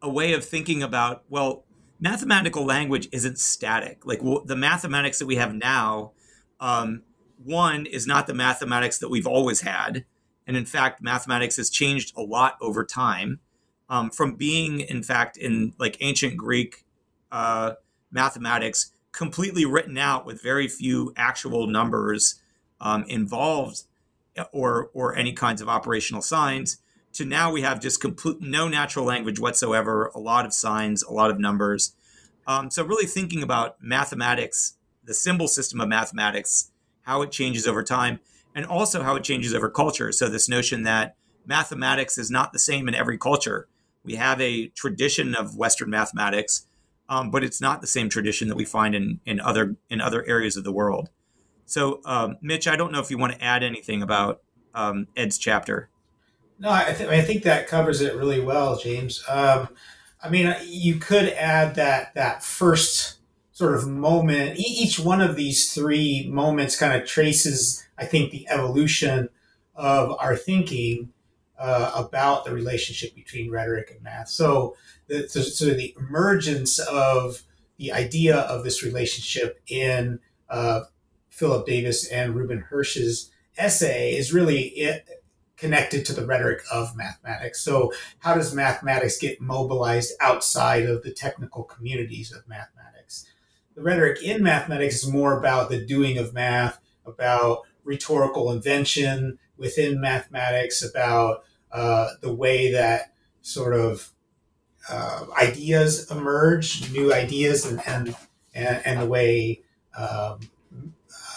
a, 0.00 0.08
way 0.08 0.32
of 0.32 0.44
thinking 0.44 0.82
about 0.82 1.24
well, 1.28 1.64
mathematical 2.00 2.64
language 2.64 3.08
isn't 3.12 3.38
static. 3.38 4.06
Like 4.06 4.22
well, 4.22 4.44
the 4.44 4.56
mathematics 4.56 5.18
that 5.18 5.26
we 5.26 5.36
have 5.36 5.54
now, 5.54 6.12
um, 6.60 7.02
one 7.44 7.84
is 7.84 8.06
not 8.06 8.26
the 8.26 8.34
mathematics 8.34 8.96
that 8.98 9.10
we've 9.10 9.26
always 9.26 9.60
had, 9.60 10.06
and 10.46 10.56
in 10.56 10.64
fact, 10.64 11.02
mathematics 11.02 11.56
has 11.56 11.68
changed 11.68 12.16
a 12.16 12.22
lot 12.22 12.56
over 12.62 12.84
time. 12.84 13.40
Um, 13.88 14.10
from 14.10 14.36
being, 14.36 14.80
in 14.80 15.02
fact, 15.02 15.36
in 15.36 15.74
like 15.78 15.98
ancient 16.00 16.36
Greek 16.36 16.84
uh, 17.30 17.72
mathematics 18.10 18.92
completely 19.16 19.64
written 19.64 19.96
out 19.96 20.26
with 20.26 20.42
very 20.42 20.68
few 20.68 21.10
actual 21.16 21.66
numbers 21.66 22.38
um, 22.82 23.02
involved 23.08 23.84
or 24.52 24.90
or 24.92 25.16
any 25.16 25.32
kinds 25.32 25.62
of 25.62 25.68
operational 25.68 26.20
signs 26.20 26.76
to 27.14 27.24
now 27.24 27.50
we 27.50 27.62
have 27.62 27.80
just 27.80 27.98
complete 27.98 28.42
no 28.42 28.68
natural 28.68 29.06
language 29.06 29.40
whatsoever 29.40 30.12
a 30.14 30.18
lot 30.18 30.44
of 30.44 30.52
signs 30.52 31.02
a 31.02 31.12
lot 31.12 31.30
of 31.30 31.40
numbers. 31.40 31.94
Um, 32.46 32.70
so 32.70 32.84
really 32.84 33.06
thinking 33.06 33.42
about 33.42 33.82
mathematics 33.82 34.74
the 35.02 35.14
symbol 35.14 35.48
system 35.48 35.80
of 35.80 35.88
mathematics 35.88 36.70
how 37.02 37.22
it 37.22 37.32
changes 37.32 37.66
over 37.66 37.82
time 37.82 38.20
and 38.54 38.66
also 38.66 39.02
how 39.02 39.16
it 39.16 39.24
changes 39.24 39.54
over 39.54 39.70
culture. 39.70 40.12
So 40.12 40.28
this 40.28 40.48
notion 40.48 40.82
that 40.82 41.16
mathematics 41.46 42.18
is 42.18 42.30
not 42.30 42.52
the 42.52 42.58
same 42.58 42.86
in 42.86 42.94
every 42.94 43.16
culture. 43.16 43.66
We 44.04 44.16
have 44.16 44.40
a 44.42 44.66
tradition 44.68 45.34
of 45.34 45.56
western 45.56 45.88
mathematics 45.88 46.66
um, 47.08 47.30
but 47.30 47.44
it's 47.44 47.60
not 47.60 47.80
the 47.80 47.86
same 47.86 48.08
tradition 48.08 48.48
that 48.48 48.56
we 48.56 48.64
find 48.64 48.94
in 48.94 49.20
in 49.24 49.40
other 49.40 49.76
in 49.88 50.00
other 50.00 50.26
areas 50.26 50.56
of 50.56 50.64
the 50.64 50.72
world. 50.72 51.10
So, 51.66 52.00
um, 52.04 52.36
Mitch, 52.40 52.68
I 52.68 52.76
don't 52.76 52.92
know 52.92 53.00
if 53.00 53.10
you 53.10 53.18
want 53.18 53.32
to 53.34 53.42
add 53.42 53.64
anything 53.64 54.02
about 54.02 54.40
um, 54.74 55.08
Ed's 55.16 55.36
chapter. 55.36 55.90
No, 56.58 56.70
I, 56.70 56.94
th- 56.96 57.10
I, 57.10 57.20
think 57.20 57.42
that 57.42 57.66
covers 57.66 58.00
it 58.00 58.14
really 58.14 58.40
well, 58.40 58.78
James. 58.78 59.22
Um, 59.28 59.68
I 60.22 60.30
mean, 60.30 60.54
you 60.64 60.96
could 60.96 61.28
add 61.30 61.74
that 61.74 62.14
that 62.14 62.42
first 62.42 63.18
sort 63.52 63.74
of 63.74 63.86
moment. 63.86 64.58
Each 64.58 64.98
one 64.98 65.20
of 65.20 65.36
these 65.36 65.72
three 65.72 66.28
moments 66.30 66.78
kind 66.78 67.00
of 67.00 67.06
traces, 67.06 67.86
I 67.98 68.06
think, 68.06 68.30
the 68.30 68.46
evolution 68.48 69.28
of 69.74 70.16
our 70.18 70.36
thinking 70.36 71.12
uh, 71.58 71.92
about 71.94 72.44
the 72.44 72.52
relationship 72.52 73.14
between 73.14 73.50
rhetoric 73.50 73.90
and 73.90 74.02
math. 74.02 74.28
So, 74.28 74.76
the, 75.08 75.28
so, 75.28 75.40
so, 75.40 75.66
the 75.66 75.94
emergence 75.98 76.78
of 76.78 77.42
the 77.78 77.92
idea 77.92 78.36
of 78.36 78.64
this 78.64 78.82
relationship 78.82 79.60
in 79.68 80.20
uh, 80.48 80.82
Philip 81.28 81.66
Davis 81.66 82.08
and 82.08 82.34
Reuben 82.34 82.60
Hersh's 82.60 83.30
essay 83.56 84.14
is 84.14 84.32
really 84.32 84.62
it, 84.68 85.08
connected 85.56 86.04
to 86.06 86.12
the 86.12 86.26
rhetoric 86.26 86.62
of 86.70 86.96
mathematics. 86.96 87.62
So, 87.62 87.92
how 88.18 88.34
does 88.34 88.54
mathematics 88.54 89.18
get 89.18 89.40
mobilized 89.40 90.12
outside 90.20 90.84
of 90.84 91.02
the 91.02 91.12
technical 91.12 91.64
communities 91.64 92.32
of 92.32 92.46
mathematics? 92.48 93.26
The 93.74 93.82
rhetoric 93.82 94.22
in 94.22 94.42
mathematics 94.42 95.02
is 95.02 95.10
more 95.10 95.38
about 95.38 95.70
the 95.70 95.84
doing 95.84 96.18
of 96.18 96.34
math, 96.34 96.80
about 97.04 97.62
rhetorical 97.84 98.50
invention 98.50 99.38
within 99.56 100.00
mathematics, 100.00 100.82
about 100.82 101.44
uh, 101.72 102.10
the 102.20 102.32
way 102.32 102.72
that 102.72 103.12
sort 103.42 103.74
of 103.74 104.10
uh, 104.88 105.26
ideas 105.40 106.10
emerge, 106.10 106.90
new 106.92 107.12
ideas, 107.12 107.66
and 107.66 107.80
and 107.86 108.14
and, 108.54 109.00
the 109.00 109.06
way 109.06 109.62
um, 109.96 110.40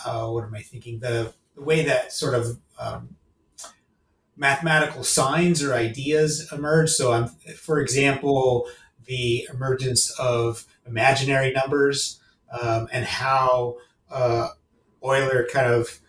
uh, 0.06 0.28
what 0.28 0.44
am 0.44 0.56
I 0.56 0.62
thinking? 0.62 1.00
The, 1.00 1.34
the 1.56 1.64
way 1.64 1.84
that 1.84 2.14
sort 2.14 2.34
of 2.34 2.60
um, 2.80 3.16
mathematical 4.36 5.04
signs 5.04 5.64
or 5.64 5.74
ideas 5.74 6.52
emerge. 6.52 6.90
So, 6.92 7.12
I'm, 7.12 7.28
for 7.58 7.80
example, 7.80 8.68
the 9.06 9.48
emergence 9.54 10.12
of 10.20 10.66
imaginary 10.86 11.52
numbers 11.52 12.20
um, 12.60 12.88
and 12.92 13.06
how 13.06 13.78
uh, 14.10 14.50
Euler 15.04 15.48
kind 15.52 15.68
of 15.68 16.00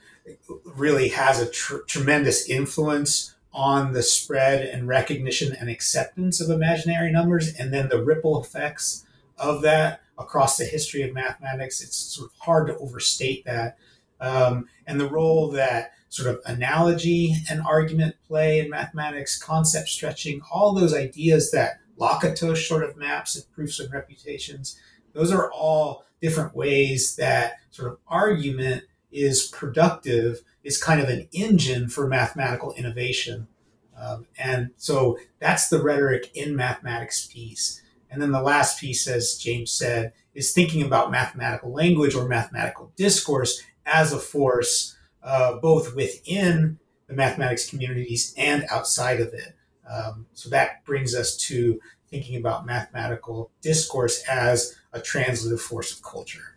really 0.64 1.08
has 1.08 1.40
a 1.40 1.50
tr- 1.50 1.78
tremendous 1.86 2.48
influence 2.48 3.34
on 3.52 3.92
the 3.92 4.02
spread 4.02 4.64
and 4.64 4.86
recognition 4.86 5.54
and 5.58 5.68
acceptance 5.68 6.40
of 6.40 6.50
imaginary 6.50 7.10
numbers, 7.10 7.52
and 7.54 7.72
then 7.72 7.88
the 7.88 8.02
ripple 8.02 8.40
effects 8.40 9.04
of 9.36 9.62
that 9.62 10.00
across 10.18 10.56
the 10.56 10.64
history 10.64 11.02
of 11.02 11.12
mathematics. 11.12 11.82
It's 11.82 11.96
sort 11.96 12.30
of 12.30 12.38
hard 12.38 12.66
to 12.68 12.76
overstate 12.78 13.44
that. 13.44 13.78
Um, 14.20 14.68
and 14.86 15.00
the 15.00 15.08
role 15.08 15.50
that 15.52 15.92
sort 16.10 16.28
of 16.28 16.40
analogy 16.44 17.34
and 17.48 17.62
argument 17.62 18.16
play 18.26 18.60
in 18.60 18.68
mathematics, 18.68 19.40
concept 19.40 19.88
stretching, 19.88 20.42
all 20.52 20.74
those 20.74 20.94
ideas 20.94 21.50
that 21.52 21.80
Lakatos 21.98 22.66
sort 22.66 22.82
of 22.82 22.96
maps 22.96 23.36
and 23.36 23.50
proofs 23.52 23.80
and 23.80 23.92
refutations, 23.92 24.78
those 25.12 25.32
are 25.32 25.50
all 25.52 26.04
different 26.20 26.54
ways 26.54 27.16
that 27.16 27.54
sort 27.70 27.90
of 27.90 27.98
argument 28.08 28.84
is 29.12 29.46
productive, 29.46 30.42
is 30.62 30.82
kind 30.82 31.00
of 31.00 31.08
an 31.08 31.28
engine 31.32 31.88
for 31.88 32.06
mathematical 32.06 32.72
innovation. 32.74 33.48
Um, 33.96 34.26
and 34.38 34.70
so 34.76 35.18
that's 35.38 35.68
the 35.68 35.82
rhetoric 35.82 36.30
in 36.34 36.56
mathematics 36.56 37.26
piece. 37.26 37.82
And 38.10 38.20
then 38.20 38.32
the 38.32 38.42
last 38.42 38.80
piece, 38.80 39.06
as 39.06 39.36
James 39.36 39.70
said, 39.70 40.12
is 40.34 40.52
thinking 40.52 40.82
about 40.82 41.10
mathematical 41.10 41.72
language 41.72 42.14
or 42.14 42.26
mathematical 42.26 42.92
discourse 42.96 43.62
as 43.86 44.12
a 44.12 44.18
force, 44.18 44.96
uh, 45.22 45.56
both 45.58 45.94
within 45.94 46.78
the 47.06 47.14
mathematics 47.14 47.68
communities 47.68 48.34
and 48.36 48.64
outside 48.70 49.20
of 49.20 49.34
it. 49.34 49.54
Um, 49.88 50.26
so 50.32 50.48
that 50.50 50.84
brings 50.84 51.14
us 51.14 51.36
to 51.48 51.80
thinking 52.08 52.36
about 52.36 52.66
mathematical 52.66 53.50
discourse 53.60 54.22
as 54.28 54.76
a 54.92 55.00
translative 55.00 55.60
force 55.60 55.92
of 55.92 56.02
culture. 56.02 56.56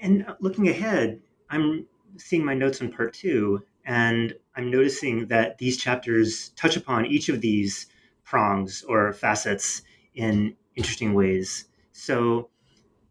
And 0.00 0.26
looking 0.40 0.68
ahead, 0.68 1.20
I'm 1.50 1.86
seeing 2.16 2.44
my 2.44 2.54
notes 2.54 2.80
on 2.80 2.92
part 2.92 3.14
two, 3.14 3.64
and 3.84 4.34
I'm 4.54 4.70
noticing 4.70 5.26
that 5.28 5.58
these 5.58 5.76
chapters 5.76 6.50
touch 6.50 6.76
upon 6.76 7.06
each 7.06 7.28
of 7.28 7.40
these 7.40 7.86
prongs 8.24 8.82
or 8.82 9.12
facets 9.12 9.82
in 10.14 10.54
interesting 10.76 11.14
ways. 11.14 11.64
So 11.92 12.50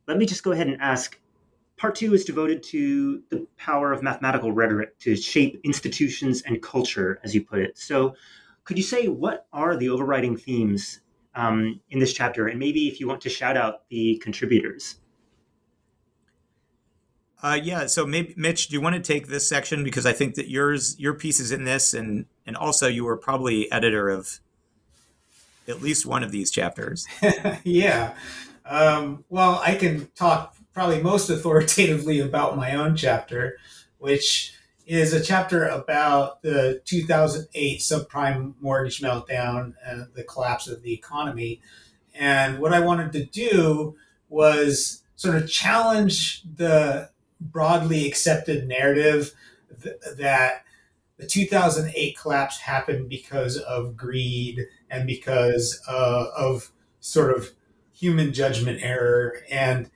let 0.07 0.17
me 0.17 0.25
just 0.25 0.43
go 0.43 0.51
ahead 0.51 0.67
and 0.67 0.81
ask. 0.81 1.19
Part 1.77 1.95
two 1.95 2.13
is 2.13 2.25
devoted 2.25 2.63
to 2.63 3.21
the 3.29 3.45
power 3.57 3.91
of 3.91 4.01
mathematical 4.01 4.51
rhetoric 4.51 4.97
to 4.99 5.15
shape 5.15 5.59
institutions 5.63 6.41
and 6.41 6.61
culture, 6.61 7.19
as 7.23 7.35
you 7.35 7.43
put 7.43 7.59
it. 7.59 7.77
So, 7.77 8.15
could 8.63 8.77
you 8.77 8.83
say 8.83 9.07
what 9.07 9.45
are 9.53 9.77
the 9.77 9.89
overriding 9.89 10.37
themes 10.37 11.01
um, 11.35 11.79
in 11.89 11.99
this 11.99 12.13
chapter? 12.13 12.47
And 12.47 12.59
maybe 12.59 12.87
if 12.87 12.99
you 12.99 13.07
want 13.07 13.21
to 13.21 13.29
shout 13.29 13.55
out 13.57 13.87
the 13.89 14.19
contributors. 14.23 14.99
Uh, 17.41 17.59
yeah. 17.61 17.85
So 17.85 18.05
maybe 18.05 18.33
Mitch, 18.35 18.67
do 18.67 18.73
you 18.73 18.81
want 18.81 18.95
to 18.95 19.01
take 19.01 19.27
this 19.27 19.47
section 19.47 19.83
because 19.83 20.05
I 20.05 20.13
think 20.13 20.35
that 20.35 20.49
yours 20.49 20.99
your 20.99 21.13
piece 21.13 21.39
is 21.39 21.51
in 21.51 21.65
this, 21.65 21.93
and 21.93 22.25
and 22.45 22.57
also 22.57 22.87
you 22.87 23.05
were 23.05 23.17
probably 23.17 23.71
editor 23.71 24.09
of 24.09 24.39
at 25.67 25.81
least 25.81 26.05
one 26.05 26.23
of 26.23 26.31
these 26.31 26.49
chapters. 26.49 27.05
yeah. 27.63 28.15
Um, 28.65 29.23
well, 29.29 29.61
I 29.63 29.75
can 29.75 30.07
talk 30.15 30.55
probably 30.73 31.01
most 31.01 31.29
authoritatively 31.29 32.19
about 32.19 32.57
my 32.57 32.75
own 32.75 32.95
chapter, 32.95 33.57
which 33.97 34.53
is 34.85 35.13
a 35.13 35.21
chapter 35.21 35.65
about 35.65 36.41
the 36.41 36.81
2008 36.85 37.79
subprime 37.79 38.53
mortgage 38.61 39.01
meltdown 39.01 39.73
and 39.85 40.07
the 40.15 40.23
collapse 40.23 40.67
of 40.67 40.81
the 40.81 40.93
economy. 40.93 41.61
And 42.15 42.59
what 42.59 42.73
I 42.73 42.79
wanted 42.79 43.11
to 43.13 43.25
do 43.25 43.95
was 44.29 45.03
sort 45.15 45.35
of 45.35 45.49
challenge 45.49 46.43
the 46.55 47.09
broadly 47.39 48.07
accepted 48.07 48.67
narrative 48.67 49.33
th- 49.81 49.95
that 50.17 50.63
the 51.17 51.25
2008 51.25 52.17
collapse 52.17 52.59
happened 52.59 53.09
because 53.09 53.57
of 53.57 53.97
greed 53.97 54.67
and 54.89 55.07
because 55.07 55.81
uh, 55.87 56.25
of 56.37 56.71
sort 56.99 57.35
of 57.35 57.51
human 57.91 58.33
judgment 58.33 58.79
error 58.81 59.37
and 59.49 59.89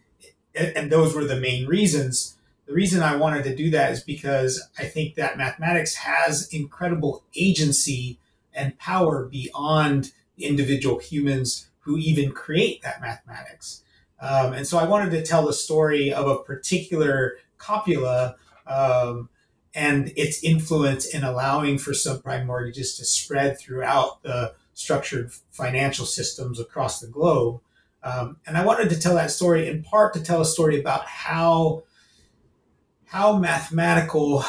and 0.54 0.92
those 0.92 1.16
were 1.16 1.24
the 1.24 1.40
main 1.40 1.66
reasons. 1.66 2.38
The 2.66 2.74
reason 2.74 3.04
i 3.04 3.18
wanted 3.18 3.44
to 3.44 3.56
do 3.56 3.70
that 3.72 3.92
is 3.92 4.02
because 4.02 4.66
i 4.80 4.86
think 4.86 5.16
that 5.16 5.38
mathematics 5.38 5.96
has 5.96 6.48
incredible 6.54 7.26
agency 7.36 8.18
and 8.54 8.78
power 8.80 9.26
beyond 9.26 10.14
individual 10.38 11.00
humans 11.00 11.68
who 11.82 11.98
even 11.98 12.32
create 12.32 12.82
that 12.82 13.02
mathematics 13.02 13.84
um, 14.22 14.54
and 14.54 14.66
so 14.66 14.78
i 14.78 14.86
wanted 14.86 15.12
to 15.12 15.24
tell 15.24 15.46
the 15.46 15.54
story 15.54 16.14
of 16.14 16.28
a 16.28 16.40
particular 16.44 17.38
copula 17.58 18.36
um, 18.68 19.30
and 19.74 20.12
its 20.16 20.44
influence 20.44 21.06
in 21.06 21.24
allowing 21.24 21.78
for 21.78 21.92
subprime 21.92 22.46
mortgages 22.46 22.98
to 22.98 23.06
spread 23.06 23.58
throughout 23.58 24.22
the 24.24 24.54
structured 24.74 25.32
financial 25.52 26.06
systems 26.06 26.60
across 26.60 27.00
the 27.00 27.08
globe. 27.08 27.62
Um, 28.04 28.38
and 28.48 28.58
I 28.58 28.66
wanted 28.66 28.90
to 28.90 29.00
tell 29.00 29.16
that 29.16 29.32
story 29.32 29.68
in 29.68 29.84
part 29.84 30.14
to 30.16 30.24
tell 30.24 30.42
a 30.42 30.46
story 30.46 30.80
about 30.80 31.06
how 31.06 31.84
how 33.06 33.38
mathematical 33.38 34.44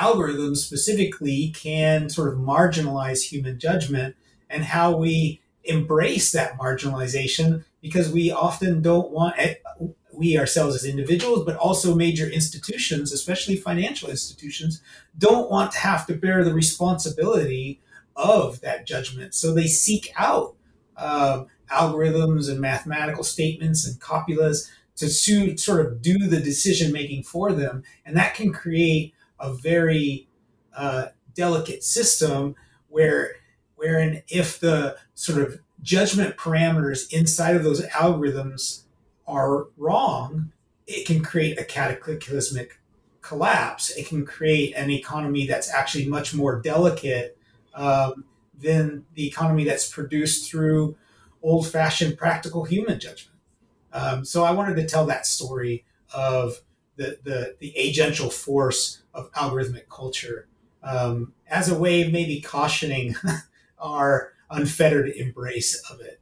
algorithms 0.00 0.58
specifically 0.58 1.52
can 1.56 2.08
sort 2.10 2.32
of 2.32 2.38
marginalize 2.38 3.22
human 3.22 3.58
judgment 3.58 4.14
and 4.48 4.62
how 4.62 4.96
we 4.96 5.40
embrace 5.64 6.30
that 6.32 6.56
marginalization 6.58 7.64
because 7.80 8.10
we 8.10 8.30
often 8.30 8.82
don't 8.82 9.10
want 9.10 9.36
we 10.12 10.38
ourselves 10.38 10.74
as 10.74 10.84
individuals, 10.84 11.44
but 11.44 11.56
also 11.56 11.94
major 11.94 12.26
institutions, 12.26 13.12
especially 13.12 13.56
financial 13.56 14.08
institutions, 14.08 14.80
don't 15.18 15.50
want 15.50 15.72
to 15.72 15.78
have 15.78 16.06
to 16.06 16.14
bear 16.14 16.42
the 16.42 16.54
responsibility 16.54 17.80
of 18.16 18.60
that 18.62 18.86
judgment. 18.86 19.34
So 19.34 19.52
they 19.52 19.66
seek 19.66 20.12
out 20.16 20.56
um, 20.96 21.46
algorithms 21.70 22.50
and 22.50 22.60
mathematical 22.60 23.24
statements 23.24 23.86
and 23.86 24.00
copulas 24.00 24.70
to 24.96 25.10
sort 25.10 25.84
of 25.84 26.00
do 26.00 26.18
the 26.18 26.40
decision 26.40 26.90
making 26.92 27.22
for 27.22 27.52
them. 27.52 27.82
And 28.06 28.16
that 28.16 28.34
can 28.34 28.52
create 28.52 29.12
a 29.38 29.52
very 29.52 30.28
uh, 30.74 31.08
delicate 31.34 31.84
system 31.84 32.54
where, 32.88 33.32
wherein 33.74 34.22
if 34.28 34.58
the 34.58 34.96
sort 35.14 35.42
of 35.42 35.60
judgment 35.82 36.36
parameters 36.36 37.12
inside 37.12 37.56
of 37.56 37.64
those 37.64 37.84
algorithms 37.86 38.82
are 39.26 39.66
wrong, 39.76 40.52
it 40.86 41.06
can 41.06 41.22
create 41.22 41.58
a 41.58 41.64
cataclysmic 41.64 42.80
collapse. 43.20 43.90
It 43.90 44.06
can 44.06 44.24
create 44.24 44.74
an 44.74 44.90
economy 44.90 45.46
that's 45.46 45.72
actually 45.72 46.06
much 46.06 46.32
more 46.32 46.60
delicate 46.60 47.36
um, 47.74 48.24
than 48.58 49.04
the 49.14 49.26
economy 49.26 49.64
that's 49.64 49.88
produced 49.88 50.48
through 50.48 50.96
old 51.42 51.66
fashioned 51.68 52.16
practical 52.16 52.64
human 52.64 53.00
judgment. 53.00 53.38
Um, 53.92 54.24
so 54.24 54.44
I 54.44 54.52
wanted 54.52 54.76
to 54.76 54.86
tell 54.86 55.06
that 55.06 55.26
story 55.26 55.84
of 56.14 56.60
the, 56.96 57.18
the, 57.24 57.56
the 57.58 57.74
agential 57.78 58.32
force 58.32 59.02
of 59.12 59.30
algorithmic 59.32 59.88
culture 59.88 60.48
um, 60.82 61.32
as 61.48 61.68
a 61.68 61.78
way 61.78 62.02
of 62.02 62.12
maybe 62.12 62.40
cautioning 62.40 63.16
our 63.78 64.32
unfettered 64.50 65.08
embrace 65.08 65.82
of 65.90 66.00
it. 66.00 66.20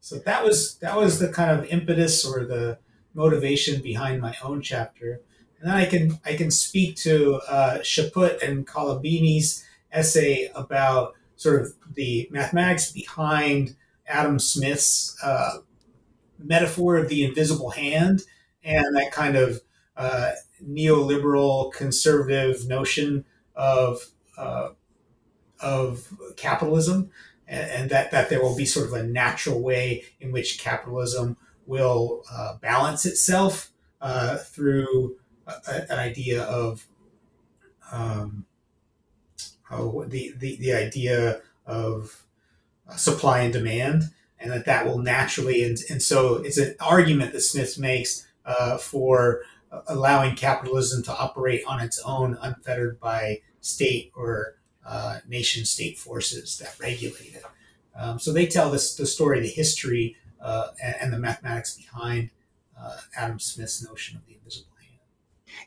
So 0.00 0.18
that 0.18 0.44
was 0.44 0.76
that 0.78 0.96
was 0.96 1.18
the 1.18 1.28
kind 1.28 1.50
of 1.58 1.66
impetus 1.66 2.24
or 2.24 2.44
the 2.44 2.78
motivation 3.14 3.80
behind 3.80 4.20
my 4.20 4.36
own 4.42 4.60
chapter. 4.60 5.20
And 5.58 5.70
then 5.70 5.76
I 5.76 5.86
can 5.86 6.20
I 6.24 6.34
can 6.34 6.50
speak 6.50 6.96
to 6.96 7.40
uh, 7.48 7.78
Chaput 7.78 8.42
and 8.46 8.66
Colombini's 8.66 9.64
essay 9.92 10.50
about 10.54 11.14
sort 11.36 11.62
of 11.62 11.74
the 11.94 12.28
mathematics 12.30 12.92
behind 12.92 13.76
Adam 14.06 14.38
Smith's 14.38 15.16
uh, 15.22 15.58
metaphor 16.38 16.98
of 16.98 17.08
the 17.08 17.24
invisible 17.24 17.70
hand 17.70 18.22
and 18.62 18.96
that 18.96 19.12
kind 19.12 19.36
of 19.36 19.62
uh, 19.96 20.32
neoliberal 20.62 21.72
conservative 21.72 22.66
notion 22.66 23.24
of 23.54 24.10
uh, 24.36 24.70
of 25.60 26.08
capitalism, 26.36 27.10
and, 27.46 27.70
and, 27.70 27.90
that 27.90 28.10
that 28.10 28.30
there 28.30 28.42
will 28.42 28.56
be 28.56 28.66
sort 28.66 28.86
of 28.86 28.92
a 28.92 29.02
natural 29.02 29.60
way 29.60 30.04
in 30.20 30.32
which 30.32 30.58
capitalism 30.58 31.36
will 31.66 32.22
uh, 32.30 32.56
balance 32.60 33.04
itself 33.04 33.70
uh, 34.00 34.36
through 34.36 35.16
a, 35.46 35.92
an 35.92 35.98
idea 35.98 36.42
of 36.42 36.86
um, 37.92 38.46
oh, 39.70 40.04
the, 40.04 40.32
the 40.38 40.56
the 40.56 40.72
idea 40.72 41.40
of 41.66 42.24
supply 42.96 43.40
and 43.40 43.52
demand, 43.52 44.04
and 44.38 44.50
that 44.50 44.66
that 44.66 44.86
will 44.86 44.98
naturally 44.98 45.64
and, 45.64 45.78
and 45.90 46.02
so 46.02 46.36
it's 46.36 46.58
an 46.58 46.74
argument 46.80 47.32
that 47.32 47.40
Smith 47.40 47.78
makes 47.78 48.26
uh, 48.44 48.76
for 48.78 49.42
allowing 49.88 50.36
capitalism 50.36 51.02
to 51.02 51.16
operate 51.16 51.62
on 51.66 51.80
its 51.80 52.00
own, 52.04 52.38
unfettered 52.40 53.00
by 53.00 53.40
state 53.60 54.12
or 54.14 54.56
uh, 54.86 55.18
nation 55.26 55.64
state 55.64 55.98
forces 55.98 56.58
that 56.58 56.78
regulate 56.78 57.34
it. 57.34 57.44
Um, 57.96 58.18
so 58.18 58.32
they 58.32 58.46
tell 58.46 58.70
this 58.70 58.94
the 58.94 59.06
story, 59.06 59.40
the 59.40 59.48
history, 59.48 60.16
uh, 60.40 60.68
and, 60.82 61.12
the 61.12 61.18
mathematics 61.18 61.76
behind 61.76 62.30
uh, 62.78 62.98
Adam 63.16 63.38
Smith's 63.38 63.86
notion 63.86 64.16
of 64.16 64.26
the 64.26 64.34
invisible 64.34 64.72
hand. 64.78 65.00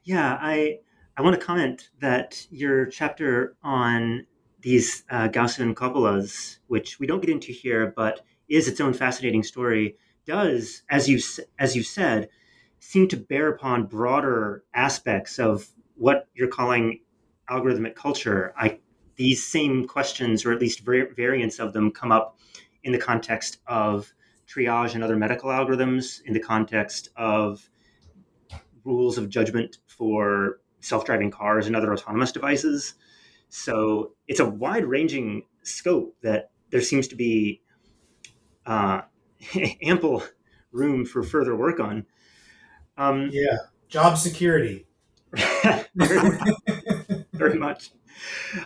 Yeah, 0.03 0.37
I 0.39 0.79
I 1.15 1.21
want 1.23 1.39
to 1.39 1.43
comment 1.43 1.89
that 1.99 2.45
your 2.51 2.85
chapter 2.85 3.55
on 3.63 4.27
these 4.61 5.03
uh, 5.09 5.29
Gaussian 5.29 5.73
copulas, 5.73 6.57
which 6.67 6.99
we 6.99 7.07
don't 7.07 7.21
get 7.21 7.31
into 7.31 7.51
here, 7.51 7.93
but 7.95 8.21
is 8.49 8.67
its 8.67 8.79
own 8.79 8.93
fascinating 8.93 9.43
story, 9.43 9.97
does, 10.25 10.83
as 10.89 11.09
you 11.09 11.19
as 11.57 11.75
you 11.75 11.81
said, 11.81 12.29
seem 12.79 13.07
to 13.07 13.17
bear 13.17 13.49
upon 13.49 13.85
broader 13.85 14.63
aspects 14.73 15.39
of 15.39 15.69
what 15.95 16.27
you're 16.35 16.47
calling 16.47 16.99
algorithmic 17.49 17.95
culture. 17.95 18.53
I, 18.57 18.79
these 19.17 19.45
same 19.45 19.85
questions, 19.85 20.45
or 20.45 20.53
at 20.53 20.61
least 20.61 20.81
variants 20.81 21.59
of 21.59 21.73
them, 21.73 21.91
come 21.91 22.11
up 22.11 22.39
in 22.83 22.91
the 22.91 22.97
context 22.97 23.57
of 23.67 24.13
triage 24.47 24.95
and 24.95 25.03
other 25.03 25.17
medical 25.17 25.49
algorithms, 25.49 26.21
in 26.25 26.33
the 26.33 26.39
context 26.39 27.09
of 27.17 27.69
rules 28.85 29.17
of 29.17 29.29
judgment 29.29 29.77
for 29.87 30.59
self-driving 30.79 31.31
cars 31.31 31.67
and 31.67 31.75
other 31.75 31.91
autonomous 31.91 32.31
devices. 32.31 32.93
So 33.49 34.13
it's 34.27 34.39
a 34.39 34.45
wide-ranging 34.45 35.43
scope 35.63 36.15
that 36.21 36.51
there 36.69 36.81
seems 36.81 37.07
to 37.09 37.15
be 37.15 37.61
uh, 38.65 39.01
ample 39.81 40.23
room 40.71 41.05
for 41.05 41.23
further 41.23 41.55
work 41.55 41.79
on. 41.79 42.05
Um, 42.97 43.29
yeah, 43.31 43.57
job 43.89 44.17
security. 44.17 44.87
very, 47.37 47.57
much. 47.57 47.91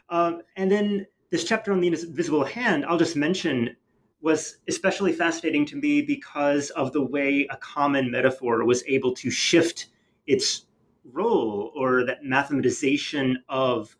Um, 0.10 0.42
and 0.56 0.72
then 0.72 1.08
this 1.30 1.44
chapter 1.44 1.72
on 1.72 1.82
the 1.82 1.88
invisible 1.88 2.44
hand, 2.44 2.86
I'll 2.86 2.98
just 2.98 3.16
mention, 3.16 3.76
was 4.22 4.58
especially 4.68 5.14
fascinating 5.14 5.66
to 5.68 5.76
me 5.76 6.02
because 6.02 6.70
of 6.72 6.94
the 6.94 7.04
way 7.04 7.48
a 7.50 7.58
common 7.58 8.12
metaphor 8.12 8.64
was 8.66 8.84
able 8.88 9.14
to 9.16 9.30
shift 9.30 9.88
its 10.28 10.66
role 11.04 11.72
or 11.76 12.06
that 12.06 12.24
mathematization 12.24 13.36
of 13.50 13.98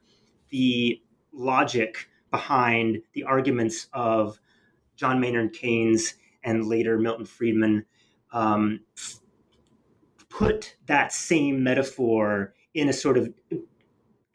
the 0.50 1.02
logic 1.34 2.08
behind 2.30 3.02
the 3.14 3.24
arguments 3.24 3.88
of 3.94 4.40
John 4.96 5.20
Maynard 5.20 5.54
Keynes 5.54 6.16
and 6.44 6.66
later 6.66 6.98
Milton 7.00 7.26
Friedman 7.26 7.86
um, 8.32 8.82
put 10.30 10.76
that 10.88 11.12
same 11.12 11.64
metaphor 11.64 12.54
in 12.74 12.90
a 12.90 12.94
sort 12.94 13.18
of 13.18 13.34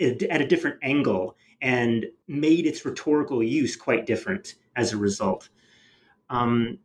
at 0.01 0.41
a 0.41 0.47
different 0.47 0.79
angle 0.83 1.37
and 1.63 2.07
made 2.29 2.67
its 2.67 2.85
rhetorical 2.85 3.43
use 3.43 3.77
quite 3.77 4.07
different 4.07 4.55
as 4.77 4.93
a 4.93 4.97
result. 4.97 5.49
Um, 6.29 6.79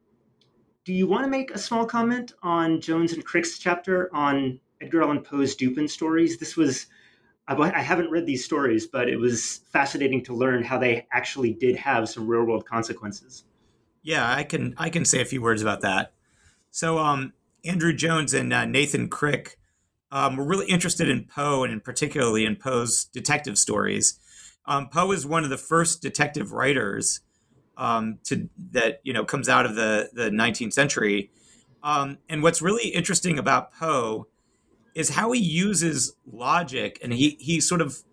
do 0.85 0.93
you 0.93 1.07
want 1.07 1.23
to 1.25 1.29
make 1.29 1.51
a 1.51 1.59
small 1.59 1.85
comment 1.85 2.33
on 2.41 2.81
Jones 2.81 3.13
and 3.13 3.23
Crick's 3.23 3.59
chapter 3.59 4.09
on 4.15 4.59
Edgar 4.79 5.03
Allan 5.03 5.21
Poe's 5.21 5.55
Dupin 5.55 5.87
stories? 5.87 6.39
This 6.39 6.55
was, 6.55 6.87
I 7.47 7.81
haven't 7.81 8.09
read 8.09 8.25
these 8.25 8.45
stories, 8.45 8.87
but 8.87 9.09
it 9.09 9.17
was 9.17 9.61
fascinating 9.71 10.23
to 10.25 10.33
learn 10.33 10.63
how 10.63 10.77
they 10.77 11.07
actually 11.11 11.53
did 11.53 11.75
have 11.75 12.09
some 12.09 12.27
real 12.27 12.45
world 12.45 12.65
consequences. 12.65 13.43
Yeah, 14.03 14.33
I 14.33 14.43
can 14.43 14.73
I 14.77 14.89
can 14.89 15.05
say 15.05 15.21
a 15.21 15.25
few 15.25 15.41
words 15.41 15.61
about 15.61 15.81
that. 15.81 16.13
So, 16.71 16.97
um, 16.97 17.33
Andrew 17.63 17.93
Jones 17.93 18.33
and 18.33 18.51
uh, 18.51 18.65
Nathan 18.65 19.09
Crick 19.09 19.59
um, 20.11 20.35
were 20.35 20.45
really 20.45 20.67
interested 20.67 21.09
in 21.09 21.25
Poe 21.25 21.63
and 21.63 21.71
in 21.71 21.79
particularly 21.79 22.45
in 22.45 22.55
Poe's 22.55 23.05
detective 23.05 23.57
stories. 23.57 24.19
Um, 24.65 24.89
Poe 24.89 25.11
is 25.11 25.25
one 25.25 25.43
of 25.43 25.49
the 25.49 25.57
first 25.57 26.01
detective 26.01 26.51
writers 26.51 27.21
um, 27.77 28.19
to 28.25 28.49
that 28.71 28.99
you 29.03 29.13
know 29.13 29.25
comes 29.25 29.49
out 29.49 29.65
of 29.65 29.75
the 29.75 30.09
the 30.13 30.29
19th 30.29 30.73
century. 30.73 31.31
Um, 31.83 32.19
and 32.29 32.43
what's 32.43 32.61
really 32.61 32.89
interesting 32.89 33.39
about 33.39 33.73
Poe 33.73 34.27
is 34.93 35.09
how 35.11 35.31
he 35.31 35.39
uses 35.39 36.13
logic, 36.31 36.99
and 37.03 37.13
he 37.13 37.37
he 37.39 37.59
sort 37.59 37.81
of 37.81 38.03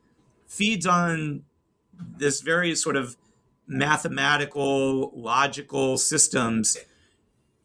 feeds 0.46 0.86
on 0.86 1.42
this 2.16 2.40
very 2.40 2.74
sort 2.74 2.96
of 2.96 3.16
mathematical, 3.66 5.12
logical 5.14 5.98
systems 5.98 6.78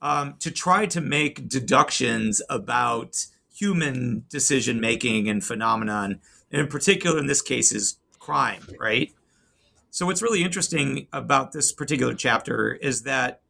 um, 0.02 0.36
to 0.40 0.52
try 0.52 0.86
to 0.88 1.00
make 1.00 1.48
deductions 1.48 2.42
about 2.50 3.28
human 3.54 4.26
decision 4.30 4.80
making 4.82 5.30
and 5.30 5.44
phenomenon, 5.44 6.20
and 6.52 6.62
in 6.62 6.68
particular, 6.68 7.20
in 7.20 7.28
this 7.28 7.42
case, 7.42 7.72
is 7.72 7.98
crime, 8.20 8.66
right? 8.80 9.12
So, 9.92 10.06
what's 10.06 10.22
really 10.22 10.44
interesting 10.44 11.08
about 11.14 11.52
this 11.52 11.72
particular 11.72 12.16
chapter 12.16 12.74
is 12.74 13.04
that 13.04 13.42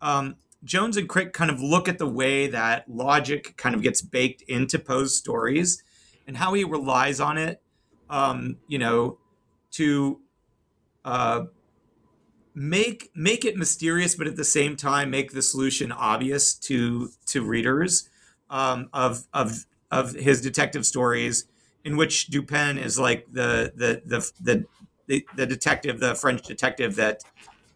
um, 0.00 0.36
Jones 0.64 0.96
and 0.96 1.08
Crick 1.08 1.32
kind 1.32 1.50
of 1.50 1.60
look 1.60 1.88
at 1.88 1.98
the 1.98 2.08
way 2.08 2.46
that 2.46 2.88
logic 2.88 3.56
kind 3.56 3.74
of 3.74 3.82
gets 3.82 4.00
baked 4.00 4.42
into 4.42 4.78
Poe's 4.78 5.16
stories 5.16 5.82
and 6.26 6.36
how 6.36 6.54
he 6.54 6.64
relies 6.64 7.20
on 7.20 7.36
it, 7.36 7.60
um, 8.08 8.56
you 8.68 8.78
know, 8.78 9.18
to 9.72 10.20
uh, 11.04 11.44
make 12.54 13.10
make 13.14 13.44
it 13.44 13.56
mysterious, 13.56 14.14
but 14.14 14.26
at 14.26 14.36
the 14.36 14.44
same 14.44 14.76
time 14.76 15.10
make 15.10 15.32
the 15.32 15.42
solution 15.42 15.92
obvious 15.92 16.54
to 16.54 17.10
to 17.26 17.44
readers 17.44 18.08
um, 18.52 18.88
of 18.92 19.26
of 19.34 19.66
of 19.90 20.14
his 20.14 20.40
detective 20.40 20.86
stories, 20.86 21.46
in 21.84 21.96
which 21.96 22.28
Dupin 22.28 22.78
is 22.78 22.98
like 22.98 23.26
the 23.32 23.72
the 23.74 24.02
the 24.04 24.32
the 24.40 24.66
the, 25.08 25.26
the 25.34 25.46
detective, 25.46 25.98
the 25.98 26.14
French 26.14 26.42
detective 26.42 26.94
that 26.94 27.24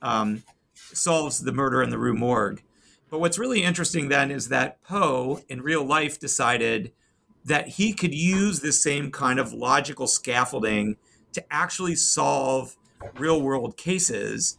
um, 0.01 0.45
solves 0.75 1.41
the 1.41 1.53
murder 1.53 1.83
in 1.83 1.91
the 1.91 1.99
Rue 1.99 2.15
Morgue. 2.15 2.62
But 3.11 3.19
what's 3.19 3.39
really 3.39 3.65
interesting 3.65 4.09
then 4.09 4.31
is 4.31 4.49
that 4.51 4.81
Poe, 4.85 5.41
in 5.49 5.62
real 5.62 5.85
life, 5.85 6.21
decided 6.21 6.93
that 7.45 7.71
he 7.71 7.93
could 7.93 8.15
use 8.15 8.61
this 8.61 8.81
same 8.81 9.11
kind 9.11 9.41
of 9.41 9.53
logical 9.53 10.07
scaffolding 10.07 10.97
to 11.33 11.45
actually 11.51 11.97
solve 11.97 12.77
real 13.19 13.43
world 13.43 13.77
cases 13.77 14.59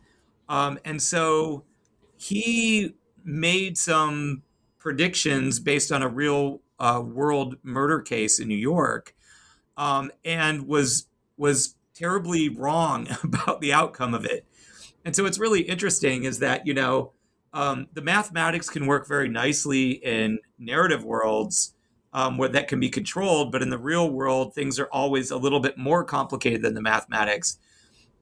um, 0.49 0.79
and 0.85 1.01
so 1.01 1.63
he 2.17 2.95
made 3.23 3.77
some 3.77 4.43
predictions 4.87 5.59
based 5.59 5.91
on 5.91 6.01
a 6.01 6.07
real 6.07 6.61
uh, 6.79 7.03
world 7.05 7.57
murder 7.61 7.99
case 7.99 8.39
in 8.39 8.47
New 8.47 8.55
York, 8.55 9.13
um, 9.75 10.09
and 10.23 10.65
was 10.65 11.07
was 11.35 11.75
terribly 11.93 12.47
wrong 12.47 13.05
about 13.23 13.59
the 13.59 13.73
outcome 13.73 14.13
of 14.13 14.23
it. 14.23 14.45
And 15.03 15.13
so 15.13 15.25
it's 15.25 15.39
really 15.39 15.59
interesting 15.59 16.23
is 16.23 16.39
that 16.39 16.65
you 16.65 16.73
know 16.73 17.11
um, 17.51 17.87
the 17.91 18.01
mathematics 18.01 18.69
can 18.69 18.85
work 18.85 19.09
very 19.09 19.27
nicely 19.27 19.91
in 19.91 20.39
narrative 20.57 21.03
worlds 21.03 21.73
um, 22.13 22.37
where 22.37 22.47
that 22.47 22.69
can 22.69 22.79
be 22.79 22.87
controlled, 22.89 23.51
but 23.51 23.61
in 23.61 23.69
the 23.69 23.77
real 23.77 24.09
world 24.09 24.55
things 24.55 24.79
are 24.79 24.87
always 24.93 25.31
a 25.31 25.37
little 25.37 25.59
bit 25.59 25.77
more 25.77 26.05
complicated 26.05 26.61
than 26.61 26.75
the 26.75 26.81
mathematics. 26.81 27.59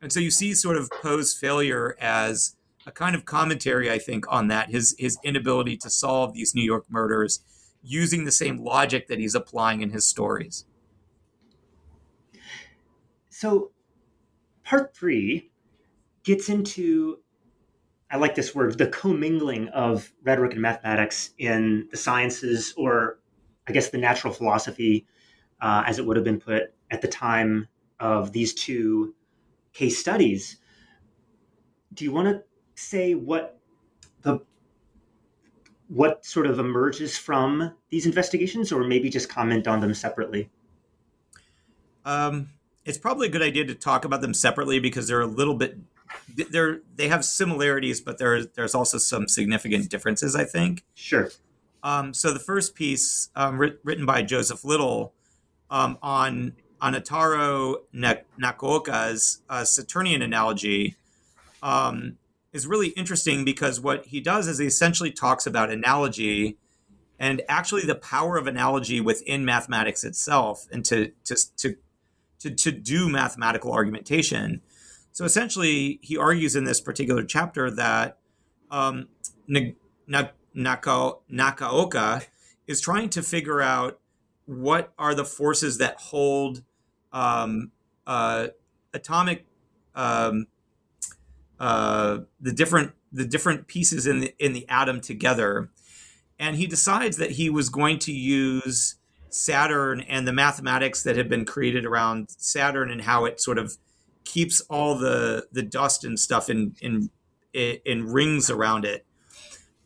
And 0.02 0.12
so 0.12 0.20
you 0.20 0.32
see 0.32 0.56
sort 0.56 0.78
of 0.78 0.90
Poe's 0.90 1.32
failure 1.32 1.96
as 2.02 2.55
a 2.86 2.92
kind 2.92 3.16
of 3.16 3.26
commentary, 3.26 3.92
I 3.92 3.98
think, 3.98 4.26
on 4.30 4.48
that 4.50 4.70
his 4.70 4.96
his 4.98 5.18
inability 5.24 5.78
to 5.78 5.90
solve 5.90 6.34
these 6.34 6.54
New 6.54 6.64
York 6.64 6.86
murders 6.90 7.42
using 7.82 8.26
the 8.26 8.32
same 8.32 8.58
logic 8.58 9.08
that 9.08 9.20
he's 9.20 9.36
applying 9.36 9.82
in 9.82 9.92
his 9.92 10.06
stories. 10.06 10.66
So, 13.30 13.72
part 14.64 14.96
three 14.96 15.52
gets 16.24 16.50
into 16.50 17.20
I 18.10 18.18
like 18.18 18.36
this 18.36 18.54
word, 18.54 18.78
the 18.78 18.88
commingling 18.88 19.68
of 19.70 20.14
rhetoric 20.24 20.54
and 20.54 20.62
mathematics 20.62 21.32
in 21.38 21.88
the 21.92 21.98
sciences, 21.98 22.74
or 22.78 23.20
I 23.68 23.72
guess 23.72 23.90
the 23.90 23.98
natural 23.98 24.32
philosophy, 24.32 25.08
uh, 25.60 25.84
as 25.86 25.98
it 25.98 26.06
would 26.06 26.16
have 26.16 26.24
been 26.24 26.40
put 26.40 26.74
at 26.92 27.02
the 27.02 27.08
time 27.08 27.68
of 28.00 28.32
these 28.32 28.54
two 28.54 29.16
case 29.74 29.98
studies. 29.98 30.58
Do 31.94 32.06
you 32.06 32.12
want 32.12 32.28
to 32.28 32.44
say 32.76 33.14
what 33.14 33.60
the 34.22 34.40
what 35.88 36.26
sort 36.26 36.48
of 36.48 36.60
emerges 36.60 37.18
from 37.18 37.74
these 37.90 38.06
investigations, 38.06 38.72
or 38.72 38.84
maybe 38.84 39.10
just 39.10 39.30
comment 39.30 39.68
on 39.68 39.80
them 39.80 39.94
separately? 39.94 40.50
Um, 42.04 42.50
it's 42.86 42.98
probably 42.98 43.28
a 43.28 43.32
good 43.32 43.42
idea 43.42 43.66
to 43.66 43.76
talk 43.76 44.06
about 44.06 44.22
them 44.22 44.34
separately 44.34 44.80
because 44.80 45.08
they're 45.08 45.22
a 45.22 45.28
little 45.28 45.56
bit 45.56 45.78
they're 46.52 46.82
they 46.96 47.08
have 47.08 47.26
similarities, 47.26 48.02
but 48.02 48.18
there's 48.18 48.48
there's 48.56 48.76
also 48.76 48.98
some 48.98 49.28
significant 49.28 49.90
differences. 49.90 50.36
I 50.36 50.46
think. 50.46 50.84
Sure. 50.94 51.30
Um, 51.84 52.14
so 52.14 52.34
the 52.34 52.40
first 52.40 52.74
piece, 52.74 53.30
um, 53.36 53.60
writ- 53.60 53.80
written 53.84 54.06
by 54.06 54.24
Joseph 54.24 54.64
Little, 54.64 55.14
um, 55.70 55.98
on 56.02 56.54
on 56.82 56.94
Hantaro 56.94 57.76
Nagaoka's 57.94 59.42
uh, 59.50 59.64
Saturnian 59.64 60.22
analogy, 60.22 60.96
um, 61.62 62.18
is 62.56 62.66
really 62.66 62.88
interesting 62.90 63.44
because 63.44 63.82
what 63.82 64.06
he 64.06 64.22
does 64.22 64.48
is 64.48 64.60
he 64.60 64.66
essentially 64.66 65.12
talks 65.12 65.46
about 65.46 65.70
analogy 65.70 66.58
and 67.20 67.42
actually 67.50 67.82
the 67.82 67.96
power 67.96 68.38
of 68.38 68.48
analogy 68.48 69.02
within 69.02 69.44
mathematics 69.44 70.06
itself, 70.06 70.66
and 70.72 70.86
to 70.86 71.12
to 71.26 71.36
to 71.58 71.76
to, 72.40 72.50
to 72.52 72.72
do 72.72 73.10
mathematical 73.10 73.74
argumentation. 73.74 74.62
So 75.12 75.26
essentially, 75.26 76.00
he 76.02 76.18
argues 76.18 76.56
in 76.56 76.64
this 76.64 76.80
particular 76.82 77.24
chapter 77.24 77.72
that 77.72 78.18
um, 78.70 79.08
Naka, 79.48 80.34
Nagaoka 80.56 82.26
is 82.68 82.82
trying 82.82 83.10
to 83.10 83.22
figure 83.22 83.62
out 83.62 84.00
what 84.46 84.94
are 84.98 85.16
the 85.16 85.26
forces 85.26 85.78
that 85.78 85.96
hold 86.00 86.64
um, 87.14 87.72
uh, 88.06 88.48
atomic 88.94 89.46
um, 89.96 90.48
uh, 91.60 92.20
the 92.40 92.52
different 92.52 92.94
the 93.12 93.26
different 93.26 93.68
pieces 93.68 94.06
in 94.08 94.20
the 94.20 94.36
in 94.40 94.54
the 94.54 94.68
atom 94.70 95.02
together, 95.02 95.70
and 96.40 96.56
he 96.56 96.68
decides 96.68 97.18
that 97.18 97.32
he 97.32 97.50
was 97.50 97.70
going 97.70 98.00
to 98.00 98.12
use 98.12 98.96
Saturn 99.30 100.02
and 100.02 100.28
the 100.28 100.34
mathematics 100.34 101.04
that 101.04 101.16
had 101.18 101.30
been 101.30 101.46
created 101.46 101.86
around 101.86 102.30
Saturn 102.38 102.90
and 102.92 103.02
how 103.02 103.26
it 103.26 103.42
sort 103.42 103.58
of 103.58 103.78
keeps 104.24 104.62
all 104.62 104.98
the 104.98 105.48
the 105.52 105.62
dust 105.62 106.04
and 106.04 106.20
stuff 106.20 106.50
in 106.50 106.76
in 106.82 107.10
in 107.54 108.12
rings 108.12 108.50
around 108.50 108.86
it. 108.86 109.06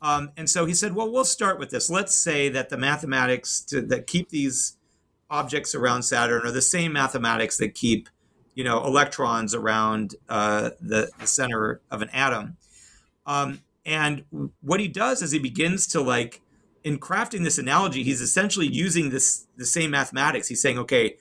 Um, 0.01 0.31
and 0.37 0.49
so 0.49 0.65
he 0.65 0.73
said, 0.73 0.95
well, 0.95 1.11
we'll 1.11 1.25
start 1.25 1.59
with 1.59 1.71
this. 1.71 1.89
Let's 1.89 2.15
say 2.15 2.49
that 2.49 2.69
the 2.69 2.77
mathematics 2.77 3.61
to, 3.65 3.81
that 3.81 4.07
keep 4.07 4.29
these 4.29 4.77
objects 5.29 5.75
around 5.75 6.03
Saturn 6.03 6.45
are 6.45 6.51
the 6.51 6.61
same 6.61 6.93
mathematics 6.93 7.57
that 7.57 7.75
keep, 7.75 8.09
you 8.59 8.65
know, 8.65 8.85
electrons 8.85 9.55
around 9.55 10.15
uh, 10.27 10.71
the, 10.81 11.09
the, 11.17 11.25
center 11.25 11.79
of 11.89 12.01
an 12.01 12.09
atom. 12.09 12.57
Um, 13.25 13.61
and 13.85 14.25
what 14.59 14.81
he 14.81 14.89
does 14.89 15.21
is 15.21 15.31
he 15.31 15.39
begins 15.39 15.87
to 15.87 16.01
like, 16.01 16.41
in 16.83 16.99
crafting 16.99 17.45
this 17.45 17.57
analogy, 17.57 18.03
he's 18.03 18.19
essentially 18.19 18.67
using 18.67 19.11
this 19.11 19.47
the 19.55 19.63
same 19.63 19.91
mathematics. 19.91 20.49
He's 20.49 20.61
saying, 20.61 20.77
okay, 20.77 21.15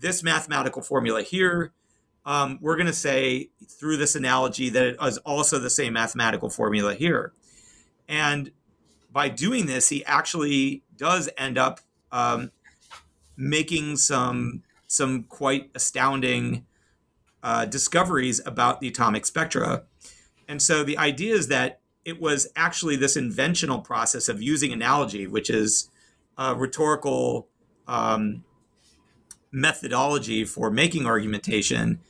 this 0.00 0.22
mathematical 0.22 0.82
formula 0.82 1.22
here 1.22 1.72
um, 2.26 2.58
we're 2.60 2.76
going 2.76 2.88
to 2.88 2.92
say 2.92 3.48
through 3.66 3.96
this 3.96 4.14
analogy 4.14 4.68
that 4.68 4.82
it 4.82 4.96
is 5.02 5.16
also 5.18 5.58
the 5.58 5.70
same 5.70 5.94
mathematical 5.94 6.50
formula 6.50 6.94
here. 6.94 7.32
And 8.06 8.50
by 9.10 9.30
doing 9.30 9.64
this, 9.64 9.88
he 9.88 10.04
actually 10.04 10.82
does 10.98 11.30
end 11.38 11.56
up 11.56 11.80
um, 12.12 12.50
making 13.34 13.96
some 13.96 14.62
some 14.86 15.22
quite 15.22 15.70
astounding 15.74 16.66
uh, 17.42 17.64
discoveries 17.64 18.40
about 18.46 18.80
the 18.80 18.88
atomic 18.88 19.26
spectra. 19.26 19.84
And 20.48 20.60
so 20.60 20.84
the 20.84 20.98
idea 20.98 21.34
is 21.34 21.48
that 21.48 21.80
it 22.04 22.20
was 22.20 22.48
actually 22.56 22.96
this 22.96 23.16
inventional 23.16 23.80
process 23.80 24.28
of 24.28 24.42
using 24.42 24.72
analogy, 24.72 25.26
which 25.26 25.48
is 25.50 25.88
a 26.36 26.54
rhetorical 26.54 27.48
um, 27.86 28.44
methodology 29.50 30.44
for 30.44 30.70
making 30.70 31.06
argumentation 31.06 32.00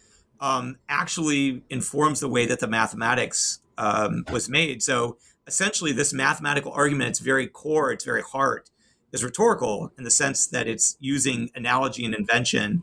um, 0.40 0.78
actually 0.88 1.62
informs 1.70 2.20
the 2.20 2.28
way 2.28 2.46
that 2.46 2.60
the 2.60 2.66
mathematics 2.66 3.60
um, 3.78 4.24
was 4.32 4.48
made. 4.48 4.82
So 4.82 5.16
essentially, 5.46 5.92
this 5.92 6.12
mathematical 6.12 6.72
argument, 6.72 7.10
its 7.10 7.18
very 7.20 7.46
core, 7.46 7.92
its 7.92 8.04
very 8.04 8.22
heart, 8.22 8.70
is 9.12 9.22
rhetorical 9.22 9.92
in 9.98 10.04
the 10.04 10.10
sense 10.10 10.46
that 10.46 10.66
it's 10.66 10.96
using 11.00 11.50
analogy 11.54 12.04
and 12.04 12.14
invention 12.14 12.82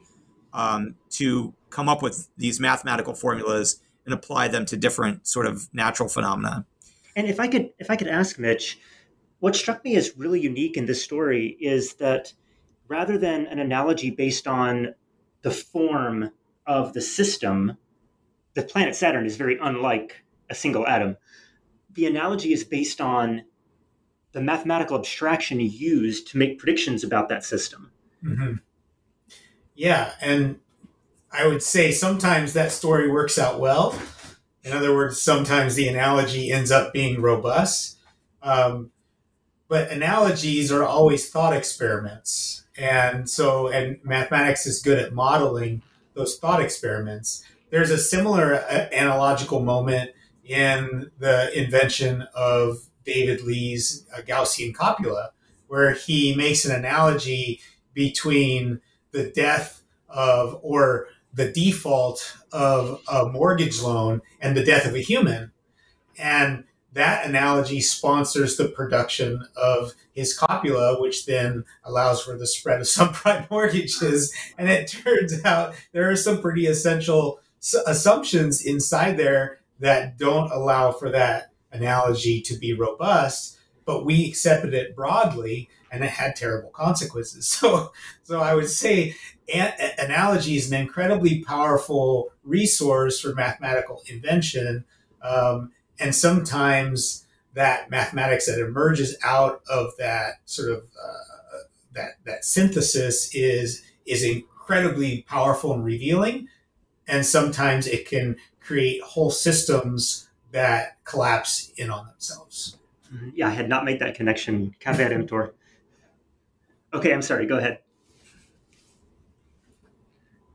um, 0.54 0.96
to 1.12 1.54
come 1.70 1.90
up 1.90 2.02
with 2.02 2.30
these 2.38 2.60
mathematical 2.60 3.14
formulas 3.14 3.82
and 4.06 4.14
apply 4.14 4.48
them 4.48 4.66
to 4.66 4.78
different 4.78 5.28
sort 5.28 5.46
of 5.46 5.70
natural 5.74 6.10
phenomena. 6.10 6.66
And 7.16 7.28
if 7.28 7.40
I 7.40 7.48
could, 7.48 7.70
if 7.80 7.90
I 7.90 7.96
could 7.96 8.08
ask 8.08 8.40
Mitch, 8.40 8.80
what 9.40 9.56
struck 9.56 9.84
me 9.84 9.96
as 9.96 10.18
really 10.18 10.40
unique 10.40 10.78
in 10.78 10.86
this 10.86 11.04
story 11.04 11.58
is 11.60 11.94
that 11.96 12.34
rather 12.88 13.18
than 13.18 13.46
an 13.48 13.60
analogy 13.60 14.10
based 14.10 14.48
on 14.48 14.96
the 15.42 15.52
form 15.52 16.32
of 16.66 16.94
the 16.94 17.02
system, 17.02 17.78
the 18.54 18.64
planet 18.64 18.96
Saturn 18.96 19.26
is 19.26 19.38
very 19.38 19.58
unlike 19.62 20.24
a 20.50 20.56
single 20.56 20.86
atom. 20.88 21.18
The 21.94 22.06
analogy 22.06 22.54
is 22.54 22.64
based 22.64 23.00
on 23.00 23.44
the 24.32 24.42
mathematical 24.42 24.98
abstraction 24.98 25.60
used 25.60 26.28
to 26.30 26.38
make 26.38 26.60
predictions 26.60 27.04
about 27.04 27.30
that 27.30 27.44
system. 27.44 27.92
Mm-hmm. 28.24 28.54
Yeah, 29.80 30.12
and 30.20 30.60
I 31.32 31.48
would 31.48 31.64
say 31.64 31.94
sometimes 31.94 32.52
that 32.52 32.74
story 32.74 33.10
works 33.10 33.40
out 33.40 33.62
well. 33.62 33.98
In 34.62 34.74
other 34.74 34.94
words, 34.94 35.22
sometimes 35.22 35.76
the 35.76 35.88
analogy 35.88 36.52
ends 36.52 36.70
up 36.70 36.92
being 36.92 37.22
robust. 37.22 37.98
Um, 38.44 38.92
but 39.70 39.90
analogies 39.90 40.70
are 40.70 40.84
always 40.84 41.30
thought 41.30 41.56
experiments. 41.56 42.66
And 42.78 43.30
so, 43.30 43.70
and 43.70 44.00
mathematics 44.04 44.66
is 44.66 44.82
good 44.82 45.00
at 45.00 45.14
modeling 45.14 45.82
those 46.14 46.38
thought 46.38 46.62
experiments. 46.62 47.46
There's 47.70 47.90
a 47.90 47.98
similar 47.98 48.56
uh, 48.56 48.90
analogical 48.92 49.62
moment 49.62 50.12
in 50.44 51.10
the 51.20 51.58
invention 51.58 52.28
of 52.36 52.80
David 53.06 53.44
Li's 53.44 54.06
uh, 54.14 54.24
Gaussian 54.24 54.76
copula, 54.76 55.32
where 55.68 55.94
he 55.94 56.36
makes 56.36 56.66
an 56.66 56.76
analogy 56.76 57.62
between 57.94 58.82
the 59.12 59.30
death 59.30 59.82
of 60.08 60.60
or 60.62 61.08
the 61.34 61.52
default 61.52 62.38
of 62.52 63.02
a 63.12 63.30
mortgage 63.30 63.82
loan 63.82 64.22
and 64.42 64.58
the 64.58 64.64
death 64.64 64.86
of 64.86 64.96
a 64.96 65.00
human. 65.00 65.52
And 66.18 66.64
that 66.94 67.26
analogy 67.26 67.82
sponsors 67.82 68.58
the 68.58 68.68
production 68.68 69.46
of 69.56 69.94
his 70.12 70.38
copula, 70.38 71.00
which 71.00 71.26
then 71.26 71.64
allows 71.84 72.22
for 72.22 72.38
the 72.38 72.48
spread 72.48 72.82
of 72.82 72.88
subprime 72.88 73.50
mortgages. 73.50 74.34
And 74.58 74.70
it 74.70 74.88
turns 74.88 75.46
out 75.46 75.76
there 75.92 76.10
are 76.10 76.16
some 76.16 76.42
pretty 76.42 76.66
essential 76.66 77.40
assumptions 77.86 78.66
inside 78.66 79.18
there 79.18 79.60
that 79.80 80.18
don't 80.18 80.52
allow 80.52 80.92
for 80.92 81.10
that 81.12 81.52
analogy 81.72 82.42
to 82.42 82.58
be 82.58 82.74
robust. 82.74 83.58
But 83.86 84.06
we 84.06 84.28
accepted 84.28 84.74
it 84.74 84.96
broadly, 84.96 85.70
and 85.92 86.04
it 86.04 86.10
had 86.12 86.36
terrible 86.36 86.70
consequences. 86.70 87.48
So, 87.60 87.92
so 88.24 88.42
I 88.42 88.54
would 88.54 88.70
say 88.70 89.16
analogy 89.98 90.56
is 90.56 90.72
an 90.72 90.80
incredibly 90.80 91.44
powerful 91.44 92.32
resource 92.44 93.20
for 93.20 93.34
mathematical 93.34 94.02
invention. 94.08 94.86
Um, 95.22 95.72
and 96.00 96.16
sometimes 96.16 97.26
that 97.54 97.90
mathematics 97.90 98.46
that 98.46 98.60
emerges 98.60 99.18
out 99.24 99.62
of 99.70 99.92
that 99.98 100.36
sort 100.46 100.72
of 100.72 100.84
uh, 100.84 101.30
that 101.94 102.12
that 102.26 102.46
synthesis 102.46 103.34
is 103.34 103.84
is 104.06 104.24
incredibly 104.24 105.24
powerful 105.24 105.74
and 105.74 105.84
revealing 105.84 106.48
and 107.08 107.26
sometimes 107.26 107.88
it 107.88 108.08
can 108.08 108.36
create 108.60 109.02
whole 109.02 109.32
systems 109.32 110.30
that 110.52 111.04
collapse 111.04 111.72
in 111.78 111.90
on 111.90 112.06
themselves 112.08 112.78
mm-hmm. 113.14 113.30
yeah 113.34 113.48
i 113.48 113.52
had 113.52 113.68
not 113.68 113.84
made 113.84 114.00
that 114.00 114.16
connection 114.16 114.76
caveat 114.80 115.12
emptor 115.12 115.54
okay 116.94 117.14
i'm 117.14 117.22
sorry 117.22 117.46
go 117.46 117.58
ahead 117.58 117.80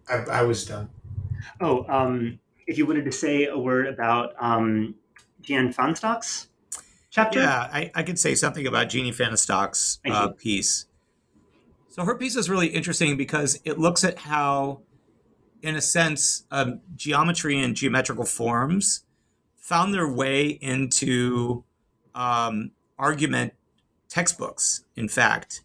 I, 0.09 0.17
I 0.31 0.43
was 0.43 0.65
done 0.65 0.91
oh 1.61 1.85
um, 1.89 2.39
if 2.67 2.79
you 2.79 2.87
wanted 2.87 3.05
to 3.05 3.13
say 3.13 3.47
a 3.47 3.59
word 3.59 3.87
about 3.87 4.35
um, 4.39 4.95
Jeanne 5.43 5.73
Fahnestock's 5.73 6.49
chapter? 7.15 7.41
Yeah, 7.41 7.69
I, 7.73 7.91
I 7.95 8.03
could 8.03 8.19
say 8.19 8.35
something 8.35 8.67
about 8.67 8.89
Jeannie 8.89 9.13
Fahnestock's 9.13 10.01
uh, 10.05 10.29
piece. 10.29 10.87
So 11.89 12.05
her 12.05 12.17
piece 12.17 12.35
is 12.35 12.51
really 12.51 12.69
interesting 12.69 13.17
because 13.17 13.61
it 13.65 13.79
looks 13.79 14.03
at 14.03 14.19
how, 14.19 14.81
in 15.63 15.77
a 15.77 15.81
sense, 15.81 16.45
um, 16.51 16.81
geometry 16.97 17.61
and 17.61 17.77
geometrical 17.77 18.25
forms 18.25 19.05
found 19.57 19.95
their 19.95 20.11
way 20.11 20.49
into 20.61 21.63
um, 22.15 22.73
argument 22.99 23.55
textbooks, 24.09 24.85
in 24.97 25.09
fact. 25.09 25.63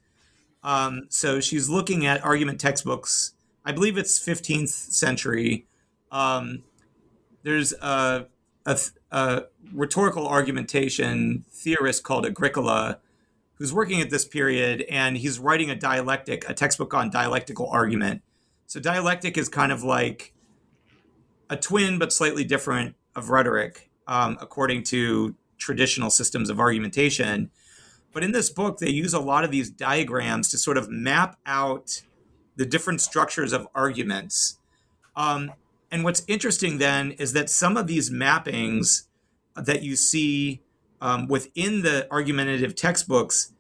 Um, 0.64 1.08
so 1.10 1.40
she's 1.40 1.70
looking 1.70 2.06
at 2.06 2.24
argument 2.24 2.60
textbooks. 2.60 3.34
I 3.66 3.72
believe 3.72 3.98
it's 3.98 4.20
15th 4.20 4.70
century. 4.70 5.66
Um, 6.12 6.64
there's 7.44 7.74
a, 7.74 8.28
a, 8.66 8.80
a 9.12 9.44
rhetorical 9.74 10.28
argumentation 10.28 11.46
theorist 11.50 12.04
called 12.04 12.26
Agricola, 12.26 13.00
who's 13.56 13.74
working 13.74 14.02
at 14.02 14.10
this 14.10 14.26
period, 14.26 14.86
and 14.90 15.18
he's 15.18 15.40
writing 15.40 15.70
a 15.70 15.76
dialectic, 15.76 16.50
a 16.50 16.54
textbook 16.54 16.94
on 16.94 17.10
dialectical 17.10 17.68
argument. 17.70 18.22
So 18.68 18.80
dialectic 18.80 19.38
is 19.38 19.50
kind 19.50 19.72
of 19.72 19.84
like 19.84 20.34
a 21.50 21.58
twin 21.58 22.00
but 22.00 22.14
slightly 22.14 22.44
different 22.44 22.96
of 23.16 23.30
rhetoric, 23.30 23.90
um, 24.08 24.38
according 24.40 24.84
to 24.84 25.36
traditional 25.58 26.10
systems 26.10 26.50
of 26.50 26.60
argumentation. 26.60 27.52
But 28.12 28.24
in 28.24 28.32
this 28.32 28.50
book, 28.50 28.80
they 28.80 28.90
use 28.90 29.14
a 29.14 29.20
lot 29.20 29.44
of 29.44 29.52
these 29.52 29.70
diagrams 29.70 30.50
to 30.50 30.58
sort 30.58 30.78
of 30.78 30.90
map 30.90 31.38
out 31.46 32.02
the 32.56 32.66
different 32.66 33.02
structures 33.02 33.54
of 33.54 33.68
arguments. 33.74 34.60
Um, 35.16 35.54
and 35.92 36.04
what's 36.04 36.24
interesting 36.28 36.78
then 36.78 37.12
is 37.12 37.34
that 37.34 37.50
some 37.50 37.78
of 37.78 37.88
these 37.88 38.10
mappings 38.10 39.04
that 39.56 39.84
you 39.84 39.96
see 39.96 40.62
um, 41.02 41.28
within 41.28 41.82
the 41.82 42.08
argumentative 42.12 42.76
textbooks 42.76 43.54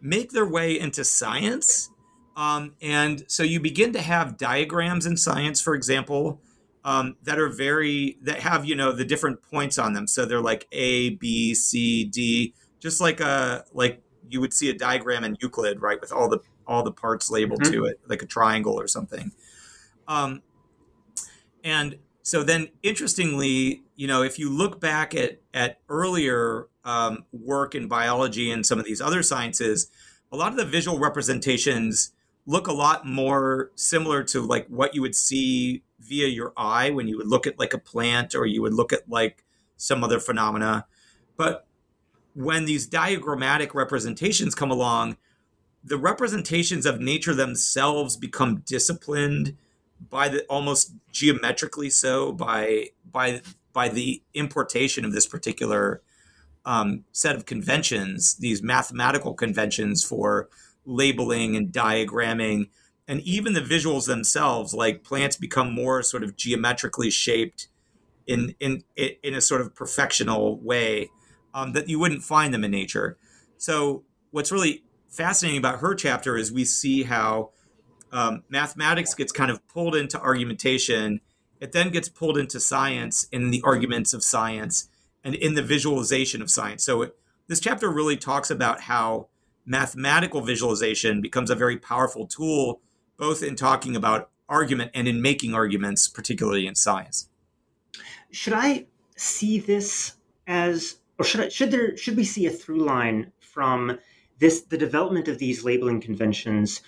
make 0.00 0.32
their 0.32 0.46
way 0.46 0.78
into 0.78 1.04
science. 1.04 1.90
Um, 2.36 2.74
and 2.82 3.24
so 3.28 3.42
you 3.42 3.60
begin 3.60 3.92
to 3.92 4.02
have 4.02 4.36
diagrams 4.36 5.06
in 5.06 5.16
science, 5.16 5.60
for 5.60 5.74
example, 5.74 6.40
um, 6.84 7.16
that 7.22 7.38
are 7.38 7.48
very 7.48 8.18
that 8.22 8.40
have 8.40 8.66
you 8.66 8.74
know 8.74 8.92
the 8.92 9.04
different 9.04 9.42
points 9.42 9.78
on 9.78 9.94
them. 9.94 10.06
So 10.06 10.26
they're 10.26 10.40
like 10.40 10.66
A, 10.72 11.10
B, 11.10 11.54
C, 11.54 12.04
D, 12.04 12.54
just 12.84 13.00
like 13.00 13.18
a 13.20 13.64
like 13.72 14.02
you 14.28 14.42
would 14.42 14.52
see 14.52 14.68
a 14.68 14.74
diagram 14.74 15.24
in 15.24 15.36
Euclid, 15.40 15.80
right, 15.80 15.98
with 16.00 16.12
all 16.12 16.28
the 16.28 16.40
all 16.66 16.82
the 16.82 16.92
parts 16.92 17.30
labeled 17.30 17.62
mm-hmm. 17.62 17.72
to 17.72 17.84
it, 17.86 17.98
like 18.06 18.22
a 18.22 18.26
triangle 18.26 18.78
or 18.78 18.86
something. 18.86 19.32
Um, 20.06 20.42
and 21.64 21.98
so 22.22 22.44
then, 22.44 22.68
interestingly, 22.82 23.84
you 23.96 24.06
know, 24.06 24.22
if 24.22 24.38
you 24.38 24.50
look 24.50 24.80
back 24.80 25.14
at 25.14 25.40
at 25.54 25.80
earlier 25.88 26.68
um, 26.84 27.24
work 27.32 27.74
in 27.74 27.88
biology 27.88 28.50
and 28.50 28.66
some 28.66 28.78
of 28.78 28.84
these 28.84 29.00
other 29.00 29.22
sciences, 29.22 29.90
a 30.30 30.36
lot 30.36 30.52
of 30.52 30.58
the 30.58 30.66
visual 30.66 30.98
representations 30.98 32.12
look 32.44 32.66
a 32.66 32.72
lot 32.72 33.06
more 33.06 33.70
similar 33.76 34.22
to 34.24 34.42
like 34.42 34.66
what 34.66 34.94
you 34.94 35.00
would 35.00 35.16
see 35.16 35.82
via 36.00 36.28
your 36.28 36.52
eye 36.54 36.90
when 36.90 37.08
you 37.08 37.16
would 37.16 37.28
look 37.28 37.46
at 37.46 37.58
like 37.58 37.72
a 37.72 37.78
plant 37.78 38.34
or 38.34 38.44
you 38.44 38.60
would 38.60 38.74
look 38.74 38.92
at 38.92 39.08
like 39.08 39.42
some 39.78 40.04
other 40.04 40.20
phenomena. 40.20 40.84
But 41.38 41.66
when 42.34 42.64
these 42.64 42.86
diagrammatic 42.86 43.74
representations 43.74 44.54
come 44.54 44.70
along, 44.70 45.16
the 45.82 45.96
representations 45.96 46.86
of 46.86 47.00
nature 47.00 47.34
themselves 47.34 48.16
become 48.16 48.62
disciplined 48.66 49.56
by 50.10 50.28
the 50.28 50.44
almost 50.46 50.92
geometrically 51.12 51.90
so 51.90 52.32
by 52.32 52.88
by 53.10 53.40
by 53.72 53.88
the 53.88 54.22
importation 54.34 55.04
of 55.04 55.12
this 55.12 55.26
particular 55.26 56.02
um, 56.64 57.04
set 57.12 57.36
of 57.36 57.44
conventions, 57.44 58.36
these 58.36 58.62
mathematical 58.62 59.34
conventions 59.34 60.04
for 60.04 60.48
labeling 60.86 61.56
and 61.56 61.72
diagramming, 61.72 62.68
and 63.06 63.20
even 63.20 63.52
the 63.52 63.60
visuals 63.60 64.06
themselves, 64.06 64.72
like 64.72 65.04
plants 65.04 65.36
become 65.36 65.72
more 65.72 66.02
sort 66.02 66.22
of 66.22 66.36
geometrically 66.36 67.10
shaped 67.10 67.68
in 68.26 68.54
in 68.58 68.82
in 68.96 69.34
a 69.34 69.40
sort 69.40 69.60
of 69.60 69.74
perfectional 69.74 70.60
way 70.62 71.10
um, 71.54 71.72
that 71.72 71.88
you 71.88 71.98
wouldn't 71.98 72.22
find 72.22 72.52
them 72.52 72.64
in 72.64 72.70
nature. 72.70 73.16
So 73.56 74.04
what's 74.30 74.52
really 74.52 74.82
fascinating 75.08 75.58
about 75.58 75.78
her 75.78 75.94
chapter 75.94 76.36
is 76.36 76.52
we 76.52 76.64
see 76.64 77.04
how 77.04 77.50
um, 78.12 78.42
mathematics 78.48 79.14
gets 79.14 79.32
kind 79.32 79.50
of 79.50 79.66
pulled 79.68 79.96
into 79.96 80.20
argumentation. 80.20 81.20
It 81.60 81.72
then 81.72 81.90
gets 81.90 82.08
pulled 82.08 82.36
into 82.36 82.60
science 82.60 83.26
in 83.32 83.50
the 83.50 83.62
arguments 83.64 84.12
of 84.12 84.22
science 84.22 84.88
and 85.22 85.34
in 85.34 85.54
the 85.54 85.62
visualization 85.62 86.42
of 86.42 86.50
science. 86.50 86.84
So 86.84 87.02
it, 87.02 87.16
this 87.46 87.60
chapter 87.60 87.90
really 87.90 88.16
talks 88.16 88.50
about 88.50 88.82
how 88.82 89.28
mathematical 89.64 90.42
visualization 90.42 91.20
becomes 91.20 91.50
a 91.50 91.54
very 91.54 91.78
powerful 91.78 92.26
tool, 92.26 92.80
both 93.16 93.42
in 93.42 93.56
talking 93.56 93.96
about 93.96 94.30
argument 94.48 94.90
and 94.94 95.08
in 95.08 95.22
making 95.22 95.54
arguments, 95.54 96.08
particularly 96.08 96.66
in 96.66 96.74
science. 96.74 97.28
Should 98.30 98.52
I 98.52 98.86
see 99.16 99.58
this 99.58 100.14
as, 100.46 100.96
or 101.18 101.24
should 101.24 101.40
I, 101.40 101.48
should 101.48 101.70
there 101.70 101.96
should 101.96 102.16
we 102.16 102.24
see 102.24 102.46
a 102.46 102.50
through 102.50 102.84
line 102.84 103.32
from 103.40 103.98
this 104.38 104.62
the 104.62 104.78
development 104.78 105.28
of 105.28 105.38
these 105.38 105.64
labeling 105.64 106.00
conventions 106.00 106.82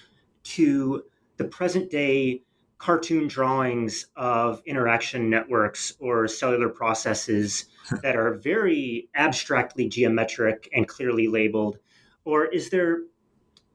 to 0.44 1.04
the 1.36 1.44
present 1.44 1.90
day 1.90 2.42
cartoon 2.78 3.26
drawings 3.26 4.06
of 4.16 4.62
interaction 4.66 5.30
networks 5.30 5.94
or 5.98 6.28
cellular 6.28 6.68
processes 6.68 7.66
that 8.02 8.16
are 8.16 8.34
very 8.34 9.08
abstractly 9.14 9.88
geometric 9.88 10.68
and 10.72 10.86
clearly 10.86 11.28
labeled? 11.28 11.78
Or 12.24 12.46
is 12.46 12.70
there 12.70 13.02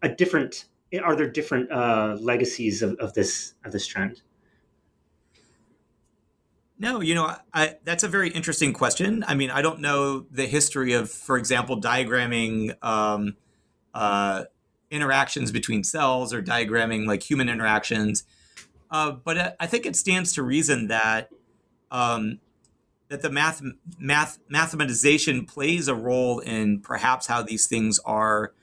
a 0.03 0.09
different, 0.09 0.65
are 1.03 1.15
there 1.15 1.29
different 1.29 1.71
uh, 1.71 2.17
legacies 2.19 2.81
of, 2.81 2.95
of, 2.95 3.13
this, 3.13 3.53
of 3.65 3.71
this 3.71 3.87
trend? 3.87 4.21
No, 6.81 6.99
you 6.99 7.13
know, 7.13 7.35
I, 7.53 7.75
that's 7.83 8.03
a 8.03 8.07
very 8.07 8.31
interesting 8.31 8.73
question. 8.73 9.23
I 9.27 9.35
mean, 9.35 9.51
I 9.51 9.61
don't 9.61 9.81
know 9.81 10.25
the 10.31 10.47
history 10.47 10.93
of, 10.93 11.11
for 11.11 11.37
example, 11.37 11.79
diagramming 11.79 12.83
um, 12.83 13.35
uh, 13.93 14.45
interactions 14.89 15.51
between 15.51 15.83
cells 15.83 16.33
or 16.33 16.41
diagramming 16.41 17.05
like 17.05 17.21
human 17.21 17.49
interactions. 17.49 18.23
Uh, 18.89 19.11
but 19.11 19.55
I 19.59 19.67
think 19.67 19.85
it 19.85 19.95
stands 19.95 20.33
to 20.33 20.41
reason 20.41 20.87
that 20.87 21.29
um, 21.91 22.39
that 23.09 23.21
the 23.21 23.29
math, 23.29 23.61
math 23.99 24.39
mathematization 24.51 25.47
plays 25.47 25.87
a 25.87 25.93
role 25.93 26.39
in 26.39 26.79
perhaps 26.79 27.27
how 27.27 27.43
these 27.43 27.67
things 27.67 27.99
are 28.05 28.53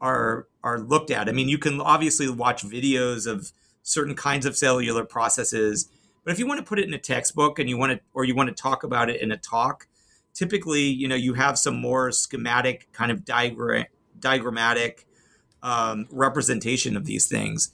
are 0.00 0.48
are 0.64 0.80
looked 0.80 1.12
at. 1.12 1.28
I 1.28 1.32
mean, 1.32 1.48
you 1.48 1.56
can 1.56 1.80
obviously 1.80 2.28
watch 2.28 2.64
videos 2.64 3.28
of 3.30 3.52
certain 3.84 4.16
kinds 4.16 4.44
of 4.44 4.56
cellular 4.56 5.04
processes, 5.04 5.88
but 6.24 6.32
if 6.32 6.38
you 6.38 6.46
want 6.46 6.58
to 6.58 6.64
put 6.64 6.78
it 6.78 6.86
in 6.86 6.94
a 6.94 6.98
textbook 6.98 7.58
and 7.58 7.68
you 7.68 7.76
want 7.76 7.92
to 7.92 8.00
or 8.12 8.24
you 8.24 8.34
want 8.34 8.48
to 8.48 8.54
talk 8.54 8.84
about 8.84 9.10
it 9.10 9.20
in 9.20 9.32
a 9.32 9.36
talk, 9.36 9.86
typically, 10.34 10.82
you 10.82 11.08
know, 11.08 11.14
you 11.14 11.34
have 11.34 11.58
some 11.58 11.80
more 11.80 12.10
schematic 12.12 12.88
kind 12.92 13.10
of 13.10 13.24
diagram 13.24 13.86
diagrammatic 14.18 15.06
um, 15.62 16.06
representation 16.10 16.96
of 16.96 17.06
these 17.06 17.26
things. 17.26 17.72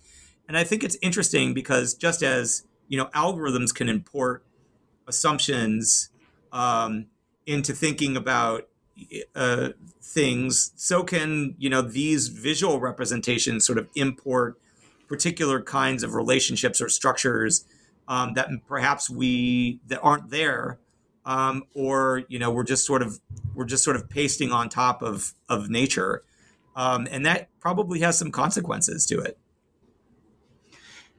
And 0.49 0.57
I 0.57 0.65
think 0.65 0.85
it's 0.85 0.97
interesting 1.03 1.55
because 1.55 1.95
just 1.95 2.23
as 2.23 2.65
you 2.89 2.97
know, 2.97 3.07
algorithms 3.07 3.75
can 3.75 3.89
import 3.89 4.45
assumptions 5.09 6.11
um, 6.53 7.07
into 7.47 7.73
thinking 7.73 8.17
about 8.17 8.69
uh, 9.35 9.71
things, 10.01 10.73
so 10.77 11.03
can 11.03 11.55
you 11.59 11.69
know 11.69 11.83
these 11.83 12.29
visual 12.29 12.81
representations 12.81 13.67
sort 13.67 13.79
of 13.79 13.89
import 13.95 14.59
particular 15.09 15.61
kinds 15.61 16.03
of 16.03 16.15
relationships 16.15 16.81
or 16.81 16.89
structures 16.89 17.65
um, 18.09 18.35
that 18.35 18.49
perhaps 18.67 19.11
we 19.11 19.81
that 19.87 20.01
aren't 20.01 20.31
there, 20.31 20.79
um, 21.25 21.65
or 21.75 22.25
you 22.29 22.39
know 22.39 22.51
we're 22.51 22.65
just 22.65 22.87
sort 22.87 23.03
of 23.03 23.21
we're 23.55 23.65
just 23.65 23.85
sort 23.85 23.97
of 23.97 24.09
pasting 24.09 24.53
on 24.53 24.69
top 24.69 25.03
of 25.03 25.35
of 25.49 25.69
nature 25.69 26.25
um, 26.77 27.09
and 27.11 27.25
that 27.25 27.49
probably 27.59 28.01
has 28.01 28.19
some 28.19 28.31
consequences 28.31 29.07
to 29.07 29.19
it. 29.19 29.39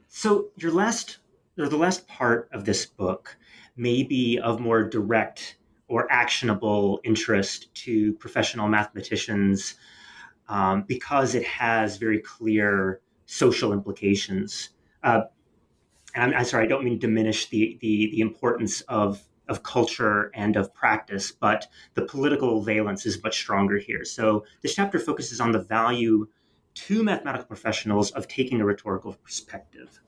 So 0.06 0.48
your 0.56 0.72
last 0.72 1.18
or 1.58 1.68
the 1.68 1.76
last 1.76 2.06
part 2.06 2.48
of 2.52 2.64
this 2.64 2.86
book 2.86 3.36
may 3.76 4.04
be 4.04 4.38
of 4.38 4.60
more 4.60 4.84
direct 4.84 5.58
or 5.88 6.10
actionable 6.10 7.00
interest 7.02 7.74
to 7.74 8.12
professional 8.14 8.68
mathematicians 8.68 9.74
um, 10.48 10.84
because 10.86 11.34
it 11.34 11.44
has 11.44 11.96
very 11.96 12.20
clear 12.20 13.00
social 13.26 13.72
implications. 13.72 14.70
Uh, 15.02 15.22
and 16.18 16.34
I'm, 16.34 16.40
I'm, 16.40 16.44
sorry, 16.44 16.64
I 16.64 16.66
don't 16.66 16.84
mean 16.84 16.98
diminish 16.98 17.48
the, 17.48 17.78
the, 17.80 18.10
the 18.10 18.20
importance 18.20 18.80
of 18.82 19.22
of 19.48 19.62
culture 19.62 20.30
and 20.34 20.56
of 20.56 20.74
practice, 20.74 21.32
but 21.32 21.66
the 21.94 22.02
political 22.02 22.60
valence 22.60 23.06
is 23.06 23.22
much 23.22 23.38
stronger 23.38 23.78
here. 23.78 24.04
So 24.04 24.44
this 24.60 24.74
chapter 24.74 24.98
focuses 24.98 25.40
on 25.40 25.52
the 25.52 25.60
value 25.60 26.28
to 26.74 27.02
mathematical 27.02 27.46
professionals 27.46 28.10
of 28.10 28.28
taking 28.28 28.60
a 28.60 28.66
rhetorical 28.66 29.14
perspective. 29.14 30.00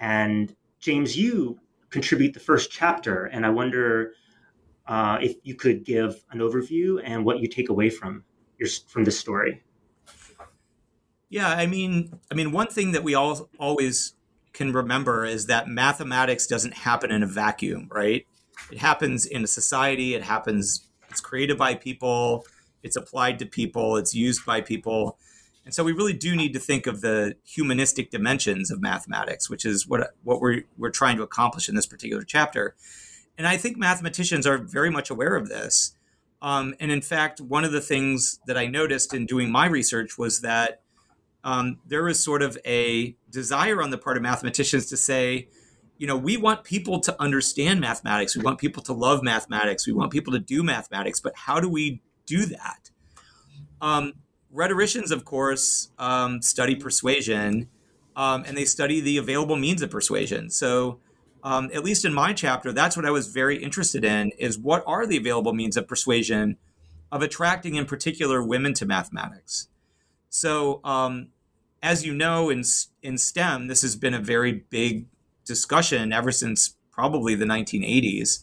And 0.00 0.56
James, 0.80 1.16
you 1.16 1.60
contribute 1.90 2.34
the 2.34 2.40
first 2.40 2.72
chapter, 2.72 3.26
and 3.26 3.46
I 3.46 3.50
wonder 3.50 4.14
uh, 4.86 5.18
if 5.22 5.36
you 5.44 5.54
could 5.54 5.84
give 5.84 6.24
an 6.32 6.40
overview 6.40 7.00
and 7.04 7.24
what 7.24 7.38
you 7.38 7.46
take 7.46 7.68
away 7.68 7.88
from 7.88 8.24
your 8.58 8.68
from 8.88 9.04
this 9.04 9.16
story. 9.16 9.62
Yeah, 11.28 11.50
I 11.50 11.66
mean, 11.66 12.18
I 12.32 12.34
mean, 12.34 12.50
one 12.50 12.66
thing 12.66 12.92
that 12.92 13.04
we 13.04 13.14
all 13.14 13.48
always 13.60 14.15
can 14.56 14.72
remember 14.72 15.24
is 15.24 15.46
that 15.46 15.68
mathematics 15.68 16.46
doesn't 16.46 16.74
happen 16.74 17.10
in 17.10 17.22
a 17.22 17.26
vacuum, 17.26 17.88
right? 17.92 18.26
it 18.70 18.78
happens 18.78 19.26
in 19.26 19.44
a 19.44 19.46
society 19.46 20.14
it 20.14 20.22
happens 20.22 20.88
it's 21.10 21.20
created 21.20 21.56
by 21.58 21.74
people 21.74 22.44
it's 22.82 22.96
applied 22.96 23.38
to 23.38 23.46
people 23.46 23.96
it's 23.96 24.14
used 24.14 24.44
by 24.44 24.60
people. 24.60 25.18
And 25.64 25.74
so 25.74 25.82
we 25.82 25.90
really 25.90 26.12
do 26.12 26.36
need 26.36 26.52
to 26.52 26.60
think 26.60 26.86
of 26.86 27.00
the 27.00 27.34
humanistic 27.44 28.10
dimensions 28.10 28.70
of 28.70 28.80
mathematics 28.80 29.50
which 29.50 29.64
is 29.64 29.86
what 29.86 30.14
what 30.22 30.40
we're 30.40 30.62
we're 30.76 30.90
trying 30.90 31.16
to 31.16 31.22
accomplish 31.22 31.68
in 31.68 31.74
this 31.74 31.86
particular 31.86 32.22
chapter. 32.22 32.74
And 33.38 33.46
i 33.46 33.56
think 33.56 33.76
mathematicians 33.76 34.46
are 34.46 34.58
very 34.58 34.90
much 34.90 35.10
aware 35.10 35.36
of 35.36 35.48
this. 35.48 35.92
Um, 36.42 36.74
and 36.80 36.90
in 36.90 37.02
fact 37.02 37.40
one 37.40 37.64
of 37.64 37.72
the 37.72 37.80
things 37.80 38.38
that 38.46 38.56
i 38.56 38.66
noticed 38.66 39.14
in 39.14 39.26
doing 39.26 39.50
my 39.50 39.66
research 39.66 40.18
was 40.18 40.40
that 40.40 40.82
um, 41.46 41.78
there 41.86 42.08
is 42.08 42.22
sort 42.22 42.42
of 42.42 42.58
a 42.66 43.16
desire 43.30 43.80
on 43.80 43.90
the 43.90 43.98
part 43.98 44.16
of 44.16 44.22
mathematicians 44.24 44.86
to 44.86 44.96
say, 44.96 45.48
you 45.96 46.06
know, 46.06 46.16
we 46.16 46.36
want 46.36 46.64
people 46.64 46.98
to 47.00 47.22
understand 47.22 47.80
mathematics. 47.80 48.36
We 48.36 48.42
want 48.42 48.58
people 48.58 48.82
to 48.82 48.92
love 48.92 49.22
mathematics. 49.22 49.86
We 49.86 49.92
want 49.92 50.10
people 50.10 50.32
to 50.32 50.40
do 50.40 50.64
mathematics. 50.64 51.20
But 51.20 51.34
how 51.36 51.60
do 51.60 51.68
we 51.68 52.02
do 52.26 52.46
that? 52.46 52.90
Um, 53.80 54.14
rhetoricians, 54.50 55.12
of 55.12 55.24
course, 55.24 55.90
um, 56.00 56.42
study 56.42 56.74
persuasion 56.74 57.68
um, 58.16 58.44
and 58.44 58.56
they 58.56 58.64
study 58.64 59.00
the 59.00 59.16
available 59.16 59.56
means 59.56 59.82
of 59.82 59.90
persuasion. 59.90 60.50
So, 60.50 60.98
um, 61.44 61.70
at 61.72 61.84
least 61.84 62.04
in 62.04 62.12
my 62.12 62.32
chapter, 62.32 62.72
that's 62.72 62.96
what 62.96 63.06
I 63.06 63.10
was 63.10 63.28
very 63.28 63.62
interested 63.62 64.04
in: 64.04 64.32
is 64.38 64.58
what 64.58 64.82
are 64.84 65.06
the 65.06 65.16
available 65.16 65.52
means 65.52 65.76
of 65.76 65.86
persuasion 65.86 66.56
of 67.12 67.22
attracting, 67.22 67.76
in 67.76 67.86
particular, 67.86 68.42
women 68.42 68.74
to 68.74 68.86
mathematics. 68.86 69.68
So, 70.28 70.80
um, 70.82 71.28
as 71.86 72.04
you 72.04 72.12
know, 72.12 72.50
in 72.50 72.64
in 73.00 73.16
STEM, 73.16 73.68
this 73.68 73.82
has 73.82 73.94
been 73.94 74.12
a 74.12 74.18
very 74.18 74.64
big 74.70 75.06
discussion 75.44 76.12
ever 76.12 76.32
since 76.32 76.74
probably 76.90 77.36
the 77.36 77.44
1980s. 77.44 78.42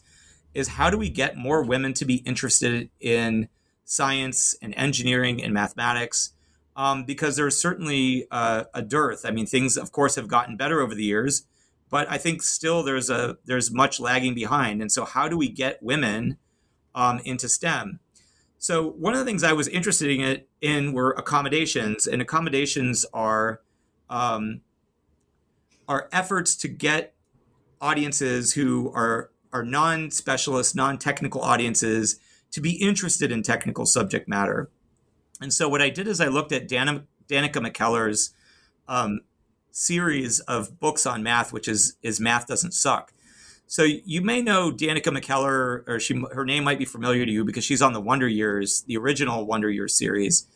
Is 0.54 0.68
how 0.68 0.88
do 0.88 0.96
we 0.96 1.10
get 1.10 1.36
more 1.36 1.62
women 1.62 1.92
to 1.94 2.06
be 2.06 2.16
interested 2.24 2.88
in 3.00 3.48
science 3.84 4.56
and 4.62 4.72
engineering 4.76 5.42
and 5.42 5.52
mathematics? 5.52 6.32
Um, 6.74 7.04
because 7.04 7.36
there's 7.36 7.60
certainly 7.60 8.26
a 8.30 8.82
dearth. 8.82 9.26
I 9.26 9.30
mean, 9.30 9.46
things, 9.46 9.76
of 9.76 9.92
course, 9.92 10.16
have 10.16 10.26
gotten 10.26 10.56
better 10.56 10.80
over 10.80 10.94
the 10.94 11.04
years, 11.04 11.46
but 11.90 12.10
I 12.10 12.16
think 12.16 12.42
still 12.42 12.82
there's 12.82 13.10
a 13.10 13.36
there's 13.44 13.70
much 13.70 14.00
lagging 14.00 14.34
behind. 14.34 14.80
And 14.80 14.90
so, 14.90 15.04
how 15.04 15.28
do 15.28 15.36
we 15.36 15.50
get 15.50 15.82
women 15.82 16.38
um, 16.94 17.20
into 17.26 17.50
STEM? 17.50 18.00
So 18.64 18.88
one 18.92 19.12
of 19.12 19.18
the 19.18 19.26
things 19.26 19.44
I 19.44 19.52
was 19.52 19.68
interested 19.68 20.08
in, 20.08 20.40
in 20.62 20.94
were 20.94 21.10
accommodations, 21.18 22.06
and 22.06 22.22
accommodations 22.22 23.04
are 23.12 23.60
um, 24.08 24.62
are 25.86 26.08
efforts 26.12 26.56
to 26.56 26.68
get 26.68 27.12
audiences 27.82 28.54
who 28.54 28.90
are 28.94 29.32
are 29.52 29.64
non-specialist, 29.64 30.74
non-technical 30.74 31.42
audiences 31.42 32.18
to 32.52 32.62
be 32.62 32.82
interested 32.82 33.30
in 33.30 33.42
technical 33.42 33.84
subject 33.84 34.30
matter. 34.30 34.70
And 35.42 35.52
so 35.52 35.68
what 35.68 35.82
I 35.82 35.90
did 35.90 36.08
is 36.08 36.18
I 36.18 36.28
looked 36.28 36.50
at 36.50 36.66
Danica 36.66 37.04
McKellar's 37.28 38.32
um, 38.88 39.20
series 39.72 40.40
of 40.40 40.80
books 40.80 41.04
on 41.04 41.22
math, 41.22 41.52
which 41.52 41.68
is 41.68 41.96
is 42.02 42.18
Math 42.18 42.46
Doesn't 42.46 42.72
Suck. 42.72 43.12
So 43.66 43.82
you 43.82 44.20
may 44.20 44.42
know 44.42 44.70
Danica 44.70 45.06
McKellar, 45.06 45.88
or 45.88 45.98
she 45.98 46.22
her 46.32 46.44
name 46.44 46.64
might 46.64 46.78
be 46.78 46.84
familiar 46.84 47.24
to 47.24 47.32
you 47.32 47.44
because 47.44 47.64
she's 47.64 47.82
on 47.82 47.92
the 47.92 48.00
Wonder 48.00 48.28
Years, 48.28 48.82
the 48.86 48.96
original 48.96 49.46
Wonder 49.46 49.70
Years 49.70 49.96
series, 49.96 50.46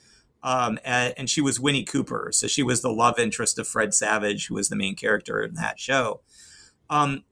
um, 0.42 0.78
and, 0.84 1.14
and, 1.16 1.30
she 1.30 1.40
was 1.40 1.58
Winnie 1.58 1.84
Cooper. 1.84 2.30
So 2.32 2.46
she 2.46 2.62
was 2.62 2.80
the 2.80 2.92
love 2.92 3.18
interest 3.18 3.58
of 3.58 3.66
Fred 3.66 3.92
Savage, 3.92 4.46
who 4.46 4.54
was 4.54 4.68
the 4.68 4.76
main 4.76 4.94
character 4.94 5.42
in 5.42 5.54
that 5.54 5.80
show. 5.80 6.20
Um, 6.88 7.24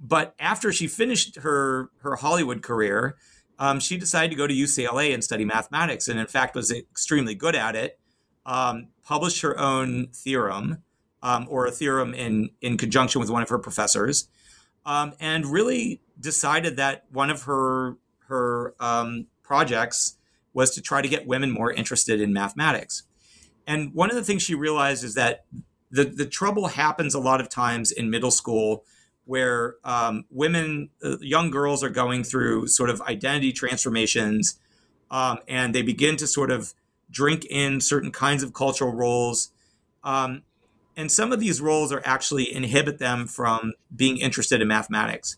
but 0.00 0.34
after 0.40 0.72
she 0.72 0.88
finished 0.88 1.36
her 1.36 1.90
her 2.00 2.16
Hollywood 2.16 2.62
career, 2.62 3.16
um, 3.58 3.80
she 3.80 3.98
decided 3.98 4.30
to 4.30 4.36
go 4.36 4.46
to 4.46 4.54
UCLA 4.54 5.12
and 5.12 5.22
study 5.22 5.44
mathematics, 5.44 6.08
and 6.08 6.18
in 6.18 6.26
fact 6.26 6.54
was 6.54 6.72
extremely 6.72 7.34
good 7.34 7.54
at 7.54 7.76
it. 7.76 7.98
Um, 8.46 8.88
published 9.04 9.42
her 9.42 9.58
own 9.58 10.08
theorem, 10.14 10.82
um, 11.22 11.46
or 11.50 11.66
a 11.66 11.70
theorem 11.70 12.14
in 12.14 12.50
in 12.62 12.78
conjunction 12.78 13.20
with 13.20 13.30
one 13.30 13.42
of 13.42 13.50
her 13.50 13.58
professors 13.58 14.28
um, 14.88 15.12
and 15.20 15.44
really 15.44 16.00
decided 16.18 16.78
that 16.78 17.04
one 17.12 17.28
of 17.28 17.42
her 17.42 17.98
her 18.26 18.74
um, 18.80 19.26
projects 19.42 20.16
was 20.54 20.74
to 20.74 20.80
try 20.80 21.02
to 21.02 21.08
get 21.08 21.26
women 21.26 21.50
more 21.50 21.70
interested 21.70 22.20
in 22.20 22.32
mathematics. 22.32 23.04
And 23.66 23.94
one 23.94 24.10
of 24.10 24.16
the 24.16 24.24
things 24.24 24.42
she 24.42 24.54
realized 24.54 25.04
is 25.04 25.14
that 25.14 25.44
the 25.90 26.04
the 26.04 26.24
trouble 26.24 26.68
happens 26.68 27.14
a 27.14 27.20
lot 27.20 27.40
of 27.40 27.50
times 27.50 27.92
in 27.92 28.08
middle 28.08 28.30
school 28.30 28.82
where 29.26 29.76
um, 29.84 30.24
women, 30.30 30.88
uh, 31.04 31.18
young 31.20 31.50
girls, 31.50 31.84
are 31.84 31.90
going 31.90 32.24
through 32.24 32.66
sort 32.66 32.88
of 32.88 33.02
identity 33.02 33.52
transformations, 33.52 34.58
um, 35.10 35.38
and 35.46 35.74
they 35.74 35.82
begin 35.82 36.16
to 36.16 36.26
sort 36.26 36.50
of 36.50 36.72
drink 37.10 37.44
in 37.50 37.82
certain 37.82 38.10
kinds 38.10 38.42
of 38.42 38.54
cultural 38.54 38.94
roles. 38.94 39.50
Um, 40.02 40.44
and 40.98 41.12
some 41.12 41.30
of 41.32 41.38
these 41.38 41.60
roles 41.60 41.92
are 41.92 42.02
actually 42.04 42.52
inhibit 42.52 42.98
them 42.98 43.28
from 43.28 43.72
being 43.94 44.18
interested 44.18 44.60
in 44.60 44.66
mathematics. 44.66 45.36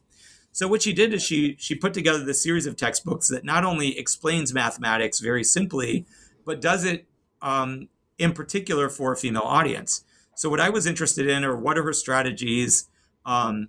So 0.53 0.67
what 0.67 0.81
she 0.81 0.95
did 0.95 1.13
is 1.13 1.23
she 1.23 1.55
she 1.59 1.75
put 1.75 1.93
together 1.93 2.25
this 2.25 2.43
series 2.43 2.67
of 2.67 2.77
textbooks 2.77 3.29
that 3.29 3.45
not 3.45 3.63
only 3.63 3.97
explains 3.97 4.55
mathematics 4.55 5.21
very 5.21 5.45
simply, 5.45 6.07
but 6.47 6.63
does 6.63 6.85
it 6.85 7.07
um, 7.43 7.89
in 8.19 8.33
particular 8.33 8.89
for 8.89 9.13
a 9.13 9.17
female 9.17 9.43
audience. 9.43 10.03
So 10.35 10.49
what 10.49 10.61
I 10.61 10.71
was 10.71 10.87
interested 10.87 11.29
in 11.29 11.45
are 11.45 11.55
what 11.55 11.77
are 11.77 11.83
her 11.83 11.93
strategies, 11.93 12.89
um, 13.27 13.69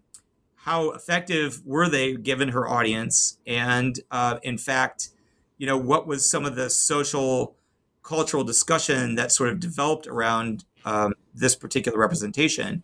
how 0.56 0.92
effective 0.92 1.62
were 1.66 1.89
they 1.89 2.14
given 2.14 2.50
her 2.50 2.68
audience, 2.68 3.38
and 3.46 4.00
uh, 4.10 4.39
in 4.44 4.58
fact, 4.58 5.10
you 5.58 5.68
know 5.68 5.78
what 5.78 6.08
was 6.08 6.30
some 6.30 6.46
of 6.46 6.56
the 6.56 6.70
social 6.70 7.56
cultural 8.02 8.46
discussion 8.46 9.16
that 9.16 9.32
sort 9.32 9.50
of 9.50 9.60
developed 9.60 10.08
around 10.08 10.64
um, 10.86 11.14
this 11.34 11.56
particular 11.56 11.98
representation. 11.98 12.84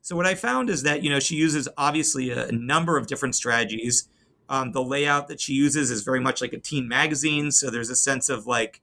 So 0.00 0.16
what 0.16 0.26
I 0.26 0.34
found 0.34 0.70
is 0.70 0.82
that 0.84 1.02
you 1.02 1.10
know 1.10 1.20
she 1.20 1.36
uses 1.36 1.68
obviously 1.76 2.30
a, 2.30 2.48
a 2.48 2.52
number 2.52 2.96
of 2.96 3.06
different 3.06 3.34
strategies. 3.34 4.08
Um, 4.48 4.72
the 4.72 4.82
layout 4.82 5.28
that 5.28 5.40
she 5.40 5.52
uses 5.52 5.90
is 5.90 6.02
very 6.02 6.20
much 6.20 6.40
like 6.40 6.52
a 6.52 6.58
teen 6.58 6.88
magazine, 6.88 7.50
so 7.50 7.70
there's 7.70 7.90
a 7.90 7.96
sense 7.96 8.28
of 8.28 8.46
like 8.46 8.80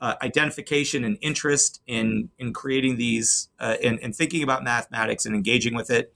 uh, 0.00 0.14
identification 0.22 1.04
and 1.04 1.16
interest 1.20 1.80
in 1.86 2.30
in 2.38 2.52
creating 2.52 2.96
these 2.96 3.48
uh, 3.60 3.76
and, 3.82 4.14
thinking 4.14 4.42
about 4.42 4.64
mathematics 4.64 5.24
and 5.24 5.34
engaging 5.34 5.74
with 5.74 5.90
it. 5.90 6.14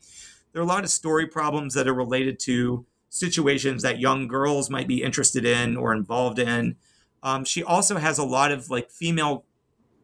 There 0.52 0.60
are 0.60 0.64
a 0.64 0.68
lot 0.68 0.84
of 0.84 0.90
story 0.90 1.26
problems 1.26 1.74
that 1.74 1.86
are 1.86 1.94
related 1.94 2.38
to 2.40 2.86
situations 3.10 3.82
that 3.82 3.98
young 3.98 4.28
girls 4.28 4.68
might 4.68 4.88
be 4.88 5.02
interested 5.02 5.44
in 5.44 5.76
or 5.76 5.92
involved 5.92 6.38
in. 6.38 6.76
Um, 7.22 7.44
she 7.44 7.62
also 7.62 7.96
has 7.96 8.18
a 8.18 8.24
lot 8.24 8.52
of 8.52 8.70
like 8.70 8.90
female 8.90 9.44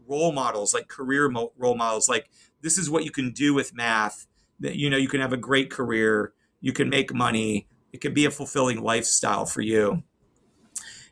role 0.07 0.33
models, 0.33 0.75
like 0.75 0.89
career 0.89 1.29
mo- 1.29 1.53
role 1.57 1.77
models, 1.77 2.09
like 2.09 2.31
this 2.61 2.79
is 2.79 2.91
what 2.91 3.05
you 3.05 3.11
can 3.11 3.33
do 3.33 3.55
with 3.55 3.75
math. 3.75 4.27
That 4.61 4.77
you 4.77 4.89
know 4.89 4.97
you 4.97 5.09
can 5.09 5.21
have 5.21 5.33
a 5.33 5.39
great 5.39 5.71
career, 5.71 6.33
you 6.61 6.73
can 6.73 6.89
make 6.89 7.13
money, 7.13 7.67
it 7.93 8.01
can 8.01 8.15
be 8.15 8.25
a 8.25 8.31
fulfilling 8.31 8.83
lifestyle 8.83 9.47
for 9.47 9.61
you. 9.61 10.03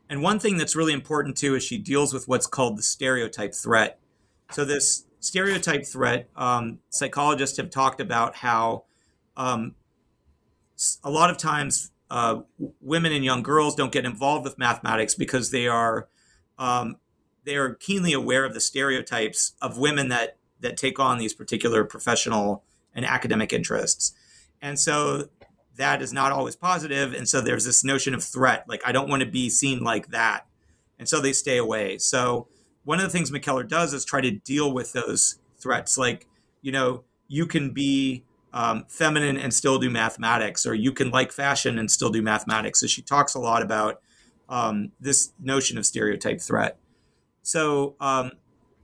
And 0.09 0.22
one 0.22 0.38
thing 0.38 0.59
that's 0.59 0.76
really 0.76 0.93
important 0.93 1.36
too 1.36 1.55
is 1.55 1.62
she 1.62 1.78
deals 1.78 2.12
with 2.12 2.28
what's 2.28 2.47
called 2.47 2.76
the 2.76 2.82
stereotype 2.82 3.55
threat. 3.55 3.99
So 4.51 4.64
this 4.64 5.07
stereotype 5.20 5.86
threat, 5.86 6.28
um, 6.36 6.80
psychologists 6.90 7.57
have 7.57 7.70
talked 7.70 8.01
about 8.01 8.36
how 8.36 8.84
um, 9.36 9.74
a 11.03 11.11
lot 11.11 11.30
of 11.30 11.38
times 11.38 11.93
uh, 12.11 12.40
women 12.80 13.12
and 13.12 13.24
young 13.24 13.43
girls 13.43 13.74
don't 13.74 13.93
get 13.93 14.05
involved 14.05 14.45
with 14.45 14.59
mathematics 14.59 15.14
because 15.14 15.51
they 15.51 15.66
are 15.66 16.09
um, 16.59 16.97
they 17.45 17.57
are 17.57 17.74
keenly 17.74 18.12
aware 18.12 18.45
of 18.45 18.55
the 18.55 18.61
stereotypes 18.61 19.55
of 19.61 19.78
women 19.78 20.09
that 20.09 20.36
that 20.61 20.76
take 20.76 20.99
on 21.01 21.18
these 21.18 21.34
particular 21.34 21.84
professional 21.84 22.64
and 22.95 23.05
academic 23.05 23.53
interests. 23.53 24.12
And 24.61 24.78
so 24.78 25.28
that 25.76 26.01
is 26.03 26.12
not 26.12 26.30
always 26.30 26.55
positive. 26.55 27.12
And 27.12 27.28
so 27.28 27.40
there's 27.40 27.64
this 27.64 27.82
notion 27.82 28.14
of 28.14 28.22
threat, 28.22 28.64
like 28.68 28.82
I 28.86 28.93
don't 28.93 29.09
want 29.09 29.22
to 29.22 29.28
be 29.28 29.51
seen 29.51 29.80
like 29.80 30.09
that. 30.09 30.47
And 30.99 31.09
so 31.09 31.20
they 31.20 31.32
stay 31.32 31.57
away. 31.57 31.99
So 31.99 32.47
one 32.84 32.99
of 32.99 33.05
the 33.05 33.11
things 33.11 33.30
McKellar 33.30 33.66
does 33.66 33.93
is 33.93 34.05
try 34.05 34.20
to 34.20 34.30
deal 34.30 34.72
with 34.72 34.93
those 34.93 35.38
threats. 35.59 35.99
Like, 35.99 36.28
you 36.61 36.70
know, 36.70 37.05
you 37.28 37.47
can 37.47 37.70
be 37.72 38.24
um, 38.53 38.84
feminine 38.88 39.36
and 39.36 39.53
still 39.55 39.78
do 39.78 39.88
mathematics, 39.88 40.66
or 40.66 40.74
you 40.74 40.93
can 40.93 41.11
like 41.11 41.32
fashion 41.32 41.78
and 41.78 41.90
still 41.90 42.11
do 42.11 42.22
mathematics. 42.22 42.80
So 42.80 42.86
she 42.86 43.03
talks 43.03 43.34
a 43.34 43.40
lot 43.40 43.62
about 43.62 44.01
um, 44.49 44.93
this 45.01 45.32
notion 45.40 45.78
of 45.78 45.86
stereotype 45.86 46.40
threat. 46.40 46.76
So, 47.43 47.97
um, 48.01 48.32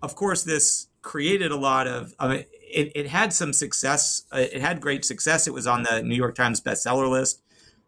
of 0.02 0.14
course, 0.14 0.42
this 0.42 0.88
created 1.02 1.50
a 1.50 1.56
lot 1.56 1.86
of. 1.86 2.14
I 2.18 2.28
mean, 2.28 2.44
it, 2.52 2.92
it 2.94 3.06
had 3.08 3.32
some 3.32 3.52
success. 3.52 4.24
Uh, 4.32 4.38
it 4.52 4.60
had 4.60 4.80
great 4.80 5.04
success. 5.04 5.46
It 5.46 5.54
was 5.54 5.66
on 5.66 5.84
the 5.84 6.02
New 6.02 6.14
York 6.14 6.34
Times 6.34 6.60
bestseller 6.60 7.10
list. 7.10 7.42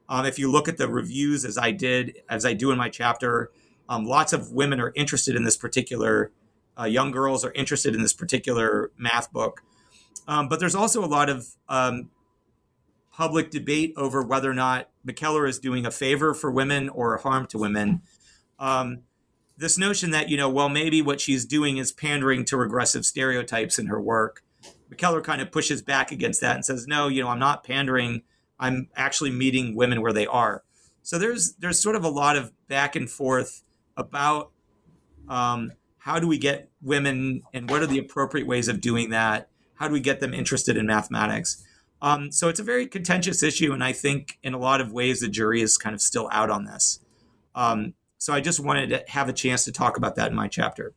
Um, 0.09 0.27
if 0.27 0.39
you 0.39 0.51
look 0.51 0.69
at 0.69 0.77
the 0.77 0.89
reviews, 0.89 1.45
as 1.45 1.57
I 1.57 1.71
did, 1.71 2.19
as 2.29 2.45
I 2.45 2.53
do 2.53 2.73
in 2.73 2.79
my 2.79 2.89
chapter, 2.89 3.51
um, 3.89 4.05
lots 4.05 4.33
of 4.33 4.53
women 4.53 4.81
are 4.81 4.93
interested 4.97 5.37
in 5.37 5.45
this 5.45 5.57
particular. 5.57 6.33
Uh, 6.79 6.85
young 6.85 7.11
girls 7.11 7.45
are 7.45 7.53
interested 7.53 7.95
in 7.95 8.03
this 8.03 8.13
particular 8.13 8.91
math 8.97 9.33
book, 9.33 9.63
um, 10.27 10.49
but 10.49 10.59
there's 10.59 10.75
also 10.75 11.05
a 11.05 11.07
lot 11.07 11.29
of 11.29 11.47
um, 11.69 12.11
public 13.13 13.51
debate 13.51 13.93
over 13.97 14.23
whether 14.23 14.51
or 14.51 14.55
not 14.55 14.89
McKellar 15.07 15.49
is 15.49 15.59
doing 15.59 15.85
a 15.85 15.91
favor 15.91 16.33
for 16.33 16.51
women 16.51 16.89
or 16.89 17.17
harm 17.19 17.47
to 17.49 17.59
women. 17.59 18.03
Um, 18.59 19.03
this 19.61 19.79
notion 19.79 20.11
that 20.11 20.29
you 20.29 20.37
know 20.37 20.49
well 20.49 20.69
maybe 20.69 21.03
what 21.03 21.21
she's 21.21 21.45
doing 21.45 21.77
is 21.77 21.93
pandering 21.93 22.45
to 22.45 22.57
regressive 22.57 23.07
stereotypes 23.07 23.79
in 23.79 23.87
her 23.87 24.01
work 24.01 24.43
mckellar 24.93 25.23
kind 25.23 25.41
of 25.41 25.53
pushes 25.53 25.83
back 25.83 26.11
against 26.11 26.41
that 26.41 26.57
and 26.57 26.65
says 26.65 26.87
no 26.87 27.09
you 27.09 27.23
know 27.23 27.29
i'm 27.29 27.39
not 27.39 27.63
pandering 27.63 28.23
i'm 28.59 28.89
actually 28.97 29.31
meeting 29.31 29.75
women 29.75 30.01
where 30.01 30.13
they 30.13 30.27
are 30.27 30.65
so 31.03 31.19
there's 31.19 31.55
there's 31.55 31.81
sort 31.81 31.97
of 31.97 32.05
a 32.05 32.09
lot 32.09 32.37
of 32.37 32.53
back 32.69 32.97
and 32.97 33.11
forth 33.11 33.63
about 33.97 34.51
um, 35.29 35.73
how 35.99 36.19
do 36.19 36.27
we 36.27 36.39
get 36.39 36.71
women 36.83 37.43
and 37.53 37.71
what 37.71 37.83
are 37.83 37.87
the 37.87 37.99
appropriate 37.99 38.47
ways 38.47 38.69
of 38.69 38.81
doing 38.81 39.11
that? 39.11 39.49
How 39.75 39.89
do 39.89 39.93
we 39.93 40.01
get 40.01 40.21
them 40.21 40.35
interested 40.35 40.77
in 40.77 40.87
mathematics? 40.87 41.65
Um, 42.03 42.33
so 42.33 42.49
it's 42.49 42.61
a 42.61 42.65
very 42.65 42.87
contentious 42.87 43.43
issue, 43.43 43.73
and 43.73 43.85
I 43.85 43.93
think 43.93 44.39
in 44.43 44.55
a 44.55 44.59
lot 44.59 44.81
of 44.81 44.93
ways 44.93 45.21
the 45.21 45.29
jury 45.29 45.61
is 45.61 45.77
kind 45.77 45.95
of 45.95 46.01
still 46.01 46.29
out 46.33 46.51
on 46.51 46.65
this. 46.65 47.01
Um, 47.55 47.95
so 48.21 48.35
I 48.35 48.41
just 48.41 48.61
wanted 48.61 48.91
to 48.91 49.03
have 49.09 49.31
a 49.31 49.33
chance 49.33 49.65
to 49.65 49.73
talk 49.73 49.97
about 49.97 50.17
that 50.17 50.29
in 50.29 50.37
my 50.37 50.47
chapter. 50.47 50.93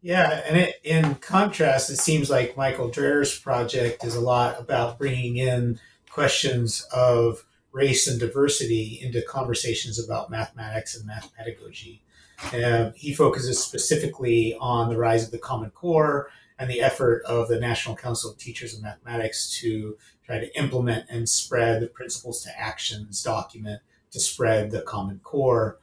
Yeah, 0.00 0.40
and 0.46 0.56
it, 0.56 0.76
in 0.84 1.16
contrast, 1.16 1.90
it 1.90 1.96
seems 1.96 2.30
like 2.30 2.56
Michael 2.56 2.88
Drer's 2.88 3.36
project 3.36 4.04
is 4.04 4.14
a 4.14 4.20
lot 4.20 4.60
about 4.60 4.98
bringing 4.98 5.36
in 5.36 5.80
questions 6.08 6.86
of 6.94 7.44
race 7.72 8.06
and 8.06 8.20
diversity 8.20 9.00
into 9.02 9.20
conversations 9.20 9.98
about 9.98 10.30
mathematics 10.30 10.96
and 10.96 11.04
math 11.04 11.34
pedagogy. 11.36 12.04
Uh, 12.52 12.92
he 12.94 13.12
focuses 13.12 13.58
specifically 13.58 14.56
on 14.60 14.88
the 14.88 14.96
rise 14.96 15.24
of 15.24 15.32
the 15.32 15.38
Common 15.38 15.70
Core 15.70 16.30
and 16.56 16.70
the 16.70 16.80
effort 16.80 17.24
of 17.26 17.48
the 17.48 17.58
National 17.58 17.96
Council 17.96 18.30
of 18.30 18.38
Teachers 18.38 18.74
of 18.74 18.82
Mathematics 18.82 19.58
to 19.58 19.98
try 20.24 20.38
to 20.38 20.56
implement 20.56 21.06
and 21.10 21.28
spread 21.28 21.82
the 21.82 21.88
principles 21.88 22.44
to 22.44 22.50
actions 22.56 23.24
document 23.24 23.82
to 24.16 24.20
spread 24.20 24.70
the 24.70 24.80
Common 24.80 25.20
Core. 25.22 25.78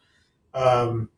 Um, 0.56 1.12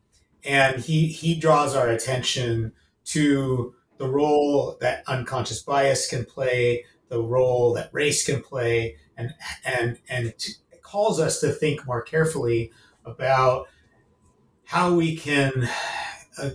and 0.44 0.82
he, 0.82 1.06
he 1.06 1.34
draws 1.34 1.74
our 1.74 1.88
attention 1.88 2.72
to 3.06 3.74
the 3.96 4.06
role 4.06 4.76
that 4.82 5.02
unconscious 5.06 5.62
bias 5.62 6.08
can 6.08 6.26
play, 6.26 6.84
the 7.08 7.22
role 7.22 7.72
that 7.72 7.88
race 7.90 8.26
can 8.26 8.42
play, 8.42 8.96
and 9.16 9.32
and 9.64 9.98
and 10.10 10.38
to, 10.38 10.52
calls 10.82 11.18
us 11.18 11.40
to 11.40 11.50
think 11.50 11.86
more 11.86 12.02
carefully 12.02 12.70
about 13.06 13.66
how 14.64 14.94
we 14.94 15.16
can, 15.16 15.66
uh, 16.38 16.50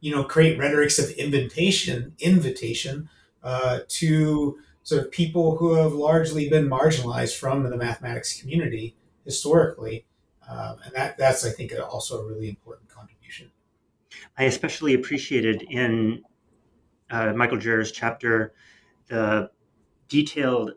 you 0.00 0.10
know, 0.10 0.24
create 0.24 0.58
rhetorics 0.58 0.98
of 0.98 1.10
invitation, 1.12 2.14
invitation 2.18 3.08
uh, 3.44 3.80
to 3.86 4.58
sort 4.82 5.00
of 5.04 5.12
people 5.12 5.56
who 5.58 5.74
have 5.74 5.92
largely 5.92 6.48
been 6.48 6.68
marginalized 6.68 7.38
from 7.38 7.62
the 7.62 7.76
mathematics 7.76 8.40
community 8.40 8.96
historically, 9.24 10.06
um, 10.48 10.76
and 10.84 10.94
that 10.94 11.18
that's 11.18 11.44
I 11.44 11.50
think 11.50 11.72
also 11.90 12.20
a 12.22 12.26
really 12.26 12.48
important 12.48 12.88
contribution. 12.88 13.50
I 14.38 14.44
especially 14.44 14.94
appreciated 14.94 15.62
in 15.62 16.22
uh, 17.10 17.32
Michael 17.34 17.58
Drer's 17.58 17.92
chapter 17.92 18.54
the 19.08 19.50
detailed 20.08 20.72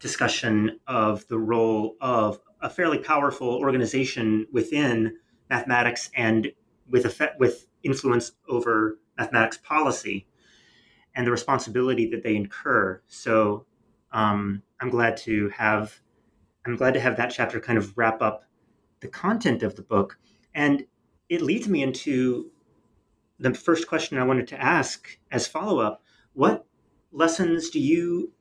discussion 0.00 0.78
of 0.86 1.26
the 1.28 1.38
role 1.38 1.96
of 2.00 2.40
a 2.60 2.70
fairly 2.70 2.98
powerful 2.98 3.48
organization 3.56 4.46
within 4.52 5.16
mathematics 5.50 6.10
and 6.14 6.52
with 6.88 7.04
effect, 7.04 7.38
with 7.38 7.66
influence 7.82 8.32
over 8.48 8.98
mathematics 9.16 9.58
policy 9.58 10.26
and 11.14 11.26
the 11.26 11.30
responsibility 11.30 12.08
that 12.10 12.22
they 12.22 12.36
incur. 12.36 13.00
So 13.08 13.66
um, 14.12 14.62
I'm 14.80 14.90
glad 14.90 15.16
to 15.18 15.48
have 15.50 16.00
I'm 16.66 16.76
glad 16.76 16.94
to 16.94 17.00
have 17.00 17.16
that 17.16 17.30
chapter 17.30 17.60
kind 17.60 17.78
of 17.78 17.96
wrap 17.96 18.20
up 18.20 18.44
the 19.00 19.08
content 19.08 19.62
of 19.62 19.76
the 19.76 19.82
book, 19.82 20.18
and 20.54 20.84
it 21.28 21.42
leads 21.42 21.68
me 21.68 21.82
into 21.82 22.50
the 23.38 23.54
first 23.54 23.86
question 23.86 24.18
I 24.18 24.24
wanted 24.24 24.48
to 24.48 24.60
ask 24.60 25.18
as 25.30 25.46
follow 25.46 25.78
up. 25.78 26.02
What 26.32 26.66
lessons 27.12 27.70
do 27.70 27.80
you 27.80 28.32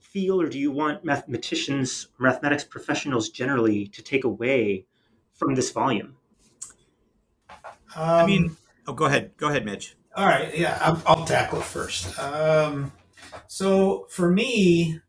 feel 0.00 0.40
or 0.40 0.48
do 0.48 0.58
you 0.58 0.70
want 0.70 1.04
mathematicians, 1.04 2.08
mathematics 2.18 2.64
professionals 2.64 3.28
generally, 3.28 3.86
to 3.88 4.02
take 4.02 4.24
away 4.24 4.86
from 5.34 5.54
this 5.54 5.70
volume? 5.70 6.16
Um, 7.50 7.56
I 7.96 8.26
mean, 8.26 8.56
oh, 8.86 8.92
go 8.92 9.06
ahead. 9.06 9.36
Go 9.36 9.48
ahead, 9.48 9.64
Mitch. 9.64 9.96
All 10.14 10.26
right. 10.26 10.56
Yeah, 10.56 10.78
I'll, 10.80 11.02
I'll 11.06 11.24
tackle 11.26 11.60
it 11.60 11.64
first. 11.64 12.18
Um, 12.18 12.92
so 13.46 14.06
for 14.08 14.30
me, 14.30 15.00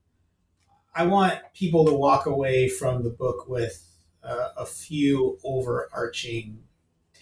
I 0.97 1.05
want 1.05 1.39
people 1.53 1.85
to 1.85 1.93
walk 1.93 2.25
away 2.25 2.67
from 2.67 3.03
the 3.03 3.11
book 3.11 3.47
with 3.47 3.87
uh, 4.23 4.49
a 4.57 4.65
few 4.65 5.37
overarching 5.43 6.63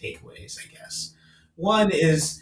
takeaways, 0.02 0.58
I 0.58 0.72
guess. 0.72 1.14
One 1.58 1.92
is 1.92 2.42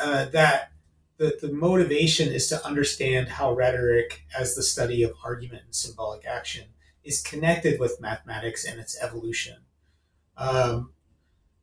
uh, 0.00 0.26
that 0.26 0.70
the, 1.16 1.36
the 1.42 1.52
motivation 1.52 2.28
is 2.28 2.46
to 2.50 2.64
understand 2.64 3.28
how 3.28 3.54
rhetoric, 3.54 4.22
as 4.38 4.54
the 4.54 4.62
study 4.62 5.02
of 5.02 5.14
argument 5.24 5.62
and 5.64 5.74
symbolic 5.74 6.24
action, 6.24 6.66
is 7.02 7.22
connected 7.22 7.80
with 7.80 8.00
mathematics 8.00 8.64
and 8.64 8.78
its 8.78 8.96
evolution. 9.02 9.56
Um, 10.36 10.92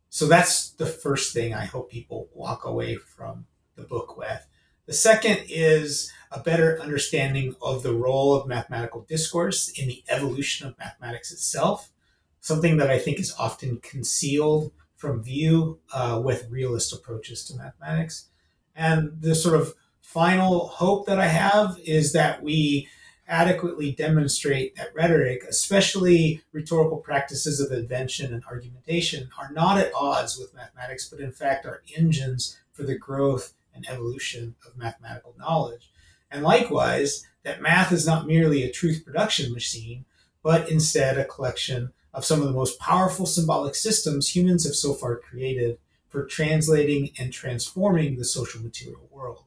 so 0.10 0.28
that's 0.28 0.72
the 0.72 0.86
first 0.86 1.34
thing 1.34 1.54
I 1.54 1.64
hope 1.64 1.90
people 1.90 2.28
walk 2.34 2.66
away 2.66 2.98
from 2.98 3.46
the 3.78 3.84
book 3.84 4.18
with. 4.18 4.46
The 4.88 4.94
second 4.94 5.46
is 5.50 6.12
a 6.32 6.40
better 6.40 6.80
understanding 6.80 7.56
of 7.60 7.82
the 7.82 7.94
role 7.94 8.36
of 8.36 8.48
mathematical 8.48 9.02
discourse 9.02 9.70
in 9.70 9.88
the 9.88 10.04
evolution 10.10 10.68
of 10.68 10.78
mathematics 10.78 11.32
itself, 11.32 11.92
something 12.40 12.78
that 12.78 12.92
I 12.92 13.00
think 13.00 13.20
is 13.20 13.34
often 13.40 13.78
concealed 13.78 14.72
from 14.96 15.24
view 15.24 15.80
uh, 15.92 16.22
with 16.24 16.50
realist 16.52 16.94
approaches 16.94 17.44
to 17.46 17.58
mathematics. 17.58 18.28
And 18.76 19.22
the 19.22 19.34
sort 19.34 19.60
of 19.60 19.74
final 20.02 20.68
hope 20.68 21.08
that 21.08 21.20
I 21.20 21.28
have 21.28 21.80
is 21.84 22.14
that 22.14 22.44
we 22.44 22.88
adequately 23.28 23.92
demonstrate 23.92 24.76
that 24.76 24.94
rhetoric, 24.94 25.44
especially 25.50 26.44
rhetorical 26.52 26.98
practices 26.98 27.60
of 27.60 27.72
invention 27.72 28.32
and 28.32 28.44
argumentation, 28.46 29.30
are 29.40 29.52
not 29.52 29.80
at 29.80 29.92
odds 29.96 30.38
with 30.38 30.54
mathematics, 30.54 31.10
but 31.10 31.20
in 31.20 31.32
fact 31.32 31.66
are 31.66 31.82
engines 31.98 32.60
for 32.72 32.84
the 32.84 32.98
growth 32.98 33.54
and 33.76 33.88
evolution 33.88 34.56
of 34.66 34.78
mathematical 34.78 35.36
knowledge. 35.38 35.92
And 36.32 36.44
likewise, 36.44 37.26
that 37.44 37.62
math 37.62 37.92
is 37.92 38.08
not 38.08 38.28
merely 38.28 38.64
a 38.64 38.72
truth 38.72 39.04
production 39.06 39.54
machine, 39.54 40.06
but 40.42 40.70
instead 40.70 41.18
a 41.18 41.26
collection 41.26 41.92
of 42.14 42.26
some 42.26 42.42
of 42.42 42.48
the 42.48 42.54
most 42.54 42.80
powerful 42.80 43.26
symbolic 43.26 43.76
systems 43.76 44.36
humans 44.36 44.66
have 44.66 44.76
so 44.76 44.94
far 44.94 45.18
created 45.18 45.78
for 46.08 46.26
translating 46.26 47.12
and 47.20 47.34
transforming 47.34 48.18
the 48.18 48.26
social 48.26 48.62
material 48.62 49.08
world. 49.12 49.44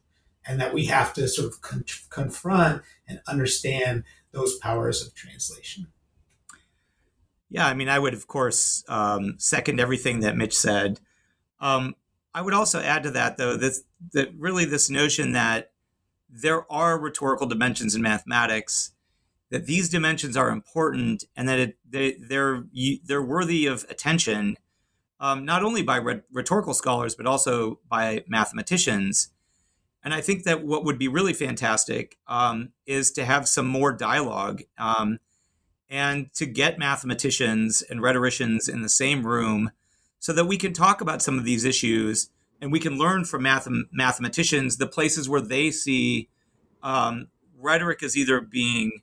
And 0.46 0.60
that 0.60 0.72
we 0.72 0.86
have 0.86 1.12
to 1.14 1.28
sort 1.28 1.48
of 1.48 1.60
con- 1.60 1.84
confront 2.10 2.82
and 3.06 3.20
understand 3.26 4.04
those 4.32 4.56
powers 4.58 5.04
of 5.04 5.14
translation. 5.14 5.88
Yeah, 7.50 7.66
I 7.66 7.74
mean, 7.74 7.88
I 7.88 7.98
would, 7.98 8.14
of 8.14 8.26
course, 8.26 8.84
um, 8.88 9.34
second 9.38 9.80
everything 9.80 10.20
that 10.20 10.36
Mitch 10.36 10.56
said. 10.56 11.00
Um, 11.60 11.96
I 12.34 12.42
would 12.42 12.54
also 12.54 12.80
add 12.80 13.02
to 13.04 13.10
that, 13.12 13.36
though, 13.36 13.56
that, 13.56 13.78
that 14.12 14.28
really 14.36 14.64
this 14.64 14.90
notion 14.90 15.32
that 15.32 15.72
there 16.28 16.70
are 16.70 16.98
rhetorical 16.98 17.46
dimensions 17.46 17.94
in 17.94 18.02
mathematics, 18.02 18.92
that 19.50 19.66
these 19.66 19.88
dimensions 19.88 20.36
are 20.36 20.50
important, 20.50 21.24
and 21.34 21.48
that 21.48 21.58
it, 21.58 21.78
they, 21.88 22.16
they're 22.20 22.64
they're 23.04 23.22
worthy 23.22 23.66
of 23.66 23.86
attention, 23.88 24.56
um, 25.20 25.44
not 25.44 25.64
only 25.64 25.82
by 25.82 25.96
rhetorical 26.30 26.74
scholars, 26.74 27.14
but 27.14 27.26
also 27.26 27.80
by 27.88 28.24
mathematicians. 28.28 29.30
And 30.04 30.14
I 30.14 30.20
think 30.20 30.44
that 30.44 30.64
what 30.64 30.84
would 30.84 30.98
be 30.98 31.08
really 31.08 31.32
fantastic 31.32 32.18
um, 32.26 32.70
is 32.86 33.10
to 33.12 33.24
have 33.24 33.48
some 33.48 33.66
more 33.66 33.92
dialogue 33.92 34.62
um, 34.78 35.18
and 35.88 36.32
to 36.34 36.46
get 36.46 36.78
mathematicians 36.78 37.82
and 37.82 38.02
rhetoricians 38.02 38.68
in 38.68 38.82
the 38.82 38.88
same 38.88 39.26
room 39.26 39.70
so 40.18 40.32
that 40.32 40.46
we 40.46 40.56
can 40.56 40.72
talk 40.72 41.00
about 41.00 41.22
some 41.22 41.38
of 41.38 41.44
these 41.44 41.64
issues 41.64 42.30
and 42.60 42.72
we 42.72 42.80
can 42.80 42.98
learn 42.98 43.24
from 43.24 43.42
math- 43.42 43.68
mathematicians 43.92 44.76
the 44.76 44.86
places 44.86 45.28
where 45.28 45.40
they 45.40 45.70
see 45.70 46.28
um, 46.82 47.28
rhetoric 47.58 48.02
as 48.02 48.16
either 48.16 48.40
being 48.40 49.02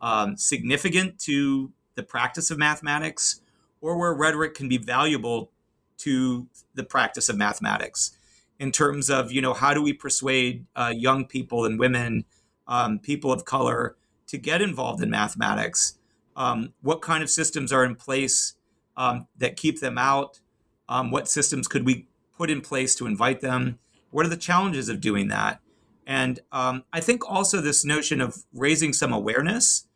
um, 0.00 0.36
significant 0.36 1.18
to 1.18 1.72
the 1.94 2.02
practice 2.02 2.50
of 2.50 2.58
mathematics 2.58 3.40
or 3.80 3.96
where 3.96 4.12
rhetoric 4.12 4.54
can 4.54 4.68
be 4.68 4.78
valuable 4.78 5.50
to 5.98 6.46
the 6.74 6.84
practice 6.84 7.28
of 7.28 7.36
mathematics 7.36 8.16
in 8.58 8.72
terms 8.72 9.10
of 9.10 9.32
you 9.32 9.40
know 9.40 9.54
how 9.54 9.74
do 9.74 9.82
we 9.82 9.92
persuade 9.92 10.66
uh, 10.74 10.92
young 10.94 11.24
people 11.24 11.64
and 11.64 11.78
women 11.78 12.24
um, 12.66 12.98
people 12.98 13.32
of 13.32 13.44
color 13.44 13.96
to 14.26 14.38
get 14.38 14.60
involved 14.60 15.02
in 15.02 15.10
mathematics? 15.10 15.98
Um, 16.34 16.74
what 16.82 17.00
kind 17.00 17.22
of 17.22 17.30
systems 17.30 17.72
are 17.72 17.84
in 17.84 17.94
place 17.94 18.54
um, 18.96 19.26
that 19.38 19.56
keep 19.56 19.80
them 19.80 19.98
out 19.98 20.40
um, 20.88 21.10
what 21.10 21.28
systems 21.28 21.68
could 21.68 21.84
we 21.84 22.06
put 22.36 22.50
in 22.50 22.60
place 22.60 22.94
to 22.96 23.06
invite 23.06 23.40
them? 23.40 23.78
What 24.10 24.26
are 24.26 24.30
the 24.30 24.36
challenges 24.36 24.88
of 24.88 25.00
doing 25.00 25.28
that? 25.28 25.60
And 26.06 26.38
um, 26.52 26.84
i 26.92 27.00
think 27.00 27.28
also 27.28 27.60
this 27.60 27.84
notion 27.84 28.20
of 28.20 28.44
raising 28.52 28.92
some 28.92 29.12
awareness 29.12 29.86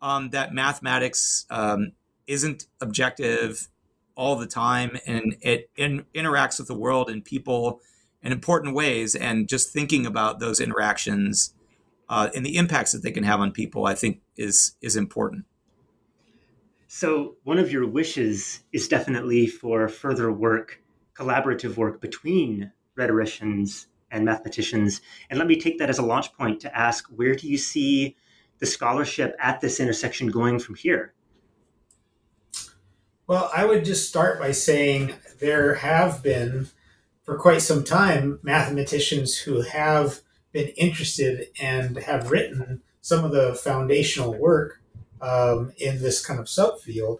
um, 0.00 0.30
that 0.30 0.54
mathematics 0.54 1.46
isn't 2.26 2.66
objective 2.80 3.68
all 4.14 4.36
the 4.36 4.46
time 4.46 4.96
and 5.06 5.36
it 5.40 5.70
in, 5.76 6.04
interacts 6.14 6.58
with 6.58 6.68
the 6.68 6.74
world 6.74 7.10
and 7.10 7.24
people 7.24 7.80
in 8.22 8.32
important 8.32 8.74
ways 8.74 9.14
and 9.14 9.48
just 9.48 9.70
thinking 9.70 10.06
about 10.06 10.40
those 10.40 10.60
interactions 10.60 11.54
uh, 12.08 12.30
and 12.34 12.44
the 12.44 12.56
impacts 12.56 12.92
that 12.92 13.02
they 13.02 13.10
can 13.10 13.24
have 13.24 13.40
on 13.40 13.52
people 13.52 13.86
i 13.86 13.94
think 13.94 14.20
is 14.36 14.74
is 14.80 14.96
important 14.96 15.44
so 16.96 17.36
one 17.44 17.58
of 17.58 17.70
your 17.70 17.86
wishes 17.86 18.60
is 18.72 18.88
definitely 18.88 19.46
for 19.46 19.86
further 19.86 20.32
work 20.32 20.80
collaborative 21.14 21.76
work 21.76 22.00
between 22.00 22.72
rhetoricians 22.94 23.88
and 24.10 24.24
mathematicians. 24.24 25.02
And 25.28 25.38
let 25.38 25.46
me 25.46 25.60
take 25.60 25.78
that 25.78 25.90
as 25.90 25.98
a 25.98 26.02
launch 26.02 26.32
point 26.32 26.58
to 26.60 26.74
ask 26.74 27.06
where 27.08 27.34
do 27.34 27.48
you 27.48 27.58
see 27.58 28.16
the 28.60 28.64
scholarship 28.64 29.36
at 29.38 29.60
this 29.60 29.78
intersection 29.78 30.28
going 30.28 30.58
from 30.58 30.74
here? 30.74 31.12
Well, 33.26 33.50
I 33.54 33.66
would 33.66 33.84
just 33.84 34.08
start 34.08 34.38
by 34.38 34.52
saying 34.52 35.12
there 35.38 35.74
have 35.74 36.22
been, 36.22 36.68
for 37.24 37.36
quite 37.36 37.60
some 37.60 37.84
time, 37.84 38.38
mathematicians 38.42 39.36
who 39.36 39.60
have 39.60 40.22
been 40.50 40.68
interested 40.78 41.48
and 41.60 41.98
have 41.98 42.30
written 42.30 42.80
some 43.02 43.22
of 43.22 43.32
the 43.32 43.54
foundational 43.54 44.32
work 44.32 44.80
um, 45.20 45.72
in 45.78 46.00
this 46.00 46.24
kind 46.24 46.40
of 46.40 46.46
subfield. 46.46 47.18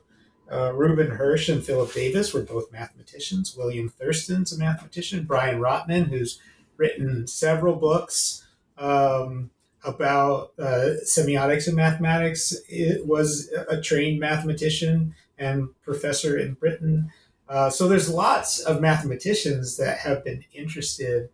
Uh, 0.51 0.73
Reuben 0.75 1.17
Hersh 1.17 1.53
and 1.53 1.65
Philip 1.65 1.93
Davis 1.93 2.33
were 2.33 2.43
both 2.43 2.71
mathematicians. 2.71 3.57
William 3.57 3.89
Thurston's 3.89 4.53
a 4.53 4.59
mathematician. 4.59 5.25
Brian 5.25 5.61
Rotman, 5.61 6.09
who's 6.09 6.41
written 6.77 7.27
several 7.27 7.75
books 7.75 8.47
um, 8.79 9.51
about 9.85 10.53
uh, 10.59 10.95
semiotics 11.05 11.67
and 11.67 11.77
mathematics, 11.77 12.55
it 12.69 13.07
was 13.07 13.53
a 13.69 13.81
trained 13.81 14.21
mathematician 14.21 15.15
and 15.39 15.69
professor 15.83 16.37
in 16.37 16.55
Britain. 16.55 17.11
Uh, 17.49 17.71
so 17.71 17.89
there's 17.89 18.09
lots 18.09 18.61
of 18.61 18.81
mathematicians 18.81 19.77
that 19.77 19.99
have 19.99 20.25
been 20.25 20.45
interested 20.53 21.29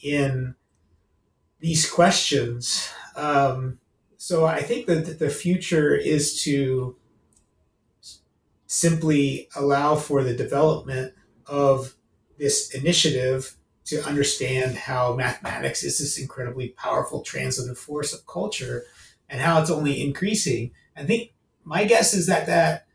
in 0.00 0.54
these 1.60 1.90
questions. 1.90 2.90
Um, 3.16 3.78
so 4.24 4.46
I 4.46 4.62
think 4.62 4.86
that 4.86 5.18
the 5.18 5.28
future 5.28 5.94
is 5.94 6.42
to 6.44 6.96
simply 8.66 9.50
allow 9.54 9.96
for 9.96 10.24
the 10.24 10.34
development 10.34 11.12
of 11.46 11.94
this 12.38 12.74
initiative 12.74 13.54
to 13.84 14.02
understand 14.06 14.76
how 14.76 15.14
mathematics 15.14 15.84
is 15.84 15.98
this 15.98 16.18
incredibly 16.18 16.70
powerful 16.70 17.20
transitive 17.20 17.76
force 17.76 18.14
of 18.14 18.26
culture 18.26 18.84
and 19.28 19.42
how 19.42 19.60
it's 19.60 19.68
only 19.68 20.02
increasing. 20.02 20.70
I 20.96 21.04
think 21.04 21.34
my 21.62 21.84
guess 21.84 22.14
is 22.14 22.26
that 22.26 22.46
that 22.46 22.86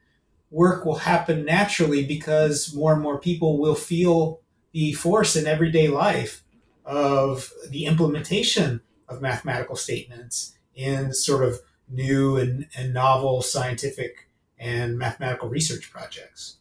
work 0.49 0.83
will 0.83 0.95
happen 0.95 1.45
naturally 1.45 2.03
because 2.03 2.73
more 2.73 2.93
and 2.93 3.03
more 3.03 3.19
people 3.19 3.59
will 3.59 3.75
feel 3.75 4.41
the 4.71 4.93
force 4.93 5.35
in 5.35 5.45
everyday 5.45 5.89
life 5.89 6.43
of 6.85 7.53
the 7.69 7.85
implementation 7.85 8.81
of 9.07 9.21
mathematical 9.21 9.75
statements 9.75 10.55
in 10.75 11.13
sort 11.13 11.43
of 11.43 11.59
new 11.89 12.37
and, 12.37 12.67
and 12.77 12.93
novel 12.93 13.41
scientific 13.41 14.29
and 14.57 14.97
mathematical 14.97 15.49
research 15.49 15.91
projects. 15.91 16.57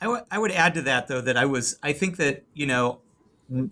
I, 0.00 0.04
w- 0.04 0.24
I 0.30 0.38
would 0.38 0.52
add 0.52 0.74
to 0.74 0.82
that 0.82 1.08
though 1.08 1.20
that 1.20 1.36
I 1.36 1.46
was 1.46 1.78
I 1.82 1.92
think 1.92 2.16
that 2.16 2.44
you 2.54 2.66
know 2.66 3.00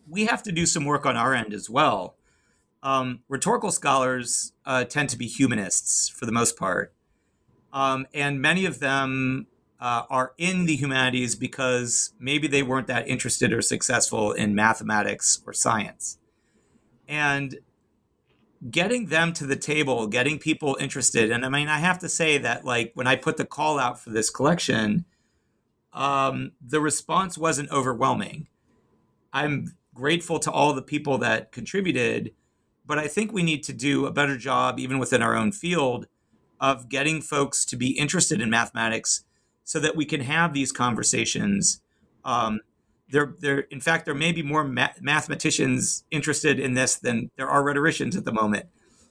we 0.09 0.27
have 0.27 0.43
to 0.45 0.53
do 0.53 0.67
some 0.67 0.85
work 0.85 1.05
on 1.05 1.17
our 1.17 1.35
end 1.35 1.53
as 1.53 1.69
well. 1.69 2.17
Um, 2.83 3.21
rhetorical 3.29 3.71
scholars 3.71 4.53
uh, 4.67 4.85
tend 4.85 5.09
to 5.11 5.19
be 5.19 5.27
humanists 5.27 6.09
for 6.09 6.27
the 6.27 6.33
most 6.33 6.59
part, 6.59 6.93
um, 7.73 8.07
and 8.13 8.41
many 8.41 8.67
of 8.67 8.79
them 8.79 9.47
uh, 9.81 10.05
are 10.09 10.33
in 10.39 10.67
the 10.67 10.77
humanities 10.77 11.35
because 11.35 12.13
maybe 12.19 12.47
they 12.47 12.63
weren't 12.63 12.87
that 12.87 13.09
interested 13.09 13.53
or 13.53 13.63
successful 13.63 14.33
in 14.33 14.55
mathematics 14.55 15.43
or 15.47 15.53
science. 15.53 16.19
And 17.09 17.59
getting 18.71 19.07
them 19.07 19.33
to 19.35 19.47
the 19.47 19.57
table, 19.57 20.07
getting 20.07 20.39
people 20.39 20.77
interested. 20.81 21.31
And 21.31 21.45
I 21.45 21.49
mean, 21.49 21.69
I 21.69 21.79
have 21.79 21.99
to 22.01 22.09
say 22.09 22.39
that, 22.39 22.65
like, 22.65 22.93
when 22.95 23.07
I 23.07 23.17
put 23.17 23.37
the 23.37 23.45
call 23.45 23.79
out 23.79 24.01
for 24.01 24.11
this 24.11 24.31
collection, 24.31 25.05
um, 25.93 26.53
the 26.61 26.81
response 26.81 27.37
wasn't 27.37 27.71
overwhelming. 27.71 28.49
I'm 29.33 29.77
grateful 29.93 30.39
to 30.41 30.51
all 30.51 30.73
the 30.73 30.83
people 30.83 31.19
that 31.19 31.53
contributed, 31.53 32.33
but 32.87 32.99
I 32.99 33.07
think 33.07 33.33
we 33.33 33.43
need 33.43 33.63
to 33.65 33.73
do 33.73 34.07
a 34.07 34.13
better 34.13 34.37
job, 34.37 34.79
even 34.79 34.99
within 34.99 35.23
our 35.23 35.37
own 35.37 35.53
field, 35.53 36.07
of 36.61 36.89
getting 36.89 37.21
folks 37.21 37.65
to 37.67 37.77
be 37.77 37.91
interested 37.99 38.41
in 38.41 38.51
mathematics 38.51 39.25
so 39.63 39.79
that 39.81 39.97
we 39.97 40.05
can 40.05 40.21
have 40.21 40.53
these 40.53 40.73
conversations. 40.73 41.81
Um, 42.25 42.61
there, 43.15 43.33
there, 43.39 43.61
in 43.71 43.81
fact, 43.81 44.07
there 44.07 44.15
may 44.15 44.33
be 44.33 44.43
more 44.43 44.65
ma- 44.65 44.89
mathematicians 45.01 46.03
interested 46.11 46.59
in 46.59 46.75
this 46.75 46.97
than 46.97 47.31
there 47.37 47.49
are 47.49 47.63
rhetoricians 47.63 48.17
at 48.17 48.25
the 48.25 48.33
moment. 48.33 48.67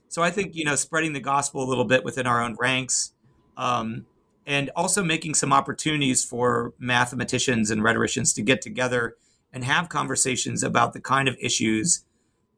So 0.10 0.22
I 0.22 0.30
think 0.30 0.56
you 0.56 0.66
know, 0.66 0.76
spreading 0.76 1.14
the 1.14 1.22
gospel 1.22 1.64
a 1.64 1.68
little 1.68 1.86
bit 1.86 2.04
within 2.04 2.28
our 2.28 2.44
own 2.44 2.58
ranks, 2.60 3.14
um, 3.56 4.06
and 4.46 4.70
also 4.76 5.04
making 5.04 5.36
some 5.36 5.54
opportunities 5.54 6.24
for 6.24 6.74
mathematicians 6.78 7.72
and 7.72 7.82
rhetoricians 7.82 8.34
to 8.34 8.42
get 8.42 8.62
together 8.62 9.16
and 9.54 9.64
have 9.64 9.88
conversations 9.88 10.64
about 10.64 10.92
the 10.92 11.00
kind 11.00 11.30
of 11.30 11.38
issues 11.40 12.04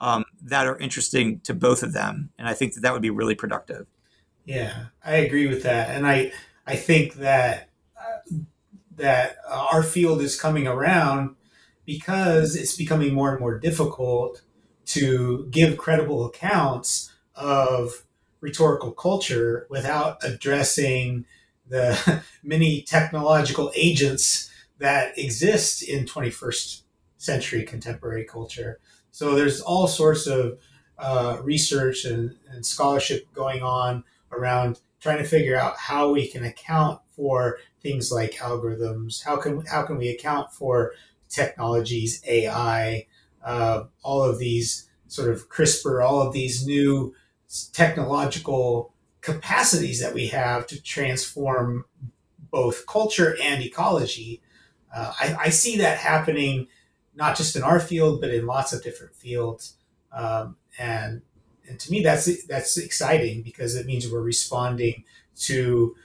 um, 0.02 0.26
that 0.42 0.66
are 0.66 0.80
interesting 0.80 1.42
to 1.42 1.54
both 1.54 1.84
of 1.84 1.94
them. 1.94 2.32
And 2.40 2.48
I 2.48 2.56
think 2.56 2.74
that 2.74 2.82
that 2.82 2.92
would 2.92 3.04
be 3.04 3.12
really 3.12 3.36
productive. 3.36 3.86
Yeah, 4.46 4.86
I 5.04 5.18
agree 5.18 5.48
with 5.48 5.62
that, 5.62 5.92
and 5.92 6.08
I 6.08 6.32
I 6.66 6.76
think 6.76 7.16
that 7.16 7.70
that 8.98 9.38
our 9.50 9.84
field 9.84 10.22
is 10.22 10.40
coming 10.40 10.68
around 10.68 11.36
because 11.86 12.56
it's 12.56 12.76
becoming 12.76 13.14
more 13.14 13.32
and 13.32 13.40
more 13.40 13.60
difficult 13.60 14.42
to 14.86 15.48
give 15.52 15.78
credible 15.78 16.26
accounts 16.26 17.12
of 17.36 18.06
rhetorical 18.42 18.92
culture 18.92 19.68
without 19.70 20.18
addressing 20.24 21.26
the 21.68 22.24
many 22.44 22.82
technological 22.82 23.72
agents 23.76 24.50
that 24.78 25.18
exist 25.18 25.82
in 25.84 26.06
21st 26.06 26.82
century 27.18 27.64
contemporary 27.64 28.24
culture. 28.24 28.80
So 29.12 29.36
there's 29.36 29.62
all 29.62 29.88
sorts 29.88 30.28
of 30.28 30.60
uh, 30.98 31.40
research 31.44 32.06
and, 32.06 32.36
and 32.50 32.66
scholarship 32.66 33.32
going 33.34 33.64
on 33.64 34.04
around 34.32 34.80
trying 35.00 35.18
to 35.18 35.24
figure 35.24 35.56
out 35.56 35.78
how 35.78 36.12
we 36.12 36.28
can 36.28 36.44
account 36.44 37.00
for 37.16 37.58
things 37.86 38.12
like 38.12 38.34
algorithms. 38.38 39.24
How 39.24 39.38
can 39.38 39.64
how 39.66 39.84
can 39.84 39.98
we 39.98 40.10
account 40.10 40.52
for 40.52 40.94
technologies, 41.30 42.22
AI, 42.28 43.06
uh, 43.44 43.84
all 44.04 44.24
of 44.24 44.40
these 44.40 44.90
sort 45.08 45.30
of 45.30 45.50
CRISPR, 45.50 46.04
all 46.04 46.22
of 46.22 46.34
these 46.34 46.66
new 46.66 47.14
technological 47.74 48.92
capacities 49.22 50.02
that 50.02 50.16
we 50.16 50.28
have 50.28 50.66
to 50.68 50.82
transform 50.82 51.86
both 52.50 52.88
culture 52.88 53.38
and 53.42 53.64
ecology. 53.64 54.42
Uh, 54.94 55.14
I, 55.20 55.36
I, 55.40 55.50
see 55.50 55.78
that 55.78 55.98
happening 55.98 56.68
not 57.16 57.38
just 57.38 57.56
in 57.56 57.64
our 57.64 57.80
field, 57.80 58.22
but 58.22 58.32
in 58.32 58.46
lots 58.46 58.74
of 58.74 58.84
different 58.84 59.16
fields. 59.16 59.76
Um, 60.12 60.56
and 60.80 61.22
and 61.68 61.80
to 61.80 61.92
me 61.92 62.02
that's 62.02 62.46
that's 62.48 62.78
exciting 62.78 63.44
because 63.44 63.76
it 63.76 63.86
means 63.86 64.10
we're 64.10 64.22
responding 64.22 65.04
to 65.42 65.96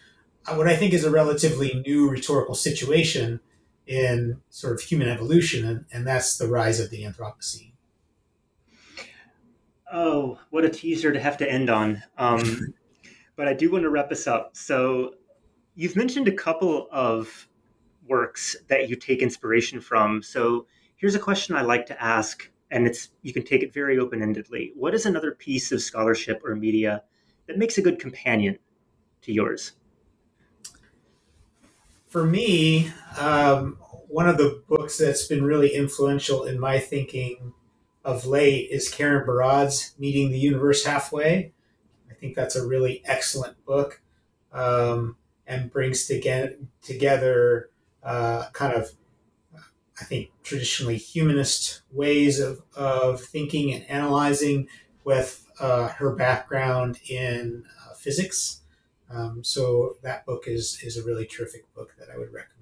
what 0.47 0.69
I 0.69 0.77
think 0.77 0.93
is 0.93 1.05
a 1.05 1.11
relatively 1.11 1.83
new 1.87 2.09
rhetorical 2.09 2.55
situation 2.55 3.41
in 3.87 4.41
sort 4.51 4.75
of 4.75 4.81
human 4.81 5.09
evolution, 5.09 5.67
and, 5.67 5.85
and 5.93 6.07
that's 6.07 6.39
the 6.39 6.47
rise 6.47 6.81
of 6.81 6.91
the 6.91 7.03
Anthropocene. 7.03 7.73
Oh, 9.93 10.39
what 10.51 10.65
a 10.65 10.71
teaser 10.71 11.13
to 11.13 11.21
have 11.21 11.37
to 11.39 11.51
end 11.51 11.69
on. 11.69 12.03
Um, 12.17 12.75
but 13.37 13.49
I 13.49 13.55
do 13.55 13.71
want 13.71 13.83
to 13.83 13.91
wrap 13.91 14.13
us 14.13 14.27
up. 14.27 14.57
So, 14.57 15.15
you've 15.75 15.97
mentioned 15.97 16.29
a 16.29 16.33
couple 16.33 16.89
of 16.93 17.49
works 18.07 18.57
that 18.69 18.89
you 18.89 18.97
take 18.97 19.23
inspiration 19.23 19.81
from. 19.81 20.23
So, 20.23 20.67
here's 20.97 21.15
a 21.15 21.21
question 21.21 21.57
I 21.57 21.63
like 21.63 21.87
to 21.87 22.03
ask 22.03 22.51
and 22.71 22.87
it's 22.87 23.09
you 23.23 23.33
can 23.33 23.45
take 23.45 23.63
it 23.63 23.73
very 23.73 23.99
open-endedly. 23.99 24.73
What 24.77 24.95
is 24.95 25.07
another 25.07 25.33
piece 25.33 25.73
of 25.73 25.83
scholarship 25.83 26.43
or 26.45 26.55
media 26.55 27.03
that 27.47 27.59
makes 27.59 27.79
a 27.79 27.83
good 27.83 27.99
companion 27.99 28.59
to 29.23 29.33
yours? 29.33 29.73
For 32.11 32.25
me, 32.25 32.91
um, 33.19 33.79
one 34.09 34.29
of 34.29 34.37
the 34.37 34.63
books 34.69 34.99
that's 34.99 35.27
been 35.27 35.45
really 35.45 35.75
influential 35.75 36.45
in 36.45 36.59
my 36.59 36.79
thinking 36.79 37.55
of 38.05 38.27
late 38.27 38.69
is 38.71 38.91
Karen 38.91 39.25
Barad's 39.25 39.95
Meeting 39.99 40.31
the 40.31 40.39
Universe 40.39 40.85
Halfway. 40.85 41.53
I 42.11 42.15
think 42.15 42.35
that's 42.35 42.57
a 42.57 42.67
really 42.67 43.03
excellent 43.05 43.65
book 43.65 44.03
um, 44.53 45.17
and 45.47 45.73
brings 45.73 46.07
together, 46.07 46.57
together 46.83 47.71
uh, 48.03 48.47
kind 48.53 48.75
of 48.75 48.91
I 50.01 50.05
think, 50.05 50.31
traditionally 50.43 50.97
humanist 50.97 51.83
ways 51.93 52.41
of, 52.41 52.63
of 52.75 53.21
thinking 53.21 53.73
and 53.73 53.85
analyzing 53.89 54.69
with 55.05 55.47
uh, 55.61 55.89
her 55.89 56.15
background 56.15 56.99
in 57.09 57.65
uh, 57.85 57.95
physics. 57.95 58.63
Um, 59.11 59.43
so 59.43 59.97
that 60.03 60.25
book 60.25 60.45
is, 60.47 60.81
is 60.83 60.97
a 60.97 61.03
really 61.03 61.27
terrific 61.27 61.73
book 61.75 61.95
that 61.99 62.09
I 62.13 62.17
would 62.17 62.33
recommend. 62.33 62.61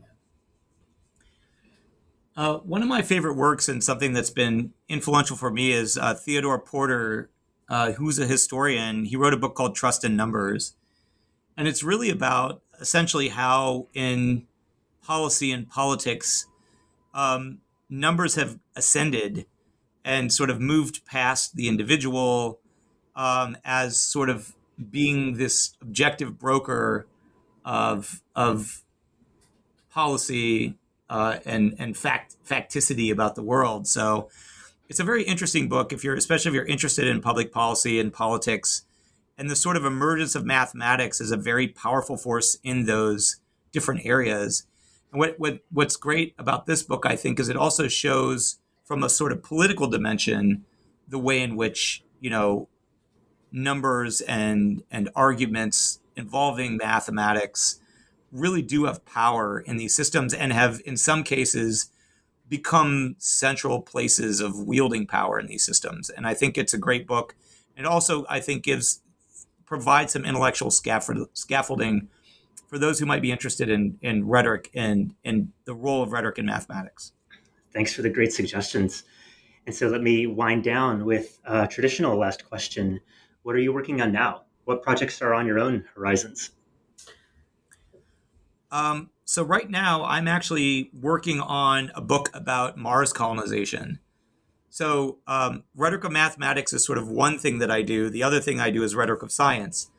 Uh, 2.36 2.59
one 2.59 2.82
of 2.82 2.88
my 2.88 3.03
favorite 3.03 3.34
works 3.34 3.68
and 3.68 3.82
something 3.82 4.12
that's 4.12 4.30
been 4.30 4.72
influential 4.88 5.36
for 5.36 5.51
me 5.51 5.72
is 5.72 5.99
uh, 5.99 6.14
Theodore 6.14 6.59
Porter, 6.59 7.30
uh, 7.68 7.92
who's 7.92 8.18
a 8.18 8.26
historian. 8.26 9.05
He 9.05 9.16
wrote 9.16 9.34
a 9.34 9.36
book 9.36 9.55
called 9.55 9.74
Trust 9.74 10.05
in 10.05 10.16
Numbers. 10.16 10.74
And 11.57 11.66
it's 11.66 11.82
really 11.82 12.11
about 12.11 12.62
essentially 12.80 13.28
how 13.28 13.88
in 13.92 14.46
policy 15.03 15.51
and 15.51 15.68
politics, 15.68 16.46
um, 17.12 17.59
numbers 17.90 18.36
have 18.36 18.59
ascended 18.76 19.46
and 20.05 20.32
sort 20.32 20.49
of 20.49 20.61
moved 20.61 21.05
past 21.05 21.57
the 21.57 21.68
individual 21.68 22.61
um, 23.16 23.57
as 23.64 24.01
sort 24.01 24.30
of 24.30 24.55
being 24.91 25.35
this 25.35 25.76
objective 25.81 26.39
broker 26.39 27.07
of 27.64 28.22
of 28.35 28.83
policy 29.91 30.74
uh, 31.11 31.39
and 31.45 31.74
and 31.79 31.97
fact 31.97 32.37
facticity 32.47 33.11
about 33.11 33.35
the 33.35 33.43
world. 33.43 33.87
So 33.87 34.29
it's 34.89 35.01
a 35.01 35.05
very 35.05 35.22
interesting 35.22 35.68
book 35.68 35.93
if 35.93 36.05
you're 36.05 36.14
especially 36.14 36.51
if 36.51 36.55
you're 36.55 36.64
interested 36.66 37.07
in 37.07 37.20
public 37.20 37.53
policy 37.53 37.99
and 38.01 38.12
politics 38.12 38.85
and 39.37 39.49
the 39.49 39.57
sort 39.57 39.76
of 39.76 39.85
emergence 39.85 40.35
of 40.35 40.45
mathematics 40.45 41.20
as 41.20 41.31
a 41.31 41.37
very 41.37 41.68
powerful 41.68 42.16
force 42.16 42.59
in 42.64 42.87
those 42.87 43.41
different 43.70 44.05
areas. 44.05 44.66
And 45.12 45.20
what, 45.20 45.39
what 45.39 45.61
what's 45.70 45.97
great 45.97 46.35
about 46.39 46.66
this 46.66 46.83
book, 46.83 47.07
I 47.07 47.16
think, 47.16 47.39
is 47.39 47.49
it 47.49 47.57
also 47.57 47.89
shows 47.89 48.59
from 48.85 49.03
a 49.03 49.09
sort 49.09 49.33
of 49.33 49.43
political 49.43 49.87
dimension 49.87 50.64
the 51.07 51.18
way 51.18 51.41
in 51.41 51.57
which 51.57 52.03
you 52.20 52.31
know 52.31 52.68
numbers 53.53 54.20
and 54.22 54.82
and 54.90 55.09
arguments 55.14 56.01
involving 56.16 56.76
mathematics 56.76 57.80
really 58.30 58.62
do 58.62 58.84
have 58.84 59.05
power 59.05 59.61
in 59.61 59.76
these 59.76 59.94
systems 59.94 60.34
and 60.34 60.53
have 60.53 60.80
in 60.84 60.96
some 60.96 61.22
cases 61.22 61.90
become 62.49 63.14
central 63.18 63.80
places 63.80 64.40
of 64.40 64.59
wielding 64.59 65.07
power 65.07 65.38
in 65.38 65.46
these 65.46 65.64
systems. 65.64 66.11
And 66.11 66.26
i 66.26 66.34
think 66.34 66.59
it's 66.59 66.74
a 66.74 66.78
great 66.78 67.07
book. 67.07 67.34
And 67.76 67.86
also 67.86 68.26
i 68.28 68.40
think 68.40 68.64
gives 68.64 69.01
provides 69.64 70.14
some 70.14 70.24
intellectual 70.24 70.70
scaffold, 70.70 71.28
scaffolding 71.34 72.09
for 72.68 72.78
those 72.78 72.99
who 72.99 73.07
might 73.07 73.22
be 73.22 73.30
interested 73.30 73.68
in 73.68 73.99
in 74.03 74.26
rhetoric 74.26 74.70
and 74.74 75.14
and 75.24 75.53
the 75.64 75.74
role 75.74 76.03
of 76.03 76.12
rhetoric 76.12 76.38
in 76.38 76.46
mathematics. 76.46 77.12
Thanks 77.72 77.92
for 77.94 78.03
the 78.03 78.11
great 78.11 78.32
suggestions. 78.32 79.05
And 79.66 79.74
so 79.74 79.88
let 79.88 80.03
me 80.03 80.26
wind 80.26 80.64
down 80.64 81.05
with 81.05 81.38
a 81.44 81.66
traditional 81.66 82.16
last 82.16 82.49
question 82.49 83.01
what 83.43 83.55
are 83.55 83.61
you 83.61 83.72
working 83.72 84.01
on 84.01 84.12
now? 84.12 84.43
What 84.64 84.82
projects 84.82 85.22
are 85.22 85.32
on 85.32 85.47
your 85.47 85.59
own 85.59 85.84
horizons? 85.95 86.51
Um, 88.70 89.11
so 89.24 89.43
right 89.43 89.68
now, 89.68 90.05
I'm 90.05 90.28
actually 90.28 90.91
working 90.93 91.41
on 91.41 91.91
a 91.95 92.01
book 92.01 92.30
about 92.34 92.76
Mars 92.76 93.12
colonization. 93.12 93.99
So 94.70 95.18
um, 95.26 95.64
rhetoric 95.74 96.05
of 96.05 96.12
mathematics 96.12 96.72
is 96.72 96.84
sort 96.84 96.99
of 96.99 97.09
one 97.09 97.39
thing 97.39 97.59
that 97.59 97.70
I 97.70 97.82
do. 97.82 98.11
The 98.11 98.22
other 98.22 98.41
thing 98.41 98.61
I 98.61 98.70
do 98.70 98.82
is 98.82 98.95
rhetoric 98.95 99.22
of 99.22 99.32
science. 99.32 99.91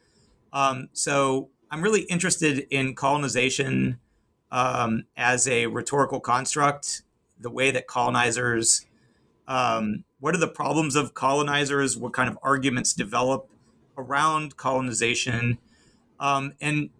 Um, 0.53 0.89
so 0.93 1.49
I'm 1.71 1.81
really 1.81 2.01
interested 2.03 2.67
in 2.69 2.95
colonization 2.95 3.99
um, 4.51 5.05
as 5.17 5.47
a 5.47 5.67
rhetorical 5.67 6.19
construct, 6.19 7.03
the 7.39 7.49
way 7.49 7.71
that 7.71 7.87
colonizers 7.87 8.85
um, 9.49 10.05
what 10.19 10.35
are 10.35 10.37
the 10.37 10.47
problems 10.47 10.95
of 10.95 11.15
colonizers? 11.15 11.97
What 11.97 12.13
kind 12.13 12.29
of 12.29 12.37
arguments 12.43 12.93
develop 12.93 13.49
around 13.97 14.55
colonization? 14.55 15.57
Um, 16.19 16.53
and 16.61 16.91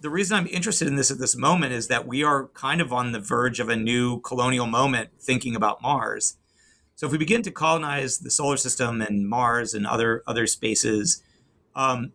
the 0.00 0.08
reason 0.08 0.36
I'm 0.36 0.46
interested 0.46 0.86
in 0.86 0.94
this 0.94 1.10
at 1.10 1.18
this 1.18 1.36
moment 1.36 1.72
is 1.72 1.88
that 1.88 2.06
we 2.06 2.22
are 2.22 2.46
kind 2.48 2.80
of 2.80 2.92
on 2.92 3.10
the 3.10 3.18
verge 3.18 3.58
of 3.58 3.68
a 3.68 3.76
new 3.76 4.20
colonial 4.20 4.66
moment 4.66 5.10
thinking 5.20 5.56
about 5.56 5.82
Mars. 5.82 6.36
So 6.94 7.06
if 7.06 7.12
we 7.12 7.18
begin 7.18 7.42
to 7.42 7.50
colonize 7.50 8.18
the 8.18 8.30
solar 8.30 8.56
system 8.56 9.02
and 9.02 9.28
Mars 9.28 9.74
and 9.74 9.86
other 9.86 10.22
other 10.26 10.46
spaces, 10.46 11.22
um, 11.74 12.12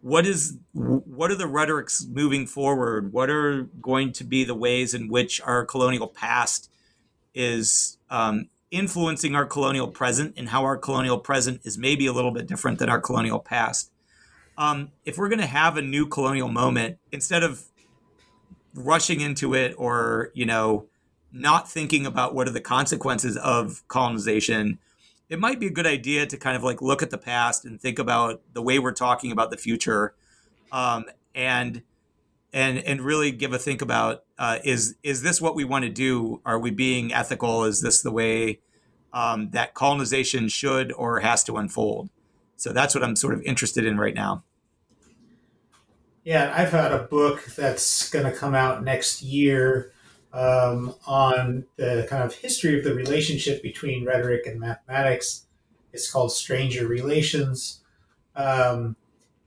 what 0.00 0.26
is 0.26 0.58
what 0.72 1.30
are 1.30 1.36
the 1.36 1.46
rhetorics 1.46 2.04
moving 2.10 2.46
forward? 2.46 3.12
What 3.12 3.30
are 3.30 3.62
going 3.80 4.12
to 4.14 4.24
be 4.24 4.42
the 4.42 4.54
ways 4.54 4.94
in 4.94 5.08
which 5.08 5.40
our 5.42 5.64
colonial 5.64 6.08
past 6.08 6.70
is 7.34 7.98
um, 8.10 8.48
influencing 8.70 9.34
our 9.34 9.46
colonial 9.46 9.88
present 9.88 10.34
and 10.36 10.48
how 10.48 10.62
our 10.62 10.76
colonial 10.76 11.18
present 11.18 11.60
is 11.64 11.76
maybe 11.76 12.06
a 12.06 12.12
little 12.12 12.30
bit 12.30 12.46
different 12.46 12.78
than 12.78 12.88
our 12.88 13.00
colonial 13.00 13.38
past. 13.38 13.90
Um, 14.56 14.92
if 15.04 15.18
we're 15.18 15.28
going 15.28 15.40
to 15.40 15.46
have 15.46 15.76
a 15.76 15.82
new 15.82 16.06
colonial 16.06 16.48
moment, 16.48 16.98
instead 17.10 17.42
of 17.42 17.64
rushing 18.74 19.20
into 19.20 19.54
it 19.54 19.74
or, 19.76 20.30
you 20.34 20.46
know, 20.46 20.86
not 21.32 21.70
thinking 21.70 22.06
about 22.06 22.34
what 22.34 22.48
are 22.48 22.52
the 22.52 22.60
consequences 22.60 23.36
of 23.36 23.86
colonization, 23.88 24.78
it 25.28 25.38
might 25.38 25.60
be 25.60 25.66
a 25.66 25.70
good 25.70 25.86
idea 25.86 26.26
to 26.26 26.36
kind 26.36 26.56
of 26.56 26.62
like 26.62 26.82
look 26.82 27.02
at 27.02 27.10
the 27.10 27.18
past 27.18 27.64
and 27.64 27.80
think 27.80 27.98
about 27.98 28.42
the 28.52 28.62
way 28.62 28.78
we're 28.78 28.92
talking 28.92 29.32
about 29.32 29.50
the 29.50 29.56
future 29.56 30.14
um, 30.72 31.04
and 31.34 31.82
and 32.52 32.78
and 32.78 33.00
really 33.00 33.30
give 33.30 33.52
a 33.52 33.58
think 33.58 33.80
about 33.80 34.24
uh, 34.40 34.58
is 34.64 34.96
is 35.02 35.20
this 35.20 35.38
what 35.38 35.54
we 35.54 35.64
want 35.64 35.84
to 35.84 35.90
do? 35.90 36.40
Are 36.46 36.58
we 36.58 36.70
being 36.70 37.12
ethical? 37.12 37.64
Is 37.64 37.82
this 37.82 38.00
the 38.00 38.10
way 38.10 38.60
um, 39.12 39.50
that 39.50 39.74
colonization 39.74 40.48
should 40.48 40.92
or 40.92 41.20
has 41.20 41.44
to 41.44 41.58
unfold? 41.58 42.08
So 42.56 42.72
that's 42.72 42.94
what 42.94 43.04
I'm 43.04 43.16
sort 43.16 43.34
of 43.34 43.42
interested 43.42 43.84
in 43.84 43.98
right 43.98 44.14
now. 44.14 44.42
Yeah, 46.24 46.52
I've 46.56 46.70
had 46.70 46.90
a 46.90 47.02
book 47.04 47.44
that's 47.54 48.08
going 48.08 48.24
to 48.24 48.32
come 48.32 48.54
out 48.54 48.82
next 48.82 49.22
year 49.22 49.92
um, 50.32 50.94
on 51.06 51.66
the 51.76 52.06
kind 52.08 52.22
of 52.22 52.34
history 52.34 52.78
of 52.78 52.84
the 52.84 52.94
relationship 52.94 53.62
between 53.62 54.06
rhetoric 54.06 54.46
and 54.46 54.58
mathematics. 54.58 55.46
It's 55.92 56.10
called 56.10 56.32
Stranger 56.32 56.86
Relations. 56.86 57.82
Um, 58.36 58.96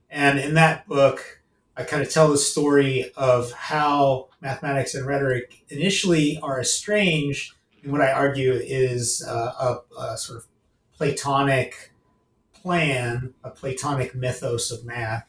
and 0.08 0.38
in 0.38 0.54
that 0.54 0.86
book, 0.86 1.42
I 1.76 1.82
kind 1.82 2.02
of 2.02 2.10
tell 2.10 2.30
the 2.30 2.38
story 2.38 3.10
of 3.16 3.50
how 3.52 4.28
mathematics 4.40 4.94
and 4.94 5.06
rhetoric 5.06 5.64
initially 5.68 6.38
are 6.40 6.60
estranged, 6.60 7.54
and 7.82 7.90
what 7.90 8.00
I 8.00 8.12
argue 8.12 8.52
is 8.52 9.24
uh, 9.26 9.80
a, 9.98 10.00
a, 10.00 10.16
sort 10.16 10.38
of 10.38 10.46
Platonic 10.96 11.92
plan, 12.52 13.34
a 13.42 13.50
Platonic 13.50 14.14
mythos 14.14 14.70
of 14.70 14.84
math. 14.84 15.26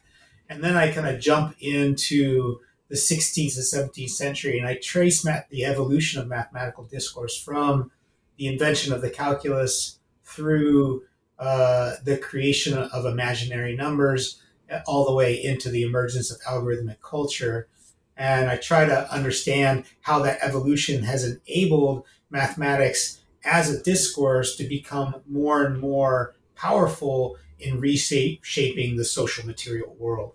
And 0.48 0.62
then 0.62 0.76
I 0.76 0.92
kind 0.92 1.08
of 1.08 1.20
jump 1.20 1.56
into 1.58 2.60
the 2.88 2.94
16th 2.94 3.56
and 3.56 3.90
17th 3.90 4.10
century, 4.10 4.58
and 4.58 4.68
I 4.68 4.76
trace 4.76 5.24
math, 5.24 5.48
the 5.50 5.64
evolution 5.64 6.20
of 6.20 6.28
mathematical 6.28 6.84
discourse 6.84 7.36
from 7.36 7.90
the 8.38 8.46
invention 8.46 8.92
of 8.92 9.02
the 9.02 9.10
calculus 9.10 9.98
through 10.22 11.02
uh, 11.40 11.96
the 12.04 12.16
creation 12.16 12.78
of 12.78 13.04
imaginary 13.04 13.74
numbers 13.74 14.40
all 14.86 15.04
the 15.04 15.14
way 15.14 15.34
into 15.34 15.70
the 15.70 15.82
emergence 15.82 16.30
of 16.30 16.40
algorithmic 16.42 17.00
culture. 17.00 17.68
And 18.16 18.48
I 18.48 18.56
try 18.56 18.86
to 18.86 19.12
understand 19.12 19.84
how 20.00 20.20
that 20.20 20.38
evolution 20.42 21.02
has 21.04 21.24
enabled 21.24 22.04
mathematics 22.30 23.20
as 23.44 23.70
a 23.70 23.82
discourse 23.82 24.56
to 24.56 24.64
become 24.64 25.22
more 25.28 25.64
and 25.64 25.78
more 25.78 26.34
powerful 26.54 27.36
in 27.58 27.80
reshaping 27.80 28.96
the 28.96 29.04
social 29.04 29.46
material 29.46 29.94
world. 29.98 30.32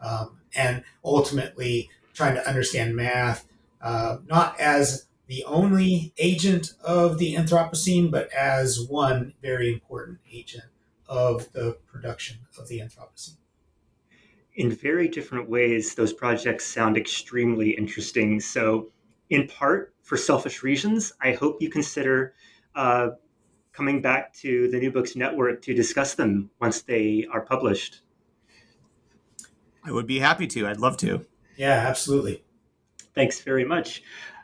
Um, 0.00 0.38
and 0.54 0.84
ultimately 1.04 1.90
trying 2.12 2.34
to 2.34 2.46
understand 2.46 2.94
math 2.94 3.46
uh, 3.84 4.16
not 4.26 4.58
as 4.58 5.06
the 5.26 5.44
only 5.44 6.14
agent 6.16 6.72
of 6.82 7.18
the 7.18 7.34
Anthropocene, 7.34 8.10
but 8.10 8.32
as 8.32 8.80
one 8.80 9.34
very 9.42 9.70
important 9.72 10.18
agent 10.32 10.64
of 11.06 11.52
the 11.52 11.76
production 11.86 12.38
of 12.58 12.68
the 12.68 12.80
Anthropocene 12.80 13.36
in 14.54 14.70
very 14.70 15.08
different 15.08 15.48
ways, 15.48 15.94
those 15.94 16.12
projects 16.12 16.66
sound 16.66 16.96
extremely 16.96 17.70
interesting. 17.70 18.40
So, 18.40 18.90
in 19.30 19.48
part 19.48 19.94
for 20.02 20.16
selfish 20.16 20.62
reasons, 20.62 21.12
I 21.20 21.32
hope 21.32 21.60
you 21.60 21.70
consider 21.70 22.34
uh, 22.74 23.10
coming 23.72 24.00
back 24.00 24.32
to 24.34 24.68
the 24.68 24.78
New 24.78 24.92
Books 24.92 25.16
Network 25.16 25.62
to 25.62 25.74
discuss 25.74 26.14
them 26.14 26.50
once 26.60 26.82
they 26.82 27.26
are 27.32 27.40
published. 27.40 28.02
I 29.84 29.90
would 29.90 30.06
be 30.06 30.20
happy 30.20 30.46
to. 30.48 30.66
I'd 30.68 30.78
love 30.78 30.96
to. 30.98 31.26
Yeah, 31.56 31.84
absolutely. 31.88 32.44
Thanks 33.14 33.40
very 33.40 33.64
much. 33.64 34.02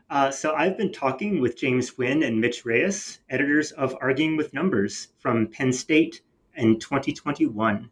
Uh, 0.08 0.30
so, 0.32 0.54
I've 0.54 0.76
been 0.76 0.92
talking 0.92 1.40
with 1.40 1.56
James 1.56 1.96
Wynn 1.96 2.24
and 2.24 2.40
Mitch 2.40 2.64
Reyes, 2.64 3.20
editors 3.28 3.70
of 3.72 3.96
Arguing 4.00 4.36
with 4.36 4.52
Numbers 4.52 5.08
from 5.18 5.46
Penn 5.46 5.72
State 5.72 6.22
in 6.56 6.80
2021. 6.80 7.90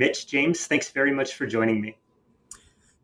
Mitch, 0.00 0.26
James, 0.26 0.66
thanks 0.66 0.88
very 0.88 1.12
much 1.12 1.34
for 1.34 1.46
joining 1.46 1.78
me. 1.78 1.98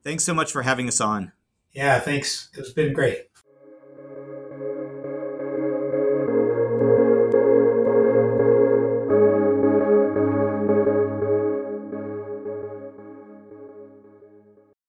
Thanks 0.02 0.24
so 0.24 0.32
much 0.32 0.50
for 0.50 0.62
having 0.62 0.88
us 0.88 0.98
on. 0.98 1.30
Yeah, 1.72 2.00
thanks. 2.00 2.48
It's 2.54 2.70
been 2.70 2.94
great. 2.94 3.26